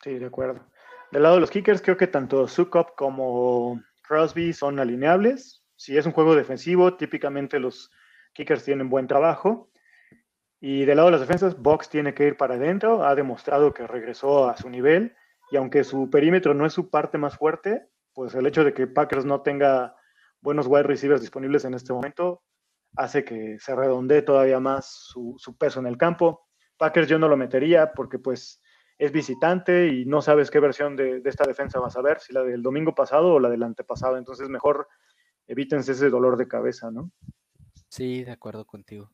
Sí, 0.03 0.19
de 0.19 0.27
acuerdo. 0.27 0.65
Del 1.11 1.23
lado 1.23 1.37
de 1.37 1.41
los 1.41 1.51
kickers, 1.51 1.83
creo 1.83 1.97
que 1.97 2.07
tanto 2.07 2.47
Sukop 2.49 2.95
como 2.97 3.83
Crosby 4.03 4.53
son 4.53 4.79
alineables. 4.79 5.63
Si 5.77 5.97
es 5.97 6.07
un 6.07 6.13
juego 6.13 6.35
defensivo, 6.35 6.97
típicamente 6.97 7.59
los 7.59 7.91
kickers 8.33 8.65
tienen 8.65 8.89
buen 8.89 9.07
trabajo. 9.07 9.71
Y 10.61 10.85
del 10.85 10.97
lado 10.97 11.09
de 11.09 11.13
las 11.13 11.21
defensas, 11.21 11.57
Box 11.57 11.89
tiene 11.89 12.15
que 12.15 12.27
ir 12.27 12.37
para 12.37 12.55
adentro. 12.55 13.05
Ha 13.05 13.15
demostrado 13.15 13.73
que 13.73 13.87
regresó 13.87 14.49
a 14.49 14.57
su 14.57 14.69
nivel. 14.69 15.15
Y 15.51 15.57
aunque 15.57 15.85
su 15.85 16.11
perímetro 16.11 16.55
no 16.55 16.67
es 16.67 16.73
su 16.73 16.91
parte 16.91 17.17
más 17.17 17.37
fuerte, 17.37 17.89
pues 18.13 18.35
el 18.35 18.47
hecho 18.47 18.65
de 18.65 18.75
que 18.75 18.87
Packers 18.87 19.25
no 19.25 19.43
tenga 19.43 19.95
buenos 20.41 20.67
wide 20.67 20.83
receivers 20.83 21.21
disponibles 21.21 21.65
en 21.65 21.75
este 21.75 21.93
momento 21.93 22.43
hace 22.97 23.25
que 23.25 23.59
se 23.61 23.75
redondee 23.75 24.23
todavía 24.23 24.61
más 24.61 24.87
su, 24.87 25.37
peso 25.59 25.81
en 25.81 25.87
el 25.87 25.97
campo. 25.97 26.47
Packers 26.77 27.09
yo 27.09 27.19
no 27.19 27.29
lo 27.29 27.37
metería 27.37 27.93
porque 27.93 28.19
pues 28.19 28.63
es 28.99 29.13
visitante 29.13 29.89
y 29.89 30.05
no 30.05 30.23
sabes 30.23 30.51
qué 30.51 30.61
versión 30.61 30.97
de, 30.97 31.23
esta 31.25 31.45
defensa 31.47 31.79
vas 31.79 31.97
a 31.97 32.03
ver, 32.03 32.21
si 32.21 32.33
la 32.33 32.43
del 32.43 32.63
domingo 32.63 32.95
pasado 32.95 33.35
o 33.35 33.41
la 33.41 33.49
del 33.51 33.63
antepasado. 33.63 34.17
Entonces 34.17 34.49
mejor 34.49 34.89
evítense 35.47 35.93
ese 35.93 36.11
dolor 36.11 36.37
de 36.37 36.49
cabeza, 36.49 36.91
¿no? 36.91 37.11
Sí, 37.89 38.25
de 38.25 38.33
acuerdo 38.33 38.65
contigo. 38.65 39.11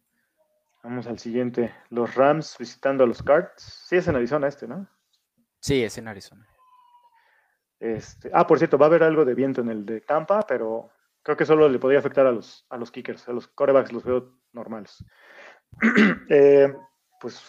Vamos 0.85 1.09
al 1.09 1.19
siguiente. 1.19 1.75
Los 1.91 2.15
Rams 2.15 2.57
visitando 2.59 3.03
a 3.03 3.07
los 3.09 3.23
Cards. 3.23 3.85
Sí, 3.89 3.97
es 3.97 4.07
en 4.07 4.15
Arizona 4.15 4.47
este, 4.47 4.69
¿no? 4.69 4.87
Sí, 5.59 5.83
es 5.83 5.99
en 5.99 6.07
Arizona. 6.07 6.47
Este, 7.81 8.31
ah, 8.33 8.47
por 8.47 8.59
cierto, 8.59 8.79
va 8.79 8.87
a 8.87 8.89
haber 8.89 9.03
algo 9.03 9.25
de 9.25 9.35
viento 9.35 9.63
en 9.63 9.71
el 9.71 9.85
de 9.85 10.01
Tampa, 10.03 10.43
pero 10.47 10.93
Creo 11.25 11.39
que 11.39 11.47
solo 11.47 11.71
le 11.71 11.79
podría 11.79 12.01
afectar 12.01 12.27
a 12.27 12.33
los, 12.33 12.67
a 12.69 12.77
los 12.77 12.91
kickers, 12.91 13.27
a 13.29 13.33
los 13.33 13.49
corebacks 13.49 13.93
los 13.93 14.05
veo 14.05 14.39
normales. 14.53 15.05
Eh, 16.31 16.73
pues 17.19 17.43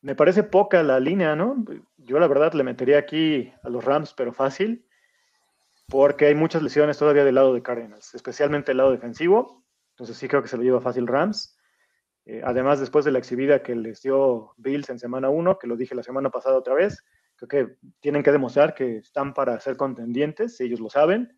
me 0.00 0.14
parece 0.14 0.44
poca 0.44 0.82
la 0.82 1.00
línea, 1.00 1.34
¿no? 1.34 1.64
Yo 1.96 2.18
la 2.18 2.28
verdad 2.28 2.52
le 2.54 2.62
metería 2.62 2.98
aquí 2.98 3.52
a 3.62 3.68
los 3.68 3.84
Rams, 3.84 4.14
pero 4.14 4.32
fácil, 4.32 4.86
porque 5.88 6.26
hay 6.26 6.34
muchas 6.34 6.62
lesiones 6.62 6.96
todavía 6.96 7.24
del 7.24 7.34
lado 7.34 7.52
de 7.52 7.62
Cardinals, 7.62 8.14
especialmente 8.14 8.70
el 8.70 8.78
lado 8.78 8.92
defensivo. 8.92 9.66
Entonces 9.90 10.16
sí 10.16 10.28
creo 10.28 10.40
que 10.40 10.48
se 10.48 10.56
lo 10.56 10.62
lleva 10.62 10.80
fácil 10.80 11.08
Rams. 11.08 11.57
Eh, 12.30 12.42
además, 12.44 12.78
después 12.78 13.06
de 13.06 13.10
la 13.10 13.18
exhibida 13.18 13.62
que 13.62 13.74
les 13.74 14.02
dio 14.02 14.52
Bills 14.58 14.90
en 14.90 14.98
semana 14.98 15.30
1, 15.30 15.58
que 15.58 15.66
lo 15.66 15.78
dije 15.78 15.94
la 15.94 16.02
semana 16.02 16.28
pasada 16.28 16.58
otra 16.58 16.74
vez, 16.74 17.02
creo 17.36 17.48
que 17.48 17.76
tienen 18.00 18.22
que 18.22 18.30
demostrar 18.30 18.74
que 18.74 18.98
están 18.98 19.32
para 19.32 19.58
ser 19.60 19.78
contendientes, 19.78 20.60
ellos 20.60 20.78
lo 20.78 20.90
saben 20.90 21.34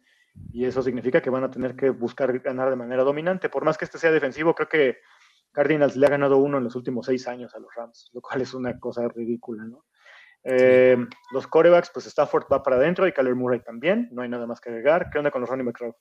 y 0.50 0.64
eso 0.64 0.82
significa 0.82 1.22
que 1.22 1.30
van 1.30 1.44
a 1.44 1.50
tener 1.50 1.76
que 1.76 1.90
buscar 1.90 2.36
ganar 2.40 2.70
de 2.70 2.74
manera 2.74 3.04
dominante. 3.04 3.48
Por 3.48 3.64
más 3.64 3.78
que 3.78 3.84
este 3.84 3.98
sea 3.98 4.10
defensivo, 4.10 4.52
creo 4.56 4.68
que 4.68 4.96
Cardinals 5.52 5.94
le 5.94 6.06
ha 6.06 6.10
ganado 6.10 6.38
uno 6.38 6.58
en 6.58 6.64
los 6.64 6.74
últimos 6.74 7.06
seis 7.06 7.28
años 7.28 7.54
a 7.54 7.60
los 7.60 7.72
Rams, 7.72 8.10
lo 8.12 8.20
cual 8.20 8.40
es 8.40 8.52
una 8.52 8.76
cosa 8.80 9.06
ridícula, 9.06 9.62
¿no? 9.62 9.84
Eh, 10.42 10.96
los 11.30 11.46
corebacks, 11.46 11.90
pues 11.94 12.06
Stafford 12.06 12.46
va 12.52 12.64
para 12.64 12.76
adentro 12.76 13.06
y 13.06 13.12
Kyler 13.12 13.36
Murray 13.36 13.60
también, 13.60 14.08
no 14.10 14.22
hay 14.22 14.28
nada 14.28 14.48
más 14.48 14.60
que 14.60 14.70
agregar. 14.70 15.08
¿Qué 15.08 15.18
onda 15.18 15.30
con 15.30 15.40
los 15.40 15.48
running 15.48 15.66
back 15.66 15.94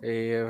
eh, 0.00 0.48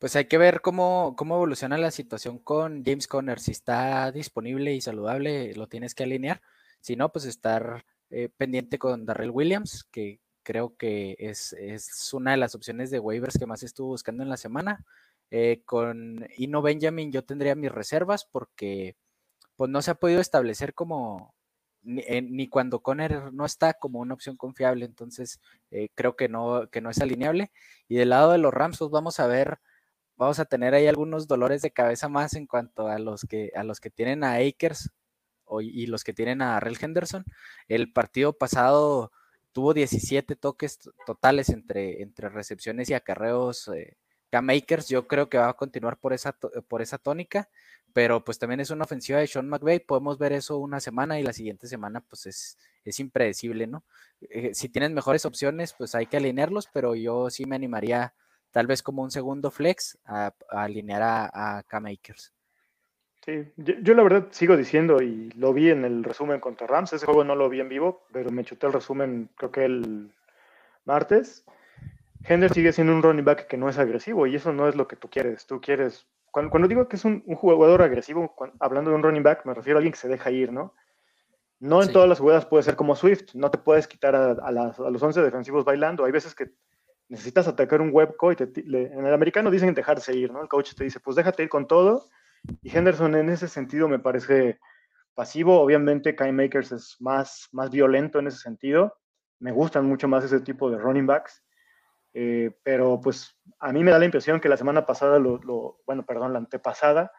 Pues 0.00 0.16
hay 0.16 0.24
que 0.24 0.38
ver 0.38 0.62
cómo, 0.62 1.14
cómo 1.14 1.34
evoluciona 1.36 1.76
la 1.76 1.90
situación 1.90 2.38
con 2.38 2.82
James 2.86 3.06
Conner. 3.06 3.38
Si 3.38 3.50
está 3.50 4.10
disponible 4.10 4.72
y 4.72 4.80
saludable, 4.80 5.54
lo 5.54 5.68
tienes 5.68 5.94
que 5.94 6.04
alinear. 6.04 6.40
Si 6.80 6.96
no, 6.96 7.12
pues 7.12 7.26
estar 7.26 7.84
eh, 8.08 8.30
pendiente 8.34 8.78
con 8.78 9.04
Darrell 9.04 9.28
Williams, 9.28 9.84
que 9.84 10.18
creo 10.42 10.74
que 10.78 11.16
es, 11.18 11.54
una 12.14 12.30
de 12.30 12.38
las 12.38 12.54
opciones 12.54 12.90
de 12.90 12.98
waivers 12.98 13.38
que 13.38 13.44
más 13.44 13.62
estuvo 13.62 13.88
buscando 13.88 14.22
en 14.22 14.30
la 14.30 14.38
semana. 14.38 14.86
Eh, 15.30 15.60
con 15.66 16.26
Ino 16.38 16.62
Benjamin 16.62 17.12
yo 17.12 17.22
tendría 17.22 17.54
mis 17.54 17.70
reservas 17.70 18.24
porque 18.24 18.96
pues 19.56 19.70
no 19.70 19.82
se 19.82 19.90
ha 19.90 19.96
podido 19.96 20.22
establecer 20.22 20.72
como 20.72 21.34
ni, 21.82 22.48
cuando 22.48 22.80
Conner 22.80 23.34
no 23.34 23.44
está 23.44 23.74
como 23.74 24.00
una 24.00 24.14
opción 24.14 24.36
confiable, 24.38 24.86
entonces 24.86 25.40
creo 25.94 26.16
que 26.16 26.28
no, 26.28 26.68
que 26.70 26.80
no 26.80 26.88
es 26.88 27.00
alineable. 27.00 27.52
Y 27.86 27.96
del 27.96 28.10
lado 28.10 28.32
de 28.32 28.38
los 28.38 28.54
Rams, 28.54 28.78
pues 28.78 28.90
vamos 28.90 29.20
a 29.20 29.26
ver 29.26 29.60
vamos 30.20 30.38
a 30.38 30.44
tener 30.44 30.74
ahí 30.74 30.86
algunos 30.86 31.26
dolores 31.26 31.62
de 31.62 31.70
cabeza 31.70 32.06
más 32.10 32.34
en 32.34 32.46
cuanto 32.46 32.88
a 32.88 32.98
los 32.98 33.22
que, 33.22 33.52
a 33.56 33.64
los 33.64 33.80
que 33.80 33.88
tienen 33.88 34.22
a 34.22 34.34
Akers 34.34 34.90
y 35.62 35.86
los 35.86 36.04
que 36.04 36.12
tienen 36.12 36.42
a 36.42 36.60
Rel 36.60 36.76
Henderson. 36.78 37.24
El 37.68 37.90
partido 37.90 38.34
pasado 38.34 39.12
tuvo 39.52 39.72
17 39.72 40.36
toques 40.36 40.78
totales 41.06 41.48
entre, 41.48 42.02
entre 42.02 42.28
recepciones 42.28 42.90
y 42.90 42.94
acarreos. 42.94 43.68
Eh, 43.68 43.96
Cam 44.28 44.50
Akers, 44.50 44.88
yo 44.90 45.08
creo 45.08 45.30
que 45.30 45.38
va 45.38 45.48
a 45.48 45.54
continuar 45.54 45.96
por 45.96 46.12
esa, 46.12 46.32
por 46.68 46.82
esa 46.82 46.98
tónica, 46.98 47.48
pero 47.94 48.22
pues 48.22 48.38
también 48.38 48.60
es 48.60 48.68
una 48.68 48.84
ofensiva 48.84 49.20
de 49.20 49.26
Sean 49.26 49.48
McVay. 49.48 49.80
Podemos 49.80 50.18
ver 50.18 50.34
eso 50.34 50.58
una 50.58 50.80
semana 50.80 51.18
y 51.18 51.22
la 51.22 51.32
siguiente 51.32 51.66
semana, 51.66 52.02
pues 52.02 52.26
es, 52.26 52.58
es 52.84 53.00
impredecible, 53.00 53.66
¿no? 53.66 53.84
Eh, 54.20 54.50
si 54.52 54.68
tienen 54.68 54.92
mejores 54.92 55.24
opciones, 55.24 55.72
pues 55.72 55.94
hay 55.94 56.04
que 56.04 56.18
alinearlos, 56.18 56.68
pero 56.70 56.94
yo 56.94 57.30
sí 57.30 57.46
me 57.46 57.56
animaría 57.56 58.12
tal 58.50 58.66
vez 58.66 58.82
como 58.82 59.02
un 59.02 59.10
segundo 59.10 59.50
flex 59.50 59.98
a, 60.04 60.32
alinear 60.48 61.02
a, 61.02 61.58
a 61.58 61.62
K-Makers. 61.62 62.32
Sí, 63.24 63.52
yo, 63.56 63.94
la 63.94 64.02
verdad 64.02 64.28
sigo 64.30 64.56
diciendo 64.56 65.02
y 65.02 65.30
lo 65.32 65.52
vi 65.52 65.68
en 65.68 65.84
el 65.84 66.04
resumen 66.04 66.40
contra 66.40 66.66
Rams, 66.66 66.94
ese 66.94 67.04
juego 67.04 67.22
no 67.22 67.34
lo 67.34 67.50
vi 67.50 67.60
en 67.60 67.68
vivo, 67.68 68.06
pero 68.12 68.30
me 68.30 68.44
chuté 68.44 68.66
el 68.66 68.72
resumen 68.72 69.28
creo 69.36 69.50
que 69.50 69.64
el 69.66 70.14
martes. 70.84 71.44
Hender 72.24 72.52
sigue 72.52 72.72
siendo 72.72 72.94
un 72.94 73.02
running 73.02 73.24
back 73.24 73.46
que 73.46 73.58
no 73.58 73.68
es 73.68 73.78
agresivo 73.78 74.26
y 74.26 74.36
eso 74.36 74.52
no 74.52 74.68
es 74.68 74.74
lo 74.74 74.88
que 74.88 74.96
tú 74.96 75.08
quieres. 75.08 75.46
Tú 75.46 75.60
quieres, 75.60 76.06
cuando, 76.30 76.66
digo 76.66 76.88
que 76.88 76.96
es 76.96 77.04
un, 77.04 77.22
jugador 77.34 77.82
agresivo, 77.82 78.34
hablando 78.58 78.90
de 78.90 78.96
un 78.96 79.02
running 79.02 79.22
back, 79.22 79.44
me 79.44 79.54
refiero 79.54 79.78
a 79.78 79.80
alguien 79.80 79.92
que 79.92 79.98
se 79.98 80.08
deja 80.08 80.30
ir, 80.30 80.52
¿no? 80.52 80.74
No 81.58 81.82
en 81.82 81.92
todas 81.92 82.08
las 82.08 82.20
jugadas 82.20 82.46
puede 82.46 82.62
ser 82.62 82.74
como 82.74 82.96
Swift, 82.96 83.34
no 83.34 83.50
te 83.50 83.58
puedes 83.58 83.86
quitar 83.86 84.16
a, 84.16 84.32
a 84.32 84.50
los 84.90 85.02
11 85.02 85.20
defensivos 85.20 85.66
bailando. 85.66 86.06
Hay 86.06 86.12
veces 86.12 86.34
que 86.34 86.52
necesitas 87.10 87.48
atacar 87.48 87.82
un 87.82 87.90
webco 87.92 88.32
y 88.32 88.36
en 88.38 89.04
el 89.06 89.12
americano 89.12 89.50
dicen 89.50 89.74
dejarse 89.74 90.16
ir, 90.16 90.32
¿no? 90.32 90.40
El 90.40 90.48
coach 90.48 90.74
te 90.74 90.84
dice, 90.84 91.00
pues 91.00 91.16
déjate 91.16 91.42
ir 91.42 91.48
con 91.48 91.66
todo. 91.66 92.06
Y 92.62 92.74
Henderson 92.74 93.16
en 93.16 93.28
ese 93.28 93.48
sentido 93.48 93.88
me 93.88 93.98
parece 93.98 94.60
pasivo. 95.14 95.60
Obviamente, 95.60 96.14
Kai 96.14 96.32
Makers 96.32 96.70
es 96.70 96.96
más, 97.00 97.48
más 97.50 97.70
violento 97.70 98.20
en 98.20 98.28
ese 98.28 98.38
sentido. 98.38 98.96
Me 99.40 99.50
gustan 99.50 99.86
mucho 99.86 100.06
más 100.06 100.24
ese 100.24 100.40
tipo 100.40 100.70
de 100.70 100.78
running 100.78 101.06
backs. 101.06 101.42
Eh, 102.14 102.52
pero 102.62 103.00
pues 103.00 103.36
a 103.58 103.72
mí 103.72 103.82
me 103.82 103.90
da 103.90 103.98
la 103.98 104.04
impresión 104.04 104.40
que 104.40 104.48
la 104.48 104.56
semana 104.56 104.86
pasada, 104.86 105.18
lo, 105.18 105.80
bueno, 105.84 106.06
perdón, 106.06 106.32
la 106.32 106.38
antepasada, 106.38 107.10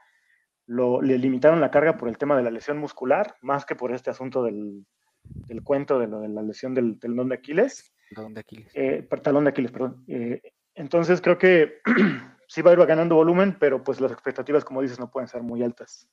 lo, 0.68 1.02
le 1.02 1.18
limitaron 1.18 1.60
la 1.60 1.72
carga 1.72 1.98
por 1.98 2.08
el 2.08 2.18
tema 2.18 2.38
de 2.38 2.44
la 2.44 2.52
lesión 2.52 2.78
muscular, 2.78 3.36
más 3.42 3.66
que 3.66 3.76
por 3.76 3.94
este 3.94 4.10
asunto 4.10 4.42
del, 4.42 4.86
del 5.24 5.64
cuento 5.64 6.00
de, 6.00 6.08
lo, 6.08 6.22
de 6.22 6.30
la 6.30 6.44
lesión 6.44 6.74
del 6.74 6.98
tendón 6.98 7.28
de 7.28 7.36
Aquiles. 7.36 7.94
Talón 8.14 8.34
de 8.34 8.42
Aquiles. 8.42 8.72
Eh, 8.74 9.08
talón 9.24 9.46
de 9.46 9.50
Aquiles, 9.50 9.72
perdón. 9.72 10.04
Eh, 10.08 10.42
entonces 10.76 11.22
creo 11.22 11.38
que 11.38 11.82
sí 12.48 12.62
va 12.62 12.72
a 12.72 12.74
ir 12.74 12.86
ganando 12.86 13.16
volumen, 13.16 13.58
pero 13.60 13.84
pues 13.84 14.02
las 14.02 14.12
expectativas, 14.12 14.66
como 14.66 14.82
dices, 14.82 15.00
no 15.00 15.10
pueden 15.10 15.28
ser 15.28 15.42
muy 15.42 15.64
altas. 15.64 16.10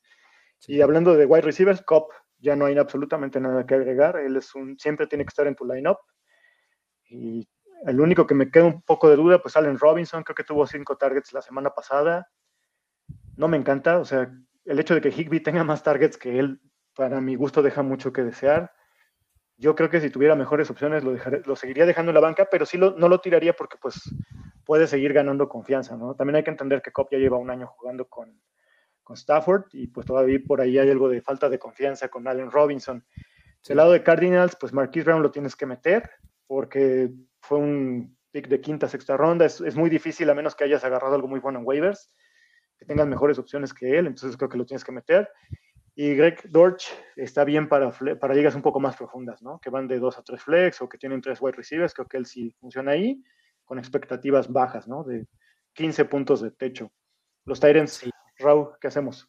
Y 0.67 0.81
hablando 0.81 1.15
de 1.15 1.25
wide 1.25 1.41
receivers, 1.41 1.81
Cop 1.81 2.11
ya 2.37 2.55
no 2.55 2.65
hay 2.65 2.77
absolutamente 2.77 3.39
nada 3.39 3.65
que 3.65 3.75
agregar. 3.75 4.17
Él 4.17 4.35
es 4.35 4.55
un, 4.55 4.77
siempre 4.77 5.07
tiene 5.07 5.25
que 5.25 5.29
estar 5.29 5.47
en 5.47 5.55
tu 5.55 5.65
lineup. 5.65 5.99
Y 7.05 7.47
el 7.85 7.99
único 7.99 8.27
que 8.27 8.35
me 8.35 8.51
queda 8.51 8.65
un 8.65 8.81
poco 8.81 9.09
de 9.09 9.15
duda, 9.15 9.41
pues 9.41 9.55
Allen 9.55 9.77
Robinson, 9.77 10.23
creo 10.23 10.35
que 10.35 10.43
tuvo 10.43 10.67
cinco 10.67 10.97
targets 10.97 11.33
la 11.33 11.41
semana 11.41 11.71
pasada. 11.71 12.29
No 13.35 13.47
me 13.47 13.57
encanta, 13.57 13.99
o 13.99 14.05
sea, 14.05 14.31
el 14.65 14.79
hecho 14.79 14.95
de 14.95 15.01
que 15.01 15.09
Higby 15.09 15.39
tenga 15.39 15.63
más 15.63 15.83
targets 15.83 16.17
que 16.17 16.39
él, 16.39 16.61
para 16.93 17.21
mi 17.21 17.35
gusto, 17.35 17.61
deja 17.61 17.81
mucho 17.83 18.11
que 18.11 18.23
desear. 18.23 18.71
Yo 19.59 19.75
creo 19.75 19.89
que 19.89 19.99
si 19.99 20.09
tuviera 20.09 20.35
mejores 20.35 20.69
opciones 20.71 21.03
lo, 21.03 21.17
lo 21.45 21.55
seguiría 21.57 21.85
dejando 21.85 22.11
en 22.11 22.15
la 22.15 22.21
banca, 22.21 22.47
pero 22.49 22.65
sí 22.65 22.77
lo, 22.77 22.95
no 22.97 23.09
lo 23.09 23.19
tiraría 23.19 23.53
porque 23.53 23.77
pues 23.79 24.01
puede 24.65 24.87
seguir 24.87 25.11
ganando 25.11 25.49
confianza, 25.49 25.97
¿no? 25.97 26.15
También 26.15 26.37
hay 26.37 26.43
que 26.43 26.51
entender 26.51 26.81
que 26.81 26.91
Cop 26.91 27.09
ya 27.11 27.17
lleva 27.17 27.37
un 27.37 27.49
año 27.49 27.67
jugando 27.67 28.07
con, 28.07 28.41
con 29.03 29.17
Stafford 29.17 29.65
y 29.73 29.87
pues 29.87 30.05
todavía 30.05 30.39
por 30.47 30.61
ahí 30.61 30.77
hay 30.77 30.89
algo 30.89 31.09
de 31.09 31.21
falta 31.21 31.49
de 31.49 31.59
confianza 31.59 32.07
con 32.07 32.25
Allen 32.25 32.49
Robinson. 32.49 33.03
Del 33.67 33.77
lado 33.77 33.91
de 33.91 34.01
Cardinals, 34.01 34.55
pues 34.55 34.71
Marquise 34.71 35.03
Brown 35.03 35.21
lo 35.21 35.31
tienes 35.31 35.57
que 35.57 35.65
meter 35.65 36.09
porque 36.47 37.11
fue 37.41 37.57
un 37.57 38.17
pick 38.31 38.47
de 38.47 38.61
quinta, 38.61 38.87
sexta 38.87 39.17
ronda. 39.17 39.45
Es, 39.45 39.59
es, 39.59 39.75
muy 39.75 39.89
difícil 39.89 40.29
a 40.29 40.35
menos 40.35 40.55
que 40.55 40.63
hayas 40.63 40.85
agarrado 40.85 41.15
algo 41.15 41.27
muy 41.27 41.41
bueno 41.41 41.59
en 41.59 41.65
waivers, 41.65 42.15
que 42.77 42.85
tengas 42.85 43.07
mejores 43.07 43.39
opciones 43.39 43.73
que 43.73 43.97
él, 43.97 44.07
entonces 44.07 44.37
creo 44.37 44.49
que 44.49 44.57
lo 44.57 44.65
tienes 44.65 44.85
que 44.85 44.93
meter. 44.93 45.29
Y 46.01 46.15
Greg 46.15 46.49
Dorch 46.49 46.85
está 47.17 47.43
bien 47.43 47.67
para, 47.67 47.91
para 47.91 48.33
ligas 48.33 48.55
un 48.55 48.61
poco 48.61 48.79
más 48.79 48.95
profundas, 48.95 49.41
¿no? 49.41 49.59
Que 49.59 49.69
van 49.69 49.85
de 49.85 49.99
dos 49.99 50.17
a 50.17 50.23
tres 50.23 50.41
flex 50.41 50.81
o 50.81 50.87
que 50.87 50.97
tienen 50.97 51.19
tres 51.19 51.41
wide 51.41 51.57
receivers. 51.57 51.93
Creo 51.93 52.07
que 52.07 52.15
él 52.15 52.25
sí 52.25 52.55
funciona 52.61 52.91
ahí, 52.91 53.21
con 53.65 53.79
expectativas 53.79 54.47
bajas, 54.47 54.87
¿no? 54.87 55.03
De 55.03 55.27
15 55.73 56.05
puntos 56.05 56.39
de 56.39 56.51
techo. 56.51 56.89
Los 57.43 57.59
Tyrants, 57.59 57.91
sí. 57.91 58.09
Raúl, 58.37 58.69
¿qué 58.79 58.87
hacemos? 58.87 59.27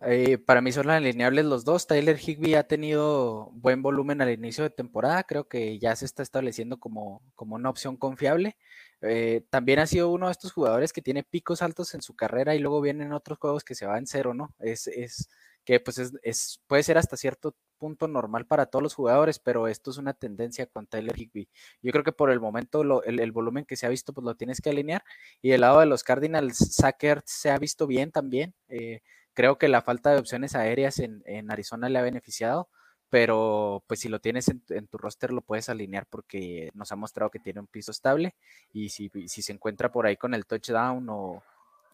Eh, 0.00 0.38
para 0.38 0.60
mí 0.60 0.72
son 0.72 0.90
alineables 0.90 1.44
los 1.44 1.64
dos. 1.64 1.86
Tyler 1.86 2.18
Higby 2.18 2.54
ha 2.54 2.66
tenido 2.66 3.50
buen 3.52 3.80
volumen 3.80 4.20
al 4.20 4.30
inicio 4.30 4.64
de 4.64 4.70
temporada. 4.70 5.22
Creo 5.22 5.46
que 5.46 5.78
ya 5.78 5.94
se 5.94 6.06
está 6.06 6.24
estableciendo 6.24 6.80
como, 6.80 7.22
como 7.36 7.54
una 7.54 7.70
opción 7.70 7.96
confiable. 7.96 8.56
Eh, 9.00 9.44
también 9.48 9.78
ha 9.78 9.86
sido 9.86 10.10
uno 10.10 10.26
de 10.26 10.32
estos 10.32 10.50
jugadores 10.50 10.92
que 10.92 11.02
tiene 11.02 11.22
picos 11.22 11.62
altos 11.62 11.94
en 11.94 12.02
su 12.02 12.16
carrera 12.16 12.56
y 12.56 12.58
luego 12.58 12.80
vienen 12.80 13.12
otros 13.12 13.38
juegos 13.38 13.62
que 13.62 13.76
se 13.76 13.86
va 13.86 13.96
en 13.96 14.08
cero, 14.08 14.34
¿no? 14.34 14.56
Es, 14.58 14.88
es, 14.88 15.28
que 15.64 15.80
pues 15.80 15.98
es, 15.98 16.60
puede 16.66 16.82
ser 16.82 16.98
hasta 16.98 17.16
cierto 17.16 17.54
punto 17.78 18.08
normal 18.08 18.46
para 18.46 18.66
todos 18.66 18.82
los 18.82 18.94
jugadores, 18.94 19.38
pero 19.38 19.68
esto 19.68 19.90
es 19.90 19.98
una 19.98 20.14
tendencia 20.14 20.66
con 20.66 20.86
Tyler 20.86 21.18
Higby. 21.18 21.48
Yo 21.82 21.92
creo 21.92 22.04
que 22.04 22.12
por 22.12 22.30
el 22.30 22.40
momento 22.40 22.82
el, 23.04 23.32
volumen 23.32 23.64
que 23.64 23.76
se 23.76 23.86
ha 23.86 23.88
visto, 23.88 24.12
pues 24.12 24.24
lo 24.24 24.34
tienes 24.36 24.60
que 24.60 24.70
alinear. 24.70 25.02
Y 25.42 25.50
del 25.50 25.62
lado 25.62 25.80
de 25.80 25.86
los 25.86 26.04
Cardinals, 26.04 26.56
Sackert 26.74 27.24
se 27.26 27.50
ha 27.50 27.58
visto 27.58 27.86
bien 27.86 28.10
también. 28.12 28.54
Eh, 28.68 29.00
creo 29.34 29.58
que 29.58 29.68
la 29.68 29.82
falta 29.82 30.10
de 30.10 30.18
opciones 30.18 30.54
aéreas 30.54 30.98
en, 30.98 31.50
Arizona 31.50 31.88
le 31.88 31.98
ha 31.98 32.02
beneficiado, 32.02 32.68
pero 33.08 33.82
pues 33.86 34.00
si 34.00 34.08
lo 34.08 34.20
tienes 34.20 34.48
en, 34.48 34.86
tu 34.88 34.98
roster 34.98 35.32
lo 35.32 35.40
puedes 35.42 35.68
alinear 35.68 36.06
porque 36.06 36.70
nos 36.74 36.92
ha 36.92 36.96
mostrado 36.96 37.30
que 37.30 37.40
tiene 37.40 37.60
un 37.60 37.66
piso 37.66 37.90
estable 37.90 38.34
y 38.72 38.90
si, 38.90 39.10
si 39.26 39.42
se 39.42 39.52
encuentra 39.52 39.90
por 39.90 40.06
ahí 40.06 40.16
con 40.16 40.34
el 40.34 40.46
touchdown 40.46 41.08
o, 41.08 41.42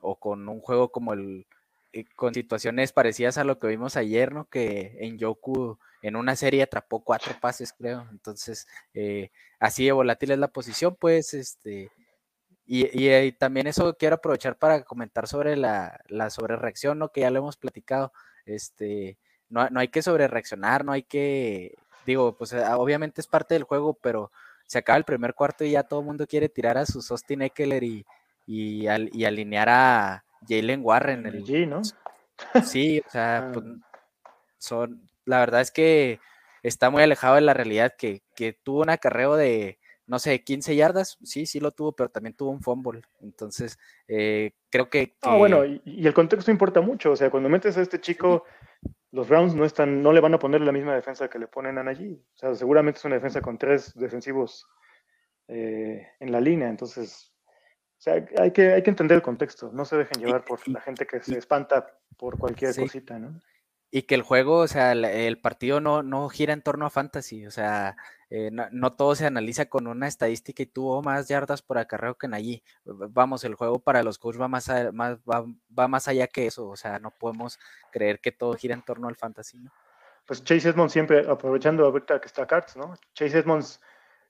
o 0.00 0.16
con 0.16 0.48
un 0.48 0.60
juego 0.60 0.90
como 0.90 1.12
el 1.12 1.46
con 2.04 2.34
situaciones 2.34 2.92
parecidas 2.92 3.38
a 3.38 3.44
lo 3.44 3.58
que 3.58 3.68
vimos 3.68 3.96
ayer, 3.96 4.32
¿no? 4.32 4.48
Que 4.48 4.96
en 5.00 5.18
Yoku 5.18 5.78
en 6.02 6.16
una 6.16 6.36
serie 6.36 6.62
atrapó 6.62 7.02
cuatro 7.02 7.32
pases, 7.40 7.72
creo. 7.72 8.06
Entonces, 8.10 8.66
eh, 8.94 9.30
así 9.58 9.84
de 9.86 9.92
volátil 9.92 10.32
es 10.32 10.38
la 10.38 10.48
posición, 10.48 10.96
pues, 10.98 11.34
este, 11.34 11.90
y, 12.66 12.86
y, 12.92 13.32
también 13.32 13.66
eso 13.66 13.96
quiero 13.96 14.16
aprovechar 14.16 14.56
para 14.58 14.82
comentar 14.84 15.28
sobre 15.28 15.56
la, 15.56 16.00
la 16.08 16.30
sobrereacción, 16.30 16.98
¿no? 16.98 17.10
Que 17.10 17.22
ya 17.22 17.30
lo 17.30 17.38
hemos 17.38 17.56
platicado. 17.56 18.12
Este, 18.44 19.18
no, 19.48 19.68
no 19.70 19.80
hay 19.80 19.88
que 19.88 20.02
sobrereaccionar, 20.02 20.84
no 20.84 20.92
hay 20.92 21.02
que, 21.02 21.74
digo, 22.06 22.36
pues 22.36 22.52
ah, 22.54 22.78
obviamente 22.78 23.20
es 23.20 23.26
parte 23.26 23.54
del 23.54 23.64
juego, 23.64 23.94
pero 23.94 24.32
se 24.66 24.78
acaba 24.78 24.98
el 24.98 25.04
primer 25.04 25.34
cuarto 25.34 25.64
y 25.64 25.72
ya 25.72 25.84
todo 25.84 26.00
el 26.00 26.06
mundo 26.06 26.26
quiere 26.26 26.48
tirar 26.48 26.78
a 26.78 26.86
su 26.86 27.04
Austin 27.10 27.42
Eckler 27.42 27.84
y, 27.84 28.04
y 28.46 28.86
alinear 29.24 29.68
a, 29.68 30.25
Jalen 30.48 30.80
Warren. 30.82 31.26
El, 31.26 31.44
G, 31.44 31.66
¿no? 31.66 31.82
Sí, 32.62 33.02
o 33.06 33.10
sea, 33.10 33.50
pues, 33.54 33.64
ah. 33.64 34.30
son, 34.58 35.08
la 35.24 35.40
verdad 35.40 35.60
es 35.60 35.70
que 35.70 36.20
está 36.62 36.90
muy 36.90 37.02
alejado 37.02 37.36
de 37.36 37.42
la 37.42 37.54
realidad, 37.54 37.94
que, 37.96 38.22
que 38.34 38.52
tuvo 38.52 38.82
un 38.82 38.90
acarreo 38.90 39.36
de, 39.36 39.78
no 40.06 40.18
sé, 40.18 40.42
15 40.42 40.76
yardas, 40.76 41.18
sí, 41.22 41.46
sí 41.46 41.60
lo 41.60 41.72
tuvo, 41.72 41.92
pero 41.92 42.08
también 42.08 42.34
tuvo 42.34 42.50
un 42.50 42.62
fumble. 42.62 43.02
Entonces, 43.20 43.78
eh, 44.06 44.52
creo 44.70 44.88
que... 44.88 45.16
Ah, 45.22 45.36
bueno, 45.36 45.64
y, 45.64 46.06
el 46.06 46.14
contexto 46.14 46.50
importa 46.50 46.80
mucho. 46.80 47.12
O 47.12 47.16
sea, 47.16 47.30
cuando 47.30 47.48
metes 47.48 47.76
a 47.76 47.82
este 47.82 48.00
chico, 48.00 48.44
los 49.10 49.28
Browns 49.28 49.54
no 49.54 49.64
están, 49.64 50.02
no 50.02 50.12
le 50.12 50.20
van 50.20 50.34
a 50.34 50.38
poner 50.38 50.60
la 50.60 50.72
misma 50.72 50.94
defensa 50.94 51.28
que 51.28 51.40
le 51.40 51.48
ponen 51.48 51.78
a 51.78 51.90
allí. 51.90 52.22
O 52.34 52.38
sea, 52.38 52.54
seguramente 52.54 52.98
es 52.98 53.04
una 53.04 53.16
defensa 53.16 53.40
con 53.40 53.58
tres 53.58 53.94
defensivos 53.94 54.66
eh, 55.48 56.06
en 56.20 56.30
la 56.30 56.40
línea. 56.40 56.68
Entonces, 56.68 57.32
o 57.98 58.00
sea, 58.00 58.26
hay 58.38 58.50
que, 58.52 58.72
hay 58.72 58.82
que 58.82 58.90
entender 58.90 59.16
el 59.16 59.22
contexto, 59.22 59.70
no 59.72 59.84
se 59.84 59.96
dejen 59.96 60.22
llevar 60.22 60.44
por 60.44 60.66
la 60.68 60.80
gente 60.80 61.06
que 61.06 61.22
se 61.22 61.38
espanta 61.38 61.86
por 62.16 62.38
cualquier 62.38 62.74
cosita, 62.74 63.18
¿no? 63.18 63.40
y 63.90 64.02
que 64.02 64.14
el 64.14 64.22
juego, 64.22 64.58
o 64.58 64.68
sea, 64.68 64.92
el, 64.92 65.38
partido 65.38 65.80
no, 65.80 66.02
no 66.02 66.28
gira 66.28 66.52
en 66.52 66.62
torno 66.62 66.86
a 66.86 66.90
fantasy, 66.90 67.46
o 67.46 67.50
sea, 67.50 67.96
eh, 68.30 68.50
no, 68.52 68.92
todo 68.92 69.14
se 69.14 69.26
analiza 69.26 69.66
con 69.66 69.86
una 69.86 70.08
estadística 70.08 70.62
y 70.62 70.66
tuvo 70.66 71.02
más 71.02 71.28
yardas 71.28 71.62
por 71.62 71.78
acarreo 71.78 72.16
que 72.16 72.26
en 72.26 72.34
allí. 72.34 72.62
Vamos, 72.84 73.44
el 73.44 73.54
juego 73.54 73.78
para 73.78 74.02
los 74.02 74.18
coaches 74.18 74.40
va 74.40 74.48
más, 74.48 74.68
más 74.92 75.18
va, 75.20 75.88
más 75.88 76.08
allá 76.08 76.26
que 76.26 76.46
eso, 76.46 76.68
o 76.68 76.76
sea, 76.76 76.98
no 76.98 77.10
podemos 77.10 77.58
creer 77.92 78.20
que 78.20 78.32
todo 78.32 78.54
gira 78.54 78.74
en 78.74 78.82
torno 78.82 79.08
al 79.08 79.16
fantasy, 79.16 79.58
¿no? 79.58 79.72
Pues 80.26 80.42
Chase 80.42 80.68
Edmonds 80.68 80.92
siempre, 80.92 81.24
aprovechando 81.26 81.86
ahorita 81.86 82.20
que 82.20 82.26
está 82.26 82.46
Carts, 82.46 82.76
¿no? 82.76 82.94
Chase 83.14 83.38
Edmonds 83.38 83.80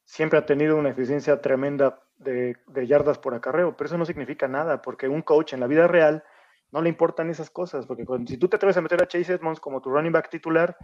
siempre 0.07 0.39
ha 0.39 0.47
tenido 0.47 0.77
una 0.77 0.89
eficiencia 0.89 1.43
tremenda 1.43 2.01
de, 2.17 2.57
de 2.67 2.87
yardas 2.87 3.19
por 3.19 3.35
acarreo, 3.35 3.77
pero 3.77 3.89
eso 3.89 3.99
no 3.99 4.07
significa 4.07 4.49
nada, 4.49 4.81
porque 4.81 5.09
un 5.09 5.21
coach 5.21 5.53
en 5.53 5.61
la 5.61 5.67
vida 5.67 5.87
real 5.87 6.25
no 6.73 6.81
le 6.81 6.89
importan 6.89 7.29
esas 7.29 7.51
cosas, 7.51 7.87
porque 7.87 8.05
si 8.27 8.39
tú 8.39 8.49
te 8.49 8.57
atreves 8.57 8.77
a 8.77 8.81
meter 8.81 9.03
a 9.03 9.09
Chase 9.09 9.35
Edmonds 9.35 9.61
como 9.61 9.81
tu 9.81 9.91
running 9.91 10.13
back 10.13 10.31
titular, 10.31 10.77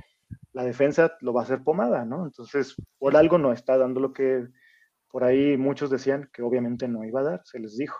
la 0.52 0.64
defensa 0.64 1.16
lo 1.20 1.32
va 1.32 1.42
a 1.42 1.44
hacer 1.44 1.62
pomada, 1.62 2.04
¿no? 2.04 2.24
Entonces, 2.24 2.76
por 2.98 3.16
algo 3.16 3.38
no 3.38 3.52
está 3.52 3.78
dando 3.78 4.00
lo 4.00 4.12
que 4.12 4.46
por 5.08 5.24
ahí 5.24 5.56
muchos 5.56 5.90
decían 5.90 6.30
que 6.32 6.42
obviamente 6.42 6.88
no 6.88 7.04
iba 7.04 7.20
a 7.20 7.24
dar, 7.24 7.42
se 7.44 7.58
les 7.58 7.76
dijo. 7.76 7.98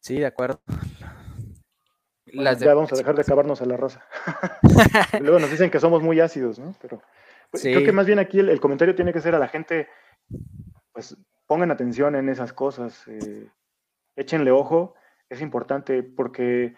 Sí, 0.00 0.18
de 0.18 0.26
acuerdo. 0.26 0.60
ya 2.26 2.74
vamos 2.74 2.92
a 2.92 2.96
dejar 2.96 3.14
de 3.14 3.22
acabarnos 3.22 3.62
a 3.62 3.66
la 3.66 3.76
raza. 3.76 4.06
Luego 5.20 5.38
nos 5.38 5.50
dicen 5.50 5.70
que 5.70 5.80
somos 5.80 6.02
muy 6.02 6.20
ácidos, 6.20 6.58
¿no? 6.58 6.74
Pero 6.80 7.02
pues, 7.50 7.62
creo 7.62 7.84
que 7.84 7.92
más 7.92 8.06
bien 8.06 8.18
aquí 8.18 8.40
el, 8.40 8.60
comentario 8.60 8.94
tiene 8.94 9.12
que 9.12 9.20
ser 9.20 9.34
a 9.34 9.38
la 9.38 9.48
gente, 9.48 9.88
pues 10.92 11.16
pongan 11.46 11.70
atención 11.70 12.14
en 12.14 12.28
esas 12.28 12.52
cosas, 12.52 13.06
eh, 13.08 13.48
échenle 14.16 14.50
ojo 14.50 14.94
es 15.28 15.40
importante 15.40 16.02
porque 16.02 16.74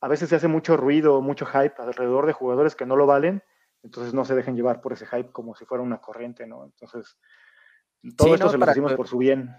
a 0.00 0.08
veces 0.08 0.28
se 0.28 0.36
hace 0.36 0.48
mucho 0.48 0.76
ruido, 0.76 1.20
mucho 1.22 1.46
hype 1.46 1.74
alrededor 1.78 2.26
de 2.26 2.32
jugadores 2.32 2.76
que 2.76 2.86
no 2.86 2.96
lo 2.96 3.06
valen, 3.06 3.42
entonces 3.82 4.14
no 4.14 4.24
se 4.24 4.34
dejen 4.34 4.56
llevar 4.56 4.80
por 4.80 4.92
ese 4.92 5.06
hype 5.06 5.32
como 5.32 5.54
si 5.54 5.64
fuera 5.64 5.82
una 5.82 6.00
corriente, 6.00 6.46
¿no? 6.46 6.64
Entonces, 6.64 7.18
todo 8.16 8.34
esto 8.34 8.50
se 8.50 8.58
lo 8.58 8.66
decimos 8.66 8.94
por 8.94 9.08
su 9.08 9.18
bien. 9.18 9.54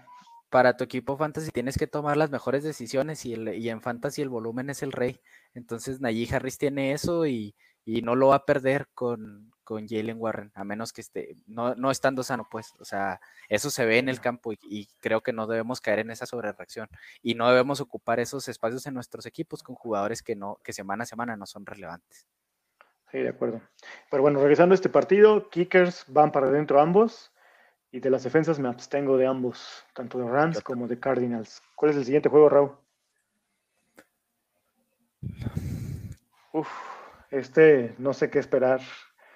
Para 0.50 0.76
tu 0.76 0.84
equipo 0.84 1.16
fantasy 1.16 1.50
tienes 1.50 1.76
que 1.76 1.86
tomar 1.86 2.16
las 2.16 2.30
mejores 2.30 2.62
decisiones 2.62 3.26
y, 3.26 3.34
el, 3.34 3.54
y 3.54 3.68
en 3.68 3.82
fantasy 3.82 4.22
el 4.22 4.30
volumen 4.30 4.70
es 4.70 4.82
el 4.82 4.92
rey. 4.92 5.20
Entonces 5.52 6.00
Najee 6.00 6.34
Harris 6.34 6.56
tiene 6.56 6.92
eso 6.92 7.26
y, 7.26 7.54
y 7.84 8.00
no 8.00 8.14
lo 8.14 8.28
va 8.28 8.36
a 8.36 8.44
perder 8.46 8.88
con, 8.94 9.52
con 9.68 9.86
Jalen 9.86 10.16
Warren, 10.18 10.50
a 10.54 10.64
menos 10.64 10.94
que 10.94 11.02
esté, 11.02 11.36
no, 11.46 11.74
no 11.74 11.90
estando 11.90 12.22
sano, 12.22 12.48
pues, 12.50 12.72
o 12.78 12.86
sea, 12.86 13.20
eso 13.50 13.68
se 13.68 13.84
ve 13.84 13.98
en 13.98 14.08
el 14.08 14.18
campo 14.18 14.54
y, 14.54 14.88
creo 15.00 15.20
que 15.20 15.34
no 15.34 15.46
debemos 15.46 15.82
caer 15.82 15.98
en 15.98 16.10
esa 16.10 16.24
sobrereacción 16.24 16.88
y 17.20 17.34
no 17.34 17.46
debemos 17.50 17.82
ocupar 17.82 18.18
esos 18.18 18.48
espacios 18.48 18.86
en 18.86 18.94
nuestros 18.94 19.26
equipos 19.26 19.62
con 19.62 19.74
jugadores 19.74 20.22
que 20.22 20.34
no, 20.34 20.58
que 20.64 20.72
semana 20.72 21.02
a 21.02 21.06
semana 21.06 21.36
no 21.36 21.44
son 21.44 21.66
relevantes. 21.66 22.26
Sí, 23.12 23.18
de 23.18 23.28
acuerdo. 23.28 23.60
Pero 24.10 24.22
bueno, 24.22 24.40
regresando 24.40 24.72
a 24.72 24.76
este 24.76 24.88
partido, 24.88 25.50
Kickers 25.50 26.06
van 26.08 26.32
para 26.32 26.46
adentro 26.46 26.80
ambos 26.80 27.30
y 27.92 28.00
de 28.00 28.08
las 28.08 28.24
defensas 28.24 28.58
me 28.58 28.70
abstengo 28.70 29.18
de 29.18 29.26
ambos, 29.26 29.84
tanto 29.92 30.18
de 30.18 30.30
Rams 30.30 30.62
como 30.62 30.88
de 30.88 30.98
Cardinals. 30.98 31.62
¿Cuál 31.74 31.90
es 31.90 31.98
el 31.98 32.06
siguiente 32.06 32.30
juego, 32.30 32.48
Raúl? 32.48 32.72
Uf, 36.54 36.70
este 37.30 37.94
no 37.98 38.14
sé 38.14 38.30
qué 38.30 38.38
esperar. 38.38 38.80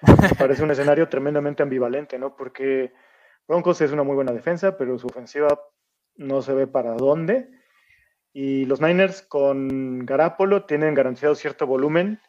parece 0.37 0.63
un 0.63 0.71
escenario 0.71 1.07
tremendamente 1.09 1.63
ambivalente, 1.63 2.19
¿no? 2.19 2.35
Porque 2.35 2.93
Broncos 3.47 3.81
es 3.81 3.91
una 3.91 4.03
muy 4.03 4.15
buena 4.15 4.31
defensa, 4.31 4.77
pero 4.77 4.97
su 4.97 5.07
ofensiva 5.07 5.59
no 6.15 6.41
se 6.41 6.53
ve 6.53 6.67
para 6.67 6.93
dónde. 6.93 7.49
Y 8.33 8.65
los 8.65 8.81
Niners 8.81 9.21
con 9.21 10.05
Garapolo 10.05 10.65
tienen 10.65 10.93
garantizado 10.93 11.35
cierto 11.35 11.67
volumen 11.67 12.19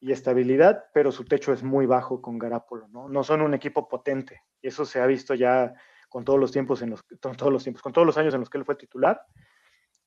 y 0.00 0.12
estabilidad, 0.12 0.86
pero 0.92 1.12
su 1.12 1.24
techo 1.24 1.52
es 1.52 1.62
muy 1.62 1.86
bajo 1.86 2.20
con 2.20 2.38
Garapolo, 2.38 2.88
¿no? 2.88 3.08
No 3.08 3.22
son 3.24 3.42
un 3.42 3.54
equipo 3.54 3.88
potente. 3.88 4.42
Y 4.60 4.68
eso 4.68 4.84
se 4.84 5.00
ha 5.00 5.06
visto 5.06 5.34
ya 5.34 5.74
con 6.08 6.24
todos 6.24 6.40
los 6.40 6.52
tiempos, 6.52 6.82
en 6.82 6.90
los, 6.90 7.02
con 7.02 7.36
todos 7.36 7.52
los 7.52 7.62
tiempos, 7.62 7.82
con 7.82 7.92
todos 7.92 8.06
los 8.06 8.16
años 8.16 8.34
en 8.34 8.40
los 8.40 8.50
que 8.50 8.58
él 8.58 8.64
fue 8.64 8.76
titular. 8.76 9.20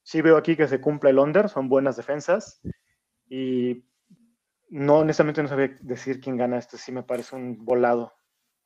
Sí 0.03 0.21
veo 0.21 0.37
aquí 0.37 0.55
que 0.55 0.67
se 0.67 0.81
cumple 0.81 1.09
el 1.09 1.19
under, 1.19 1.49
son 1.49 1.69
buenas 1.69 1.97
defensas. 1.97 2.61
Y 3.29 3.85
no, 4.69 4.99
honestamente 4.99 5.41
no 5.41 5.49
sabía 5.49 5.77
decir 5.81 6.19
quién 6.19 6.37
gana. 6.37 6.57
Este 6.57 6.77
sí 6.77 6.91
me 6.91 7.03
parece 7.03 7.35
un 7.35 7.63
volado. 7.63 8.13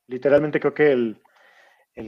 Literalmente 0.08 0.60
creo 0.60 0.74
que 0.74 0.92
el, 0.92 1.22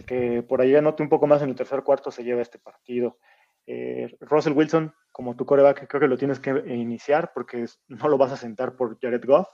que 0.05 0.43
por 0.43 0.61
ahí 0.61 0.75
anote 0.75 1.03
un 1.03 1.09
poco 1.09 1.27
más 1.27 1.41
en 1.41 1.49
el 1.49 1.55
tercer 1.55 1.83
cuarto 1.83 2.11
se 2.11 2.23
lleva 2.23 2.41
este 2.41 2.59
partido. 2.59 3.17
Eh, 3.65 4.17
Russell 4.19 4.53
Wilson, 4.53 4.93
como 5.11 5.35
tu 5.35 5.45
coreback, 5.45 5.87
creo 5.87 6.01
que 6.01 6.07
lo 6.07 6.17
tienes 6.17 6.39
que 6.39 6.51
iniciar 6.67 7.31
porque 7.33 7.65
no 7.87 8.07
lo 8.07 8.17
vas 8.17 8.31
a 8.31 8.37
sentar 8.37 8.75
por 8.75 8.99
Jared 8.99 9.23
Goff, 9.25 9.47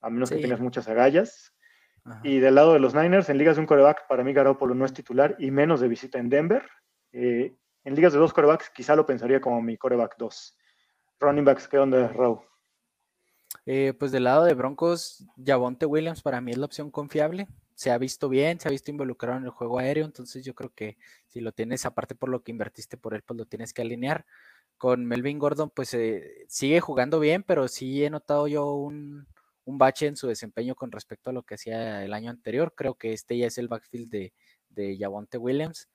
a 0.00 0.10
menos 0.10 0.30
que 0.30 0.38
tengas 0.38 0.60
muchas 0.60 0.88
agallas. 0.88 1.54
Y 2.24 2.40
del 2.40 2.56
lado 2.56 2.72
de 2.72 2.80
los 2.80 2.94
Niners, 2.94 3.28
en 3.28 3.38
ligas 3.38 3.56
de 3.56 3.60
un 3.60 3.66
coreback, 3.66 4.08
para 4.08 4.24
mí 4.24 4.32
Garoppolo 4.32 4.74
no 4.74 4.84
es 4.84 4.92
titular 4.92 5.36
y 5.38 5.52
menos 5.52 5.80
de 5.80 5.86
visita 5.86 6.18
en 6.18 6.28
Denver. 6.28 6.68
Eh, 7.12 7.54
en 7.84 7.94
ligas 7.94 8.12
de 8.12 8.18
dos 8.18 8.32
corebacks, 8.32 8.70
quizá 8.70 8.96
lo 8.96 9.06
pensaría 9.06 9.40
como 9.40 9.60
mi 9.62 9.76
coreback 9.76 10.16
2. 10.16 10.58
Running 11.20 11.44
backs, 11.44 11.68
¿qué 11.68 11.78
onda, 11.78 12.08
Raúl? 12.08 12.40
Eh, 13.66 13.94
pues 13.98 14.10
del 14.12 14.24
lado 14.24 14.44
de 14.44 14.54
Broncos, 14.54 15.24
Javonte 15.44 15.86
Williams 15.86 16.22
para 16.22 16.40
mí 16.40 16.52
es 16.52 16.58
la 16.58 16.66
opción 16.66 16.90
confiable. 16.90 17.48
Se 17.74 17.90
ha 17.90 17.98
visto 17.98 18.28
bien, 18.28 18.60
se 18.60 18.68
ha 18.68 18.70
visto 18.70 18.90
involucrado 18.90 19.38
en 19.38 19.44
el 19.44 19.50
juego 19.50 19.78
aéreo, 19.78 20.04
entonces 20.04 20.44
yo 20.44 20.54
creo 20.54 20.70
que 20.74 20.98
si 21.26 21.40
lo 21.40 21.52
tienes, 21.52 21.86
aparte 21.86 22.14
por 22.14 22.28
lo 22.28 22.42
que 22.42 22.50
invertiste 22.52 22.96
por 22.96 23.14
él, 23.14 23.22
pues 23.22 23.38
lo 23.38 23.46
tienes 23.46 23.72
que 23.72 23.82
alinear. 23.82 24.26
Con 24.78 25.06
Melvin 25.06 25.38
Gordon, 25.38 25.70
pues 25.70 25.94
eh, 25.94 26.44
sigue 26.48 26.80
jugando 26.80 27.20
bien, 27.20 27.44
pero 27.44 27.68
sí 27.68 28.04
he 28.04 28.10
notado 28.10 28.48
yo 28.48 28.74
un, 28.74 29.26
bache 29.64 30.06
en 30.06 30.16
su 30.16 30.26
desempeño 30.26 30.74
con 30.74 30.90
respecto 30.92 31.30
a 31.30 31.32
lo 31.32 31.44
que 31.44 31.54
hacía 31.54 32.04
el 32.04 32.12
año 32.12 32.30
anterior. 32.30 32.74
Creo 32.76 32.94
que 32.94 33.12
este 33.12 33.38
ya 33.38 33.46
es 33.46 33.58
el 33.58 33.68
backfield 33.68 34.10
de, 34.10 34.32
de 34.70 34.98
Javonte 34.98 35.38
Williams, 35.38 35.88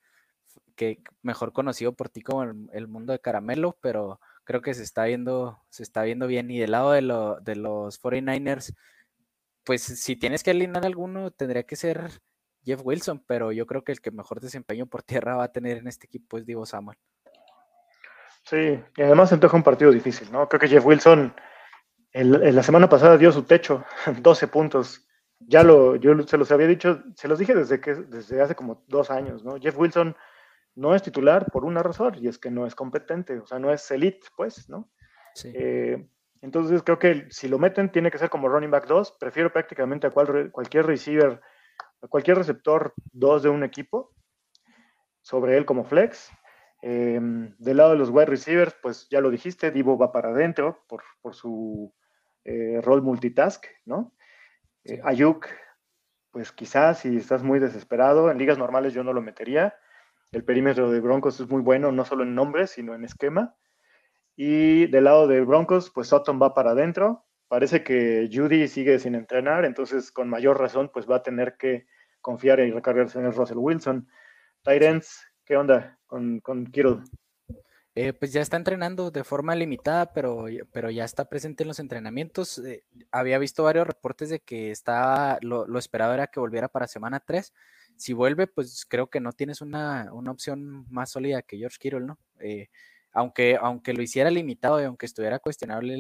que 0.76 1.02
mejor 1.22 1.54
conocido 1.54 1.94
por 1.94 2.10
ti 2.10 2.22
como 2.22 2.44
el 2.44 2.88
mundo 2.88 3.14
de 3.14 3.20
caramelo, 3.20 3.78
pero 3.82 4.20
creo 4.48 4.62
que 4.62 4.74
se 4.74 4.84
está 4.84 5.04
viendo, 5.04 5.62
se 5.70 5.84
está 5.84 6.04
viendo 6.04 6.26
bien. 6.26 6.50
Y 6.50 6.58
del 6.58 6.72
lado 6.72 6.94
de, 6.94 7.02
lo, 7.02 7.40
de 7.42 7.58
los 7.58 8.02
49ers, 8.02 8.74
pues 9.66 9.84
si 9.84 10.16
tienes 10.16 10.42
que 10.42 10.52
alinear 10.52 10.86
alguno, 10.86 11.32
tendría 11.32 11.64
que 11.64 11.76
ser 11.76 12.10
Jeff 12.64 12.80
Wilson, 12.82 13.22
pero 13.28 13.52
yo 13.52 13.68
creo 13.68 13.84
que 13.84 13.92
el 13.92 14.00
que 14.00 14.10
mejor 14.10 14.40
desempeño 14.40 14.86
por 14.88 15.04
tierra 15.04 15.36
va 15.36 15.44
a 15.44 15.52
tener 15.52 15.78
en 15.78 15.88
este 15.88 16.08
equipo 16.08 16.38
es 16.38 16.46
Divo 16.46 16.66
Samuel. 16.66 16.98
Sí, 18.44 18.80
y 18.96 19.02
además 19.02 19.28
se 19.28 19.36
antoja 19.36 19.58
un 19.58 19.64
partido 19.64 19.92
difícil, 19.92 20.32
¿no? 20.32 20.48
Creo 20.48 20.62
que 20.62 20.70
Jeff 20.70 20.86
Wilson 20.86 21.36
el, 22.14 22.56
la 22.56 22.64
semana 22.64 22.88
pasada 22.88 23.18
dio 23.18 23.34
su 23.34 23.44
techo, 23.44 23.84
12 24.22 24.48
puntos. 24.48 25.04
Ya 25.40 25.62
lo, 25.62 25.98
yo 25.98 26.20
se 26.26 26.38
los 26.38 26.52
había 26.52 26.68
dicho, 26.68 27.04
se 27.16 27.28
los 27.28 27.38
dije 27.38 27.54
desde 27.54 27.82
que 27.82 27.94
desde 27.96 28.42
hace 28.42 28.56
como 28.56 28.86
dos 28.88 29.12
años, 29.12 29.44
¿no? 29.44 29.60
Jeff 29.60 29.78
Wilson 29.78 30.16
no 30.78 30.94
es 30.94 31.02
titular 31.02 31.48
por 31.52 31.66
una 31.66 31.82
razón, 31.82 32.16
y 32.22 32.28
es 32.28 32.38
que 32.38 32.52
no 32.52 32.68
es 32.68 32.76
competente, 32.76 33.40
o 33.40 33.48
sea, 33.48 33.58
no 33.58 33.74
es 33.74 33.90
elite, 33.90 34.28
pues, 34.36 34.70
¿no? 34.70 34.90
Sí. 35.34 35.52
Eh, 35.56 36.08
entonces 36.42 36.84
creo 36.84 37.00
que 37.00 37.26
si 37.32 37.48
lo 37.48 37.58
meten 37.58 37.92
tiene 37.92 38.12
que 38.12 38.20
ser 38.20 38.30
como 38.30 38.48
running 38.48 38.70
back 38.70 38.86
2, 38.86 39.18
prefiero 39.20 39.52
prácticamente 39.52 40.06
a 40.06 40.12
cualquier 40.12 40.86
receiver, 40.86 41.42
a 42.02 42.08
cualquier 42.08 42.38
receptor 42.38 42.94
2 43.12 43.44
de 43.44 43.50
un 43.50 43.64
equipo, 43.64 44.14
sobre 45.22 45.58
él 45.58 45.66
como 45.66 45.84
flex. 45.84 46.30
Eh, 46.84 47.20
del 47.58 47.78
lado 47.78 47.92
de 47.92 47.98
los 47.98 48.12
wide 48.12 48.28
receivers, 48.28 48.76
pues 48.80 49.10
ya 49.10 49.20
lo 49.20 49.32
dijiste, 49.32 49.72
Divo 49.72 49.98
va 49.98 50.12
para 50.12 50.30
adentro 50.30 50.86
por, 50.88 51.34
su 51.34 51.92
eh, 52.46 52.80
rol 52.84 53.02
multitask, 53.02 53.66
¿no? 53.86 54.14
Ayuk, 55.04 55.48
pues 56.30 56.52
quizás 56.52 57.00
si 57.00 57.18
estás 57.18 57.42
muy 57.42 57.58
desesperado, 57.58 58.30
en 58.30 58.38
ligas 58.38 58.60
normales 58.60 58.94
yo 58.94 59.04
no 59.04 59.12
lo 59.12 59.24
metería. 59.24 59.76
El 60.32 60.44
perímetro 60.44 60.92
de 60.92 61.00
Broncos 61.00 61.40
es 61.40 61.48
muy 61.48 61.62
bueno, 61.62 61.92
no 61.92 62.04
solo 62.04 62.24
en 62.24 62.36
nombre, 62.36 62.68
sino 62.68 62.94
en 62.94 63.06
esquema. 63.06 63.56
Y 64.36 64.88
del 64.88 65.06
lado 65.06 65.28
de 65.28 65.42
Broncos, 65.42 65.90
pues 65.90 66.10
Sutton 66.10 66.40
va 66.42 66.54
para 66.54 66.72
adentro. 66.72 67.26
Parece 67.48 67.84
que 67.84 68.30
Judy 68.32 68.68
sigue 68.68 69.00
sin 69.00 69.16
entrenar, 69.16 69.64
entonces 69.64 70.12
con 70.12 70.30
mayor 70.30 70.60
razón, 70.60 70.92
pues 70.94 71.10
va 71.10 71.18
a 71.18 71.24
tener 71.24 71.56
que 71.58 71.88
confiar 72.20 72.60
y 72.60 72.72
recargarse 72.72 73.20
en 73.20 73.26
el 73.26 73.34
Russell 73.34 73.58
Wilson. 73.58 74.08
Tyrants, 74.64 75.26
¿qué 75.46 75.56
onda 75.56 75.98
con, 76.06 76.42
con 76.42 76.66
Kittle? 76.66 77.00
Eh, 77.96 78.14
pues 78.14 78.34
ya 78.34 78.42
está 78.42 78.58
entrenando 78.58 79.10
de 79.10 79.24
forma 79.24 79.56
limitada, 79.56 80.14
pero, 80.14 80.46
pero 80.74 80.92
ya 80.92 81.06
está 81.06 81.30
presente 81.30 81.64
en 81.64 81.70
los 81.70 81.80
entrenamientos. 81.80 82.60
Eh, 82.60 82.84
había 83.12 83.40
visto 83.40 83.64
varios 83.64 83.88
reportes 83.88 84.30
de 84.30 84.42
que 84.42 84.72
estaba, 84.72 85.40
lo, 85.42 85.66
lo 85.66 85.80
esperado 85.80 86.14
era 86.14 86.28
que 86.28 86.42
volviera 86.42 86.68
para 86.68 86.86
semana 86.86 87.22
3 87.22 87.54
si 87.98 88.14
vuelve, 88.14 88.48
pues 88.48 88.86
creo 88.88 89.08
que 89.08 89.20
no 89.20 89.32
tienes 89.34 89.62
una, 89.62 90.12
opción 90.12 90.86
más 90.90 91.12
sólida 91.12 91.42
que 91.42 91.58
George 91.58 91.78
Kittle, 91.80 92.02
¿no? 92.02 92.18
Eh, 92.40 92.70
aunque, 93.14 93.58
aunque 93.60 93.94
lo 93.94 94.04
hiciera 94.04 94.30
limitado 94.30 94.80
y 94.80 94.86
aunque 94.86 95.08
estuviera 95.08 95.40
cuestionable 95.40 95.96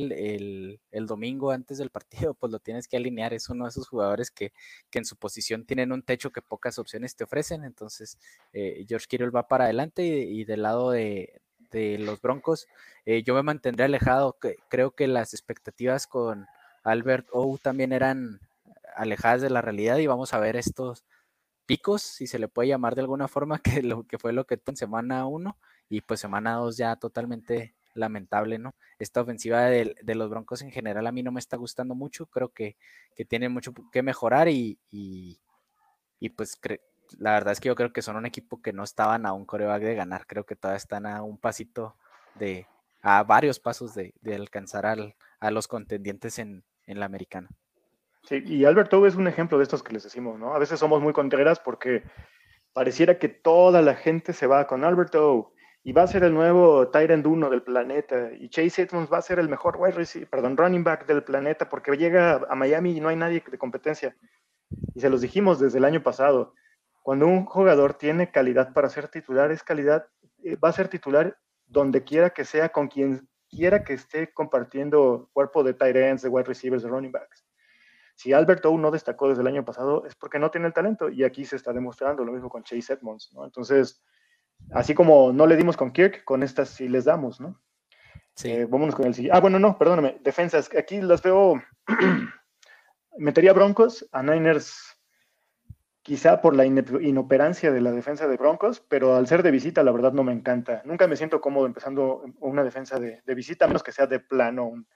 el, 0.91 1.07
domingo 1.07 1.51
antes 1.51 1.79
del 1.79 1.89
partido, 1.89 2.35
pues 2.35 2.51
lo 2.51 2.59
tienes 2.59 2.87
que 2.87 2.97
alinear. 2.97 3.33
Es 3.33 3.49
uno 3.49 3.65
de 3.65 3.69
esos 3.71 3.87
jugadores 3.87 4.29
que, 4.29 4.53
en 4.91 5.05
su 5.05 5.15
posición 5.15 5.65
tienen 5.65 5.91
un 5.91 6.03
techo 6.03 6.31
que 6.31 6.43
pocas 6.43 6.77
opciones 6.77 7.15
te 7.15 7.23
ofrecen. 7.23 7.63
Entonces, 7.63 8.19
eh, 8.53 8.85
George 8.87 9.07
Kittle 9.09 9.31
va 9.31 9.47
para 9.47 9.63
adelante 9.63 10.03
y, 10.05 10.43
del 10.45 10.61
lado 10.61 10.91
de, 10.91 11.41
de 11.71 11.97
los 11.97 12.21
Broncos. 12.21 12.67
Eh, 13.05 13.23
yo 13.23 13.33
me 13.33 13.43
mantendré 13.43 13.85
alejado. 13.85 14.37
creo 14.69 14.91
que 14.91 15.07
las 15.07 15.33
expectativas 15.33 16.05
con 16.05 16.45
Albert 16.83 17.27
O 17.31 17.57
también 17.57 17.93
eran 17.93 18.41
alejadas 18.95 19.41
de 19.41 19.49
la 19.49 19.61
realidad 19.61 19.97
y 19.97 20.07
vamos 20.07 20.33
a 20.33 20.39
ver 20.39 20.55
estos 20.55 21.05
picos, 21.67 22.01
si 22.01 22.25
se 22.25 22.39
le 22.39 22.47
puede 22.47 22.69
llamar 22.69 22.95
de 22.95 23.01
alguna 23.01 23.27
forma, 23.27 23.59
que, 23.81 23.83
lo, 23.83 24.03
que 24.07 24.17
fue 24.17 24.33
lo 24.33 24.47
que 24.47 24.59
en 24.65 24.75
semana 24.75 25.27
1 25.27 25.57
y 25.89 26.01
pues 26.01 26.19
semana 26.19 26.53
2 26.55 26.77
ya 26.77 26.95
totalmente 26.95 27.75
lamentable, 27.93 28.57
¿no? 28.57 28.75
Esta 28.99 29.21
ofensiva 29.21 29.63
de, 29.65 29.95
los 30.15 30.29
Broncos 30.29 30.61
en 30.61 30.71
general 30.71 31.05
a 31.07 31.11
mí 31.11 31.23
no 31.23 31.31
me 31.31 31.39
está 31.39 31.57
gustando 31.57 31.95
mucho, 31.95 32.27
creo 32.27 32.49
que, 32.49 32.77
que 33.15 33.25
tiene 33.25 33.49
mucho 33.49 33.73
que 33.91 34.03
mejorar 34.03 34.47
y, 34.47 34.79
y, 34.89 35.39
pues 36.29 36.59
la 37.19 37.31
verdad 37.31 37.53
es 37.53 37.59
que 37.59 37.67
yo 37.67 37.75
creo 37.75 37.93
que 37.93 38.01
son 38.01 38.15
un 38.15 38.25
equipo 38.25 38.61
que 38.61 38.73
no 38.73 38.83
estaban 38.83 39.25
a 39.25 39.33
un 39.33 39.45
coreback 39.45 39.81
de 39.83 39.95
ganar, 39.95 40.27
creo 40.27 40.45
que 40.45 40.55
todavía 40.55 40.77
están 40.77 41.05
a 41.05 41.23
un 41.23 41.37
pasito 41.37 41.95
de, 42.35 42.67
a 43.01 43.23
varios 43.23 43.59
pasos 43.59 43.93
de, 43.95 44.13
alcanzar 44.35 44.85
al, 44.85 45.15
a 45.39 45.51
los 45.51 45.67
contendientes 45.67 46.39
en, 46.39 46.63
en 46.85 46.99
la 46.99 47.05
americana. 47.05 47.49
Sí, 48.27 48.43
y 48.45 48.65
Alberto 48.65 49.07
es 49.07 49.15
un 49.15 49.25
ejemplo 49.29 49.57
de 49.57 49.63
estos 49.63 49.81
que 49.81 49.93
les 49.93 50.03
decimos, 50.03 50.37
¿no? 50.37 50.53
A 50.53 50.59
veces 50.59 50.77
somos 50.77 51.01
muy 51.01 51.13
contreras 51.13 51.61
porque 51.61 52.03
pareciera 52.73 53.17
que 53.19 53.29
toda 53.29 53.81
la 53.81 53.95
gente 53.95 54.33
se 54.33 54.47
va 54.47 54.67
con 54.67 54.83
Alberto 54.83 55.53
y 55.81 55.93
va 55.93 56.01
a 56.03 56.07
ser 56.07 56.25
el 56.25 56.33
nuevo 56.33 56.89
Tyrant 56.89 57.25
1 57.25 57.49
del 57.49 57.63
planeta 57.63 58.33
y 58.37 58.49
Chase 58.49 58.81
Edmonds 58.81 59.09
va 59.09 59.19
a 59.19 59.21
ser 59.21 59.39
el 59.39 59.47
mejor 59.47 59.77
wide 59.79 59.93
receiver, 59.93 60.29
perdón, 60.29 60.57
running 60.57 60.83
back 60.83 61.05
del 61.05 61.23
planeta 61.23 61.69
porque 61.69 61.95
llega 61.95 62.41
a 62.49 62.55
Miami 62.55 62.97
y 62.97 62.99
no 62.99 63.07
hay 63.07 63.15
nadie 63.15 63.41
de 63.49 63.57
competencia. 63.57 64.13
Y 64.93 64.99
se 64.99 65.09
los 65.09 65.21
dijimos 65.21 65.57
desde 65.61 65.77
el 65.77 65.85
año 65.85 66.03
pasado, 66.03 66.53
cuando 67.03 67.27
un 67.27 67.45
jugador 67.45 67.93
tiene 67.93 68.29
calidad 68.29 68.73
para 68.73 68.89
ser 68.89 69.07
titular, 69.07 69.53
es 69.53 69.63
calidad, 69.63 70.05
eh, 70.43 70.57
va 70.57 70.67
a 70.67 70.73
ser 70.73 70.89
titular 70.89 71.37
donde 71.65 72.03
quiera 72.03 72.31
que 72.31 72.43
sea, 72.43 72.67
con 72.67 72.89
quien 72.89 73.29
quiera 73.49 73.85
que 73.85 73.93
esté 73.93 74.33
compartiendo 74.33 75.29
cuerpo 75.31 75.63
de 75.63 75.73
tight 75.73 75.95
ends, 75.95 76.23
de 76.23 76.27
wide 76.27 76.47
receivers, 76.47 76.83
de 76.83 76.89
running 76.89 77.13
backs. 77.13 77.46
Si 78.17 78.33
Albert 78.33 78.65
O 78.65 78.75
no 78.79 78.89
destacó 78.89 79.29
desde 79.29 79.41
el 79.41 79.47
año 79.47 79.63
pasado 79.63 80.03
es 80.07 80.15
porque 80.15 80.39
no 80.39 80.49
tiene 80.49 80.65
el 80.65 80.73
talento 80.73 81.07
y 81.07 81.23
aquí 81.23 81.45
se 81.45 81.55
está 81.55 81.71
demostrando 81.71 82.25
lo 82.25 82.31
mismo 82.31 82.49
con 82.49 82.63
Chase 82.63 82.93
Edmonds, 82.93 83.31
¿no? 83.31 83.45
Entonces, 83.45 84.01
así 84.71 84.95
como 84.95 85.31
no 85.31 85.45
le 85.45 85.55
dimos 85.55 85.77
con 85.77 85.91
Kirk, 85.91 86.23
con 86.23 86.41
estas 86.41 86.69
sí 86.69 86.89
les 86.89 87.05
damos, 87.05 87.39
¿no? 87.39 87.61
Sí. 88.33 88.49
Eh, 88.49 88.65
vámonos 88.65 88.95
con 88.95 89.05
el 89.05 89.13
siguiente. 89.13 89.37
Ah, 89.37 89.39
bueno, 89.39 89.59
no, 89.59 89.77
perdóname. 89.77 90.17
Defensas. 90.23 90.67
Aquí 90.75 90.99
las 90.99 91.21
veo. 91.21 91.61
metería 93.19 93.53
Broncos, 93.53 94.07
a 94.11 94.23
Niners, 94.23 94.97
quizá 96.01 96.41
por 96.41 96.55
la 96.55 96.65
inoperancia 96.65 97.71
de 97.71 97.81
la 97.81 97.91
defensa 97.91 98.27
de 98.27 98.37
Broncos, 98.37 98.79
pero 98.79 99.15
al 99.15 99.27
ser 99.27 99.43
de 99.43 99.51
visita, 99.51 99.83
la 99.83 99.91
verdad 99.91 100.13
no 100.13 100.23
me 100.23 100.33
encanta. 100.33 100.81
Nunca 100.85 101.05
me 101.05 101.17
siento 101.17 101.39
cómodo 101.39 101.67
empezando 101.67 102.23
una 102.39 102.63
defensa 102.63 102.99
de, 102.99 103.21
de 103.23 103.35
visita, 103.35 103.65
a 103.65 103.67
menos 103.67 103.83
que 103.83 103.91
sea 103.91 104.07
de 104.07 104.19
plano, 104.19 104.65
un, 104.65 104.87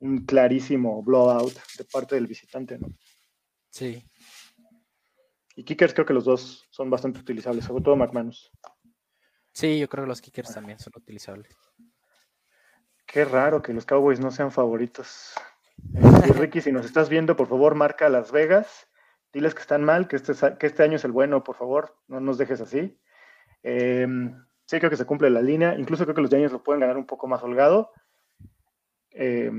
un 0.00 0.24
clarísimo 0.24 1.02
blowout 1.02 1.54
de 1.78 1.84
parte 1.84 2.14
del 2.14 2.26
visitante, 2.26 2.78
¿no? 2.78 2.88
Sí. 3.70 4.04
Y 5.56 5.64
kickers 5.64 5.94
creo 5.94 6.06
que 6.06 6.14
los 6.14 6.24
dos 6.24 6.64
son 6.70 6.90
bastante 6.90 7.20
utilizables, 7.20 7.64
sobre 7.64 7.82
todo 7.82 7.96
McManus. 7.96 8.50
Sí, 9.52 9.78
yo 9.78 9.88
creo 9.88 10.04
que 10.04 10.08
los 10.08 10.20
kickers 10.20 10.52
también 10.52 10.78
son 10.78 10.92
utilizables. 10.96 11.56
Qué 13.06 13.24
raro 13.24 13.62
que 13.62 13.72
los 13.72 13.86
Cowboys 13.86 14.18
no 14.18 14.30
sean 14.30 14.50
favoritos. 14.50 15.32
Eh, 15.94 16.32
Ricky, 16.38 16.60
si 16.60 16.72
nos 16.72 16.84
estás 16.84 17.08
viendo, 17.08 17.36
por 17.36 17.46
favor, 17.46 17.74
marca 17.76 18.08
Las 18.08 18.32
Vegas. 18.32 18.88
Diles 19.32 19.54
que 19.54 19.60
están 19.60 19.84
mal, 19.84 20.08
que 20.08 20.16
este, 20.16 20.32
que 20.58 20.66
este 20.66 20.82
año 20.82 20.96
es 20.96 21.04
el 21.04 21.12
bueno, 21.12 21.42
por 21.44 21.56
favor, 21.56 21.96
no 22.08 22.20
nos 22.20 22.38
dejes 22.38 22.60
así. 22.60 23.00
Em, 23.62 24.44
sí, 24.64 24.78
creo 24.78 24.90
que 24.90 24.96
se 24.96 25.06
cumple 25.06 25.30
la 25.30 25.42
línea. 25.42 25.76
Incluso 25.78 26.04
creo 26.04 26.14
que 26.14 26.22
los 26.22 26.30
Giants 26.30 26.52
lo 26.52 26.62
pueden 26.62 26.80
ganar 26.80 26.96
un 26.96 27.06
poco 27.06 27.26
más 27.26 27.42
holgado. 27.42 27.92
Eh, 29.10 29.50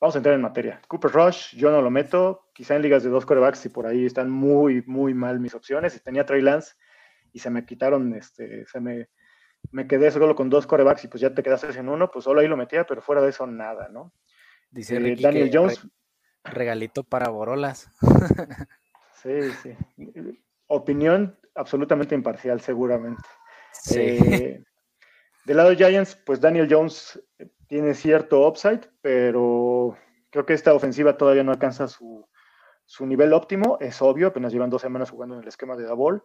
Vamos 0.00 0.14
a 0.14 0.18
entrar 0.18 0.34
en 0.34 0.42
materia. 0.42 0.80
Cooper 0.88 1.10
Rush, 1.10 1.56
yo 1.56 1.70
no 1.70 1.80
lo 1.80 1.90
meto, 1.90 2.48
quizá 2.52 2.76
en 2.76 2.82
ligas 2.82 3.02
de 3.02 3.08
dos 3.08 3.24
corebacks 3.24 3.64
y 3.64 3.70
por 3.70 3.86
ahí 3.86 4.04
están 4.04 4.30
muy, 4.30 4.82
muy 4.86 5.14
mal 5.14 5.40
mis 5.40 5.54
opciones. 5.54 5.96
Y 5.96 6.00
tenía 6.00 6.26
Trey 6.26 6.42
Lance 6.42 6.74
y 7.32 7.38
se 7.38 7.48
me 7.48 7.64
quitaron, 7.64 8.14
este, 8.14 8.66
se 8.66 8.80
me, 8.80 9.08
me 9.70 9.86
quedé 9.86 10.10
solo 10.10 10.34
con 10.34 10.50
dos 10.50 10.66
corebacks 10.66 11.04
y 11.04 11.08
pues 11.08 11.22
ya 11.22 11.34
te 11.34 11.42
quedaste 11.42 11.78
en 11.78 11.88
uno, 11.88 12.10
pues 12.10 12.24
solo 12.24 12.40
ahí 12.40 12.48
lo 12.48 12.56
metía, 12.56 12.84
pero 12.84 13.00
fuera 13.00 13.22
de 13.22 13.30
eso 13.30 13.46
nada, 13.46 13.88
¿no? 13.88 14.12
Dice 14.70 14.96
eh, 14.96 15.16
Daniel 15.18 15.50
Jones. 15.52 15.86
regalito 16.44 17.02
para 17.02 17.30
Borolas. 17.30 17.88
sí, 19.22 19.50
sí. 19.62 19.76
Opinión 20.66 21.38
absolutamente 21.54 22.14
imparcial, 22.14 22.60
seguramente. 22.60 23.22
Sí. 23.72 23.98
Eh, 23.98 24.64
del 25.46 25.56
lado 25.56 25.70
de 25.70 25.76
Giants, 25.76 26.16
pues 26.16 26.40
Daniel 26.40 26.68
Jones 26.68 27.22
tiene 27.66 27.94
cierto 27.94 28.46
upside, 28.46 28.88
pero 29.00 29.96
creo 30.30 30.46
que 30.46 30.54
esta 30.54 30.74
ofensiva 30.74 31.16
todavía 31.16 31.44
no 31.44 31.52
alcanza 31.52 31.88
su, 31.88 32.26
nivel 33.00 33.32
óptimo, 33.32 33.78
es 33.80 34.00
obvio, 34.02 34.28
apenas 34.28 34.52
llevan 34.52 34.70
dos 34.70 34.82
semanas 34.82 35.10
jugando 35.10 35.34
en 35.34 35.42
el 35.42 35.48
esquema 35.48 35.76
de 35.76 35.84
Dabol 35.84 36.24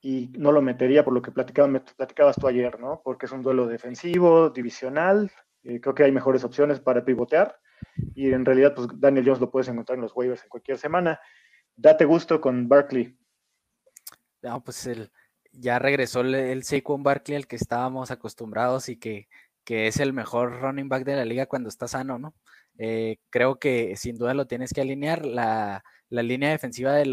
y 0.00 0.32
no 0.36 0.52
lo 0.52 0.62
metería 0.62 1.04
por 1.04 1.14
lo 1.14 1.22
que 1.22 1.32
platicabas 1.32 2.36
tú 2.36 2.48
ayer, 2.48 2.78
¿no? 2.80 3.00
Porque 3.04 3.26
es 3.26 3.32
un 3.32 3.42
duelo 3.42 3.66
defensivo, 3.66 4.50
divisional, 4.50 5.30
eh, 5.62 5.80
creo 5.80 5.94
que 5.94 6.04
hay 6.04 6.12
mejores 6.12 6.44
opciones 6.44 6.80
para 6.80 7.04
pivotear 7.04 7.58
y 8.14 8.32
en 8.32 8.44
realidad 8.44 8.74
pues 8.74 8.88
Daniel 8.94 9.24
Jones 9.26 9.40
lo 9.40 9.50
puedes 9.50 9.68
encontrar 9.68 9.96
en 9.96 10.02
los 10.02 10.14
waivers 10.14 10.42
en 10.42 10.48
cualquier 10.48 10.78
semana. 10.78 11.20
Date 11.74 12.04
gusto 12.04 12.40
con 12.40 12.68
Barkley. 12.68 13.18
No, 14.42 14.62
pues 14.62 14.86
el, 14.86 15.10
ya 15.52 15.78
regresó 15.78 16.20
el, 16.20 16.34
el 16.34 16.62
Saquon 16.62 17.02
Barkley 17.02 17.36
al 17.36 17.46
que 17.46 17.56
estábamos 17.56 18.10
acostumbrados 18.10 18.88
y 18.88 18.96
que 18.96 19.28
que 19.66 19.88
es 19.88 19.98
el 19.98 20.12
mejor 20.12 20.60
running 20.60 20.88
back 20.88 21.04
de 21.04 21.16
la 21.16 21.24
liga 21.24 21.46
cuando 21.46 21.68
está 21.68 21.88
sano, 21.88 22.18
¿no? 22.20 22.34
Eh, 22.78 23.18
creo 23.30 23.58
que 23.58 23.96
sin 23.96 24.16
duda 24.16 24.32
lo 24.32 24.46
tienes 24.46 24.72
que 24.72 24.80
alinear. 24.80 25.26
La, 25.26 25.82
línea 26.08 26.50
defensiva 26.50 26.92
de, 26.92 27.04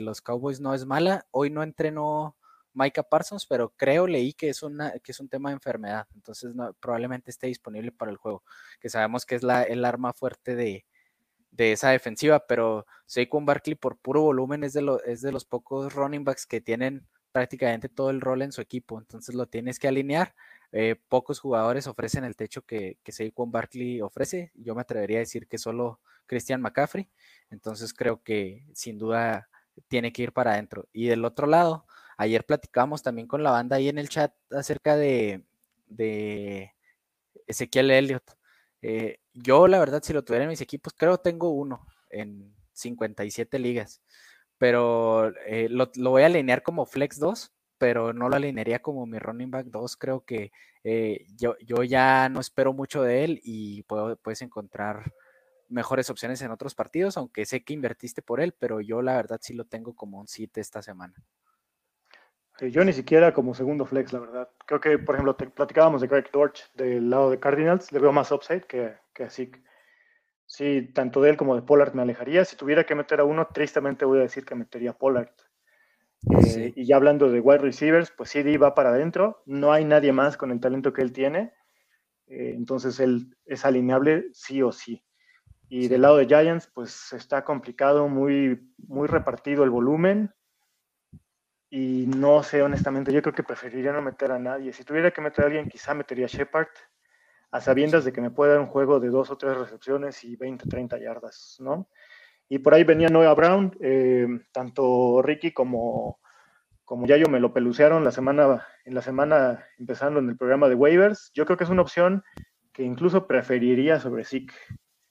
los 0.00 0.22
Cowboys 0.22 0.60
no 0.60 0.72
es 0.72 0.86
mala. 0.86 1.26
Hoy 1.30 1.50
no 1.50 1.62
entrenó 1.62 2.38
Micah 2.72 3.02
Parsons, 3.02 3.46
pero 3.46 3.74
creo, 3.76 4.06
leí 4.06 4.32
que 4.32 4.48
es, 4.48 4.62
una, 4.62 4.92
que 5.00 5.12
es 5.12 5.20
un 5.20 5.28
tema 5.28 5.50
de 5.50 5.56
enfermedad. 5.56 6.06
Entonces 6.14 6.52
probablemente 6.80 7.30
esté 7.30 7.48
disponible 7.48 7.92
para 7.92 8.10
el 8.10 8.16
juego, 8.16 8.44
que 8.80 8.88
sabemos 8.88 9.26
que 9.26 9.34
es 9.34 9.42
la, 9.42 9.62
el 9.62 9.84
arma 9.84 10.14
fuerte 10.14 10.56
de, 10.56 10.86
esa 11.58 11.90
defensiva, 11.90 12.46
pero 12.46 12.86
Saquon 13.04 13.44
Barkley 13.44 13.74
por 13.74 13.98
puro 13.98 14.22
volumen 14.22 14.64
es 14.64 14.72
de, 14.72 14.98
es 15.04 15.20
de 15.20 15.32
los 15.32 15.44
pocos 15.44 15.92
running 15.92 16.24
backs 16.24 16.46
que 16.46 16.62
tienen 16.62 17.06
prácticamente 17.32 17.90
todo 17.90 18.08
el 18.08 18.22
rol 18.22 18.40
en 18.40 18.52
su 18.52 18.62
equipo. 18.62 18.98
Entonces 18.98 19.34
lo 19.34 19.46
tienes 19.46 19.78
que 19.78 19.88
alinear. 19.88 20.34
Eh, 20.72 20.96
pocos 21.08 21.40
jugadores 21.40 21.86
ofrecen 21.86 22.24
el 22.24 22.36
techo 22.36 22.62
que, 22.62 22.98
que 23.02 23.12
Saquon 23.12 23.50
Barkley 23.50 24.00
ofrece. 24.00 24.52
Yo 24.54 24.74
me 24.74 24.82
atrevería 24.82 25.18
a 25.18 25.20
decir 25.20 25.48
que 25.48 25.58
solo 25.58 26.00
Christian 26.26 26.60
McCaffrey. 26.60 27.08
Entonces 27.50 27.92
creo 27.92 28.22
que 28.22 28.64
sin 28.74 28.98
duda 28.98 29.48
tiene 29.88 30.12
que 30.12 30.22
ir 30.22 30.32
para 30.32 30.52
adentro. 30.52 30.88
Y 30.92 31.06
del 31.08 31.24
otro 31.24 31.46
lado, 31.46 31.86
ayer 32.16 32.44
platicamos 32.44 33.02
también 33.02 33.26
con 33.26 33.42
la 33.42 33.50
banda 33.50 33.76
ahí 33.76 33.88
en 33.88 33.98
el 33.98 34.08
chat 34.08 34.32
acerca 34.50 34.96
de, 34.96 35.44
de 35.86 36.72
Ezequiel 37.46 37.90
Elliott. 37.90 38.30
Eh, 38.82 39.18
yo, 39.34 39.68
la 39.68 39.78
verdad, 39.78 40.02
si 40.02 40.12
lo 40.12 40.24
tuviera 40.24 40.44
en 40.44 40.50
mis 40.50 40.60
equipos, 40.60 40.94
creo 40.96 41.18
tengo 41.18 41.50
uno 41.50 41.86
en 42.10 42.54
57 42.72 43.58
ligas, 43.58 44.02
pero 44.58 45.32
eh, 45.46 45.68
lo, 45.68 45.90
lo, 45.96 46.10
voy 46.10 46.22
a 46.22 46.26
alinear 46.26 46.62
como 46.62 46.86
Flex 46.86 47.18
2 47.18 47.52
pero 47.80 48.12
no 48.12 48.28
lo 48.28 48.36
alinearía 48.36 48.80
como 48.80 49.06
mi 49.06 49.18
running 49.18 49.50
back 49.50 49.68
2. 49.68 49.96
Creo 49.96 50.20
que 50.26 50.52
eh, 50.84 51.24
yo, 51.34 51.56
yo, 51.64 51.82
ya 51.82 52.28
no 52.28 52.38
espero 52.38 52.74
mucho 52.74 53.02
de 53.02 53.24
él 53.24 53.40
y 53.42 53.84
puedes 53.84 54.42
encontrar 54.42 55.14
mejores 55.70 56.10
opciones 56.10 56.42
en 56.42 56.50
otros 56.50 56.74
partidos, 56.74 57.16
aunque 57.16 57.46
sé 57.46 57.64
que 57.64 57.72
invertiste 57.72 58.20
por 58.20 58.42
él, 58.42 58.54
pero 58.58 58.82
yo 58.82 59.00
la 59.00 59.16
verdad 59.16 59.38
sí 59.40 59.54
lo 59.54 59.64
tengo 59.64 59.94
como 59.94 60.20
un 60.20 60.28
7 60.28 60.60
esta 60.60 60.82
semana. 60.82 61.14
Yo 62.60 62.84
ni 62.84 62.92
siquiera 62.92 63.32
como 63.32 63.54
segundo 63.54 63.86
flex, 63.86 64.12
la 64.12 64.18
verdad. 64.18 64.50
Creo 64.66 64.78
que, 64.78 64.98
por 64.98 65.14
ejemplo, 65.14 65.34
te 65.34 65.48
platicábamos 65.48 66.02
de 66.02 66.08
Greg 66.08 66.30
Dortch 66.30 66.70
del 66.74 67.08
lado 67.08 67.30
de 67.30 67.40
Cardinals, 67.40 67.90
le 67.92 67.98
veo 67.98 68.12
más 68.12 68.30
upside 68.30 68.66
que, 68.66 68.94
que 69.14 69.24
así. 69.24 69.50
Sí, 70.44 70.90
tanto 70.92 71.22
de 71.22 71.30
él 71.30 71.38
como 71.38 71.56
de 71.56 71.62
Pollard 71.62 71.94
me 71.94 72.02
alejaría. 72.02 72.44
Si 72.44 72.56
tuviera 72.56 72.84
que 72.84 72.94
meter 72.94 73.20
a 73.20 73.24
uno, 73.24 73.48
tristemente 73.54 74.04
voy 74.04 74.18
a 74.18 74.22
decir 74.22 74.44
que 74.44 74.54
metería 74.54 74.90
a 74.90 74.98
Pollard. 74.98 75.30
Eh, 76.28 76.72
y 76.76 76.84
ya 76.84 76.96
hablando 76.96 77.30
de 77.30 77.40
wide 77.40 77.58
receivers, 77.58 78.10
pues 78.10 78.30
CD 78.30 78.58
va 78.58 78.74
para 78.74 78.90
adentro. 78.90 79.42
No 79.46 79.72
hay 79.72 79.84
nadie 79.84 80.12
más 80.12 80.36
con 80.36 80.50
el 80.50 80.60
talento 80.60 80.92
que 80.92 81.02
él 81.02 81.12
tiene. 81.12 81.52
Eh, 82.26 82.52
entonces 82.54 83.00
él 83.00 83.36
es 83.44 83.64
alineable 83.64 84.26
sí 84.32 84.62
o 84.62 84.72
sí. 84.72 85.04
Y 85.68 85.88
del 85.88 86.02
lado 86.02 86.16
de 86.16 86.26
Giants, 86.26 86.68
pues 86.72 87.12
está 87.12 87.44
complicado, 87.44 88.08
muy, 88.08 88.72
muy 88.76 89.08
repartido 89.08 89.64
el 89.64 89.70
volumen. 89.70 90.34
Y 91.70 92.06
no 92.08 92.42
sé, 92.42 92.62
honestamente, 92.62 93.12
yo 93.12 93.22
creo 93.22 93.34
que 93.34 93.44
preferiría 93.44 93.92
no 93.92 94.02
meter 94.02 94.32
a 94.32 94.38
nadie. 94.38 94.72
Si 94.72 94.82
tuviera 94.82 95.12
que 95.12 95.20
meter 95.20 95.44
a 95.44 95.46
alguien, 95.46 95.68
quizá 95.68 95.94
metería 95.94 96.26
a 96.26 96.28
Shepard, 96.28 96.68
a 97.52 97.60
sabiendas 97.60 98.04
de 98.04 98.12
que 98.12 98.20
me 98.20 98.30
puede 98.30 98.52
dar 98.52 98.60
un 98.60 98.66
juego 98.66 98.98
de 98.98 99.08
dos 99.08 99.30
o 99.30 99.38
tres 99.38 99.56
recepciones 99.56 100.24
y 100.24 100.34
20, 100.34 100.68
30 100.68 100.98
yardas, 100.98 101.56
¿no? 101.60 101.88
Y 102.52 102.58
por 102.58 102.74
ahí 102.74 102.82
venía 102.82 103.08
Noah 103.08 103.32
Brown, 103.34 103.76
eh, 103.80 104.26
tanto 104.50 105.22
Ricky 105.22 105.52
como, 105.52 106.18
como 106.84 107.06
ya 107.06 107.16
yo 107.16 107.28
me 107.28 107.38
lo 107.38 107.54
pelucearon 107.54 108.02
la 108.02 108.10
semana, 108.10 108.66
en 108.84 108.94
la 108.94 109.02
semana 109.02 109.64
empezando 109.78 110.18
en 110.18 110.28
el 110.28 110.36
programa 110.36 110.68
de 110.68 110.74
waivers, 110.74 111.30
yo 111.32 111.46
creo 111.46 111.56
que 111.56 111.62
es 111.62 111.70
una 111.70 111.82
opción 111.82 112.24
que 112.72 112.82
incluso 112.82 113.28
preferiría 113.28 114.00
sobre 114.00 114.24
Zeke. 114.24 114.52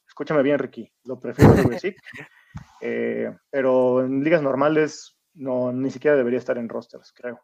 Escúchame 0.06 0.44
bien, 0.44 0.60
Ricky, 0.60 0.92
lo 1.06 1.18
prefiero 1.18 1.56
sobre 1.56 1.80
Zeke, 1.80 2.02
eh, 2.82 3.34
pero 3.50 4.04
en 4.04 4.22
ligas 4.22 4.42
normales 4.42 5.18
no, 5.34 5.72
ni 5.72 5.92
siquiera 5.92 6.18
debería 6.18 6.40
estar 6.40 6.58
en 6.58 6.68
rosters, 6.68 7.14
creo. 7.14 7.40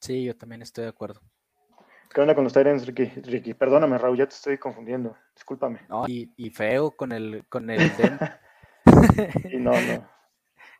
Sí, 0.00 0.24
yo 0.24 0.36
también 0.36 0.62
estoy 0.62 0.82
de 0.82 0.90
acuerdo. 0.90 1.20
¿Qué 2.12 2.20
onda 2.20 2.34
con 2.34 2.42
los 2.42 2.52
Tyrants, 2.52 2.86
Ricky? 2.86 3.06
Ricky, 3.22 3.54
perdóname, 3.54 3.98
Raúl, 3.98 4.18
ya 4.18 4.26
te 4.26 4.34
estoy 4.34 4.58
confundiendo. 4.58 5.16
Discúlpame. 5.36 5.82
No, 5.88 6.06
y, 6.08 6.50
feo 6.50 6.90
con 6.90 7.12
el, 7.12 7.46
con 7.48 7.70
el 7.70 7.78
y 9.52 9.56
no, 9.56 9.72
no. 9.72 10.08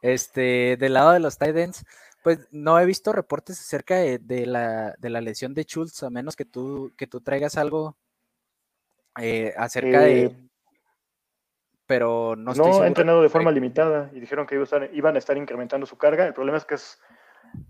Este, 0.02 0.76
del 0.76 0.94
lado 0.94 1.12
de 1.12 1.20
los 1.20 1.38
Titans, 1.38 1.84
pues 2.22 2.46
no 2.50 2.78
he 2.78 2.86
visto 2.86 3.12
reportes 3.12 3.60
acerca 3.60 3.96
de, 3.96 4.46
la, 4.46 4.94
lesión 5.20 5.54
de 5.54 5.64
Schultz, 5.64 6.02
a 6.02 6.10
menos 6.10 6.36
que 6.36 6.44
tú, 6.44 6.92
que 6.96 7.06
tú 7.06 7.20
traigas 7.20 7.56
algo 7.56 7.96
eh, 9.20 9.54
acerca 9.56 10.00
de... 10.00 10.24
Eh, 10.24 10.48
pero 11.86 12.34
no 12.34 12.54
No, 12.54 12.82
ha 12.82 12.86
entrenado 12.86 13.22
de 13.22 13.28
forma 13.28 13.50
limitada 13.50 14.10
y 14.14 14.20
dijeron 14.20 14.46
que 14.46 14.62
iban 14.92 15.16
a 15.16 15.18
estar 15.18 15.36
incrementando 15.36 15.86
su 15.86 15.98
carga. 15.98 16.26
El 16.26 16.32
problema 16.32 16.56
es 16.56 16.64
que 16.64 16.76
es 16.76 16.98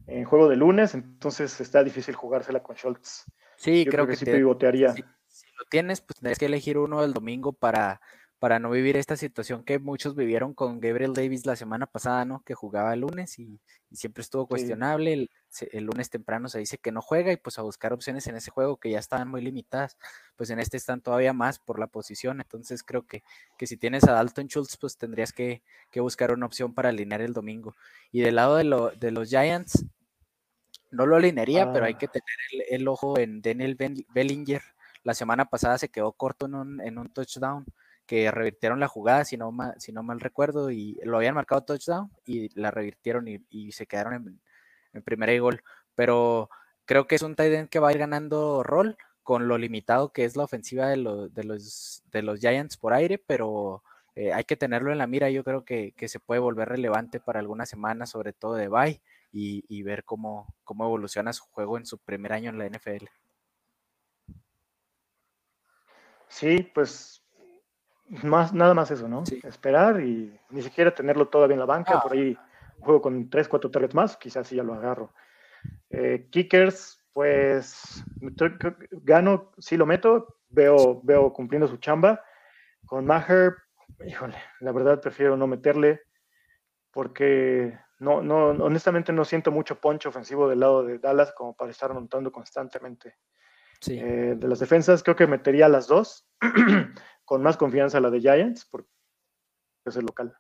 en 0.07 0.25
juego 0.25 0.49
de 0.49 0.57
lunes, 0.57 0.95
entonces 0.95 1.61
está 1.61 1.83
difícil 1.83 2.15
jugársela 2.15 2.63
con 2.63 2.77
Schultz. 2.77 3.25
Sí, 3.57 3.85
creo, 3.89 4.07
que, 4.07 4.17
sí 4.17 4.25
pivotearía. 4.25 4.93
Si, 4.93 5.03
si, 5.27 5.47
lo 5.59 5.65
tienes, 5.69 6.01
pues 6.01 6.17
tendrías 6.19 6.39
que 6.39 6.47
elegir 6.47 6.79
uno 6.79 7.03
del 7.03 7.13
domingo 7.13 7.53
para, 7.53 8.01
para 8.39 8.59
no 8.59 8.71
vivir 8.71 8.97
esta 8.97 9.17
situación 9.17 9.65
que 9.65 9.79
muchos 9.79 10.15
vivieron 10.15 10.55
con 10.55 10.81
Gabriel 10.81 11.15
Davis 11.15 11.47
la 11.47 11.57
semana 11.57 11.87
pasada, 11.87 12.25
¿no? 12.25 12.43
Que 12.45 12.55
jugaba 12.55 12.93
el 12.93 13.01
lunes 13.01 13.39
y, 13.39 13.61
siempre 13.93 14.23
estuvo 14.23 14.47
cuestionable. 14.47 15.29
El, 15.71 15.85
lunes 15.85 16.11
temprano 16.11 16.49
se 16.49 16.59
dice 16.59 16.79
que 16.79 16.91
no 16.91 17.01
juega 17.01 17.33
y 17.33 17.37
pues 17.37 17.59
a 17.59 17.63
buscar 17.63 17.93
opciones 17.93 18.27
en 18.27 18.35
ese 18.37 18.51
juego 18.51 18.77
que 18.77 18.91
ya 18.91 18.99
estaban 18.99 19.29
muy 19.29 19.41
limitadas, 19.41 19.97
pues 20.37 20.51
en 20.51 20.59
este 20.59 20.77
están 20.77 21.01
todavía 21.01 21.33
más 21.33 21.61
por 21.61 21.79
la 21.79 21.87
posición. 21.87 22.41
Entonces 22.41 22.83
creo 22.83 23.07
que, 23.07 23.23
que 23.57 23.67
si 23.67 23.77
tienes 23.77 24.05
a 24.05 24.13
Dalton 24.13 24.49
Schultz, 24.49 24.77
pues 24.79 24.99
tendrías 24.99 25.33
que, 25.33 25.63
buscar 25.97 26.33
una 26.33 26.47
opción 26.47 26.75
para 26.75 26.89
alinear 26.89 27.21
el 27.21 27.33
domingo. 27.33 27.75
Y 28.11 28.21
del 28.21 28.35
lado 28.35 28.57
de, 28.57 28.93
de 28.99 29.11
los 29.13 29.31
Giants, 29.31 29.87
no 30.91 31.07
lo 31.07 31.17
alinearía, 31.17 31.73
pero 31.73 31.87
hay 31.87 31.95
ah. 31.95 31.99
que 31.99 32.09
tener 32.09 32.67
el, 32.71 32.89
ojo 32.89 33.19
en 33.19 33.43
Daniel 33.43 33.77
Bellinger. 34.13 34.63
La 35.03 35.15
semana 35.15 35.45
pasada 35.45 35.79
se 35.79 35.89
quedó 35.89 36.13
corto 36.13 36.47
en 36.47 36.55
un, 36.55 36.81
en 36.81 36.99
un 36.99 37.13
touchdown 37.13 37.65
que 38.07 38.31
revirtieron 38.31 38.81
la 38.81 38.89
jugada, 38.89 39.25
si 39.25 39.37
no, 39.37 39.51
mal, 39.53 39.75
si 39.79 39.93
no 39.93 40.03
mal 40.03 40.21
recuerdo, 40.21 40.71
y 40.71 40.99
lo 41.05 41.17
habían 41.17 41.35
marcado 41.35 41.65
touchdown 41.65 42.11
y 42.25 42.49
la 42.59 42.71
revirtieron 42.71 43.27
y, 43.29 43.73
se 43.73 43.87
quedaron 43.87 44.15
en, 44.15 44.41
en 44.93 45.03
primera 45.03 45.37
gol. 45.39 45.63
Pero 45.95 46.51
creo 46.85 47.07
que 47.07 47.15
es 47.17 47.23
un 47.23 47.37
tight 47.37 47.53
end 47.53 47.69
que 47.69 47.79
va 47.79 47.89
a 47.89 47.93
ir 47.93 47.99
ganando 47.99 48.63
rol 48.63 48.97
con 49.25 49.49
lo 49.49 49.59
limitado 49.59 50.13
que 50.13 50.25
es 50.25 50.37
la 50.37 50.45
ofensiva 50.45 50.87
de, 50.89 50.97
de, 51.33 51.45
los, 51.45 52.03
de 52.13 52.23
los 52.23 52.41
Giants 52.41 52.77
por 52.77 52.93
aire, 52.93 53.19
pero 53.19 53.83
eh, 54.15 54.33
hay 54.33 54.45
que 54.45 54.57
tenerlo 54.57 54.93
en 54.93 54.99
la 54.99 55.07
mira. 55.07 55.31
Yo 55.31 55.43
creo 55.43 55.65
que, 55.65 55.95
se 56.07 56.21
puede 56.21 56.41
volver 56.41 56.69
relevante 56.69 57.21
para 57.21 57.41
algunas 57.41 57.69
semanas, 57.69 58.11
sobre 58.11 58.33
todo 58.33 58.55
de 58.55 58.69
bye, 58.69 59.01
y, 59.33 59.65
y, 59.69 59.83
ver 59.83 60.05
cómo, 60.05 60.55
cómo 60.63 60.85
evoluciona 60.85 61.33
su 61.33 61.45
juego 61.47 61.79
en 61.79 61.87
su 61.87 61.99
primer 61.99 62.33
año 62.35 62.51
en 62.51 62.59
la 62.59 62.67
NFL. 62.67 63.07
Sí, 66.29 66.71
pues 66.75 67.24
más, 68.23 68.53
nada 68.53 68.75
más 68.75 68.91
eso, 68.91 69.09
¿no? 69.09 69.25
Esperar 69.43 70.01
y 70.01 70.39
ni 70.51 70.63
siquiera 70.63 70.95
tenerlo 70.95 71.29
todavía 71.29 71.55
en 71.55 71.61
la 71.61 71.67
banca, 71.67 71.95
ah. 71.97 72.03
por 72.03 72.13
ahí 72.13 72.37
juego 72.81 73.03
con 73.03 73.29
3, 73.31 73.49
4 73.49 73.71
targets 73.71 73.95
más, 73.95 74.17
quizás 74.17 74.47
sí 74.47 74.57
ya 74.57 74.63
lo 74.63 74.75
agarro. 74.75 75.13
Eh, 75.91 76.29
kickers, 76.31 77.03
pues 77.13 78.05
gano, 78.91 79.53
sí 79.59 79.77
lo 79.77 79.87
meto, 79.87 80.39
veo, 80.49 81.01
veo 81.03 81.33
cumpliendo 81.33 81.67
su 81.67 81.79
chamba. 81.79 82.23
Con 82.87 83.07
Maher, 83.07 83.55
híjole, 84.07 84.37
la 84.61 84.73
verdad 84.73 85.01
prefiero 85.01 85.37
no 85.37 85.47
meterle 85.47 86.03
porque 86.91 87.79
no, 87.99 88.23
no, 88.23 88.49
honestamente 88.65 89.13
no 89.13 89.25
siento 89.25 89.51
mucho 89.51 89.81
poncho 89.81 90.11
ofensivo 90.11 90.49
del 90.49 90.61
lado 90.61 90.85
de 90.85 90.99
Dallas 90.99 91.33
como 91.33 91.57
para 91.57 91.71
estar 91.71 91.93
montando 91.93 92.31
constantemente. 92.31 93.17
Eh, 93.87 94.35
de 94.37 94.49
las 94.49 94.61
defensas 94.61 95.03
creo 95.03 95.17
que 95.17 95.27
metería 95.27 95.69
las 95.69 95.87
dos. 95.87 96.27
con 97.25 97.43
más 97.43 97.57
confianza 97.57 98.01
la 98.01 98.11
de 98.11 98.21
Giants, 98.21 98.67
porque 98.67 98.89
es 99.85 99.97
el 99.97 100.05
local. 100.07 100.37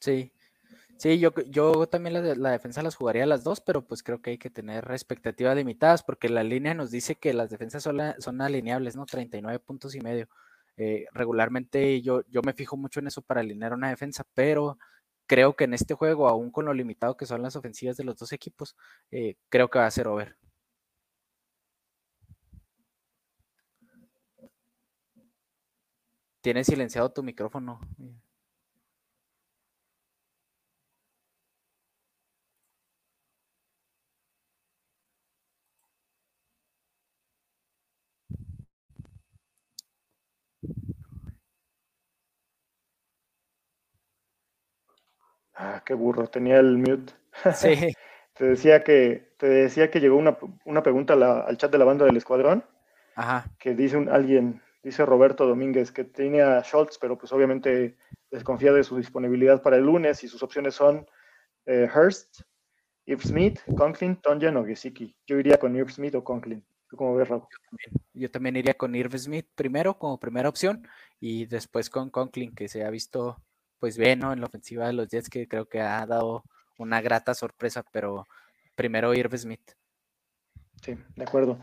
Sí, 0.00 0.32
sí, 0.98 1.18
yo, 1.18 1.32
yo 1.48 1.86
también 1.86 2.14
la, 2.14 2.34
la, 2.34 2.50
defensa 2.52 2.82
las 2.82 2.96
jugaría 2.96 3.26
las 3.26 3.44
dos, 3.44 3.60
pero 3.60 3.86
pues 3.86 4.02
creo 4.02 4.22
que 4.22 4.30
hay 4.30 4.38
que 4.38 4.50
tener 4.50 4.90
expectativas 4.90 5.56
limitadas, 5.56 6.02
porque 6.02 6.28
la 6.28 6.42
línea 6.42 6.74
nos 6.74 6.90
dice 6.90 7.16
que 7.16 7.34
las 7.34 7.50
defensas 7.50 7.82
son, 7.82 8.00
son 8.18 8.40
alineables, 8.40 8.96
¿no? 8.96 9.06
39 9.06 9.58
puntos 9.60 9.94
y 9.94 10.00
medio. 10.00 10.28
Eh, 10.76 11.06
regularmente 11.12 12.00
yo, 12.00 12.22
yo 12.28 12.40
me 12.42 12.54
fijo 12.54 12.76
mucho 12.76 13.00
en 13.00 13.08
eso 13.08 13.20
para 13.20 13.40
alinear 13.40 13.74
una 13.74 13.90
defensa, 13.90 14.24
pero 14.34 14.78
creo 15.26 15.54
que 15.54 15.64
en 15.64 15.74
este 15.74 15.94
juego, 15.94 16.28
aún 16.28 16.50
con 16.50 16.64
lo 16.64 16.74
limitado 16.74 17.16
que 17.16 17.26
son 17.26 17.42
las 17.42 17.54
ofensivas 17.54 17.96
de 17.96 18.04
los 18.04 18.16
dos 18.16 18.32
equipos, 18.32 18.74
eh, 19.10 19.36
creo 19.48 19.68
que 19.68 19.78
va 19.78 19.86
a 19.86 19.90
ser 19.90 20.08
over. 20.08 20.36
Tienes 26.40 26.66
silenciado 26.66 27.10
tu 27.12 27.22
micrófono. 27.22 27.80
Ah, 45.54 45.82
qué 45.84 45.92
burro, 45.92 46.26
tenía 46.26 46.58
el 46.58 46.78
mute. 46.78 47.12
Sí. 47.54 47.94
te 48.34 48.44
decía 48.46 48.82
que, 48.82 49.34
te 49.36 49.46
decía 49.46 49.90
que 49.90 50.00
llegó 50.00 50.16
una, 50.16 50.82
pregunta 50.82 51.12
al 51.12 51.58
chat 51.58 51.70
de 51.70 51.76
la 51.76 51.84
banda 51.84 52.06
del 52.06 52.16
escuadrón. 52.16 52.64
Ajá. 53.14 53.44
Que 53.58 53.74
dice 53.74 53.98
un, 53.98 54.08
alguien, 54.08 54.62
dice 54.82 55.04
Roberto 55.04 55.46
Domínguez, 55.46 55.92
que 55.92 56.04
tiene 56.04 56.42
a 56.42 56.62
Schultz, 56.62 56.98
pero 56.98 57.18
pues 57.18 57.32
obviamente 57.32 57.96
desconfía 58.30 58.72
de 58.72 58.84
su 58.84 58.96
disponibilidad 58.96 59.62
para 59.62 59.76
el 59.76 59.84
lunes 59.84 60.22
y 60.24 60.28
sus 60.28 60.42
opciones 60.42 60.74
son 60.74 61.06
eh, 61.66 61.88
Hurst, 61.94 62.40
Irv 63.06 63.20
Smith, 63.22 63.60
Conklin, 63.76 64.16
Tonjan 64.16 64.56
o 64.56 64.64
Gesicki. 64.64 65.16
Yo 65.26 65.38
iría 65.38 65.58
con 65.58 65.76
Irv 65.76 65.90
Smith 65.90 66.14
o 66.14 66.24
Conklin. 66.24 66.64
¿Tú 66.88 66.96
cómo 66.96 67.14
ves, 67.14 67.28
Raúl? 67.28 67.44
Yo 68.14 68.30
también, 68.30 68.56
iría 68.56 68.74
con 68.74 68.94
Irv 68.94 69.16
Smith 69.18 69.46
primero 69.54 69.98
como 69.98 70.18
primera 70.18 70.48
opción 70.48 70.86
y 71.20 71.46
después 71.46 71.88
con 71.88 72.10
Conklin, 72.10 72.54
que 72.54 72.68
se 72.68 72.84
ha 72.84 72.90
visto 72.90 73.42
pues 73.78 73.96
bien 73.96 74.22
en 74.22 74.40
la 74.40 74.46
ofensiva 74.46 74.86
de 74.86 74.92
los 74.92 75.08
Jets, 75.08 75.30
que 75.30 75.48
creo 75.48 75.66
que 75.66 75.80
ha 75.80 76.04
dado 76.06 76.44
una 76.78 77.00
grata 77.00 77.34
sorpresa, 77.34 77.84
pero 77.92 78.26
primero 78.74 79.14
Irv 79.14 79.36
Smith. 79.38 79.72
Sí, 80.82 80.96
de 81.14 81.22
acuerdo. 81.22 81.58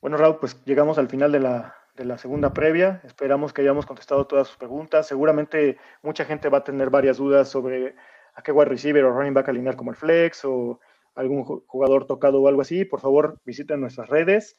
Bueno, 0.00 0.16
Raúl, 0.16 0.38
pues 0.38 0.62
llegamos 0.64 0.98
al 0.98 1.08
final 1.08 1.32
de 1.32 1.40
la, 1.40 1.74
de 1.98 2.04
la 2.04 2.16
segunda 2.16 2.52
previa. 2.54 3.02
Esperamos 3.04 3.52
que 3.52 3.60
hayamos 3.62 3.84
contestado 3.84 4.26
todas 4.26 4.46
sus 4.46 4.56
preguntas. 4.56 5.06
Seguramente 5.06 5.76
mucha 6.02 6.24
gente 6.24 6.48
va 6.48 6.58
a 6.58 6.64
tener 6.64 6.90
varias 6.90 7.18
dudas 7.18 7.48
sobre 7.48 7.96
a 8.34 8.42
qué 8.42 8.52
wide 8.52 8.70
receiver 8.70 9.04
o 9.04 9.12
running 9.12 9.34
back 9.34 9.48
alinear 9.48 9.76
como 9.76 9.90
el 9.90 9.96
flex 9.96 10.44
o 10.44 10.80
algún 11.16 11.42
jugador 11.44 12.06
tocado 12.06 12.40
o 12.40 12.48
algo 12.48 12.62
así. 12.62 12.84
Por 12.84 13.00
favor, 13.00 13.40
visiten 13.44 13.80
nuestras 13.80 14.08
redes. 14.08 14.56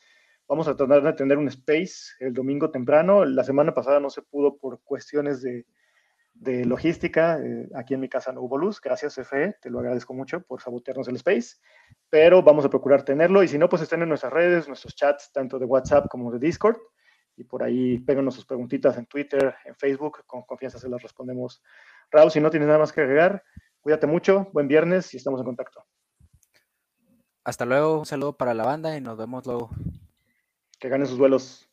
Vamos 0.47 0.67
a 0.67 0.75
tratar 0.75 1.01
de 1.01 1.13
tener 1.13 1.37
un 1.37 1.47
space 1.47 2.13
el 2.19 2.33
domingo 2.33 2.69
temprano. 2.71 3.23
La 3.23 3.43
semana 3.43 3.73
pasada 3.73 3.99
no 3.99 4.09
se 4.09 4.21
pudo 4.21 4.57
por 4.57 4.81
cuestiones 4.81 5.41
de, 5.41 5.65
de 6.33 6.65
logística. 6.65 7.39
Eh, 7.39 7.69
aquí 7.73 7.93
en 7.93 8.01
mi 8.01 8.09
casa 8.09 8.33
no 8.33 8.41
hubo 8.41 8.57
luz. 8.57 8.81
Gracias, 8.81 9.15
FE. 9.15 9.55
Te 9.61 9.69
lo 9.69 9.79
agradezco 9.79 10.13
mucho 10.13 10.41
por 10.41 10.61
sabotearnos 10.61 11.07
el 11.07 11.15
space. 11.15 11.55
Pero 12.09 12.43
vamos 12.43 12.65
a 12.65 12.69
procurar 12.69 13.03
tenerlo. 13.03 13.43
Y 13.43 13.47
si 13.47 13.57
no, 13.57 13.69
pues 13.69 13.81
estén 13.81 14.01
en 14.01 14.09
nuestras 14.09 14.33
redes, 14.33 14.67
nuestros 14.67 14.93
chats, 14.93 15.31
tanto 15.31 15.57
de 15.57 15.65
WhatsApp 15.65 16.07
como 16.09 16.31
de 16.31 16.39
Discord 16.39 16.79
y 17.39 17.43
por 17.45 17.63
ahí 17.63 17.99
péganos 17.99 18.35
sus 18.35 18.45
preguntitas 18.45 18.97
en 18.97 19.05
Twitter, 19.05 19.55
en 19.65 19.75
Facebook, 19.75 20.25
con 20.25 20.43
confianza 20.43 20.77
se 20.77 20.89
las 20.89 21.01
respondemos. 21.01 21.63
Raúl, 22.11 22.31
si 22.31 22.41
no 22.41 22.49
tienes 22.49 22.67
nada 22.67 22.79
más 22.79 22.91
que 22.91 23.01
agregar, 23.01 23.43
cuídate 23.79 24.07
mucho, 24.07 24.49
buen 24.51 24.67
viernes 24.67 25.13
y 25.13 25.17
estamos 25.17 25.39
en 25.39 25.45
contacto. 25.45 25.85
Hasta 27.45 27.65
luego, 27.65 27.99
un 27.99 28.05
saludo 28.05 28.35
para 28.35 28.53
la 28.53 28.65
banda 28.65 28.95
y 28.97 29.01
nos 29.01 29.17
vemos 29.17 29.45
luego. 29.45 29.69
Que 30.79 30.89
ganen 30.89 31.07
sus 31.07 31.17
vuelos. 31.17 31.68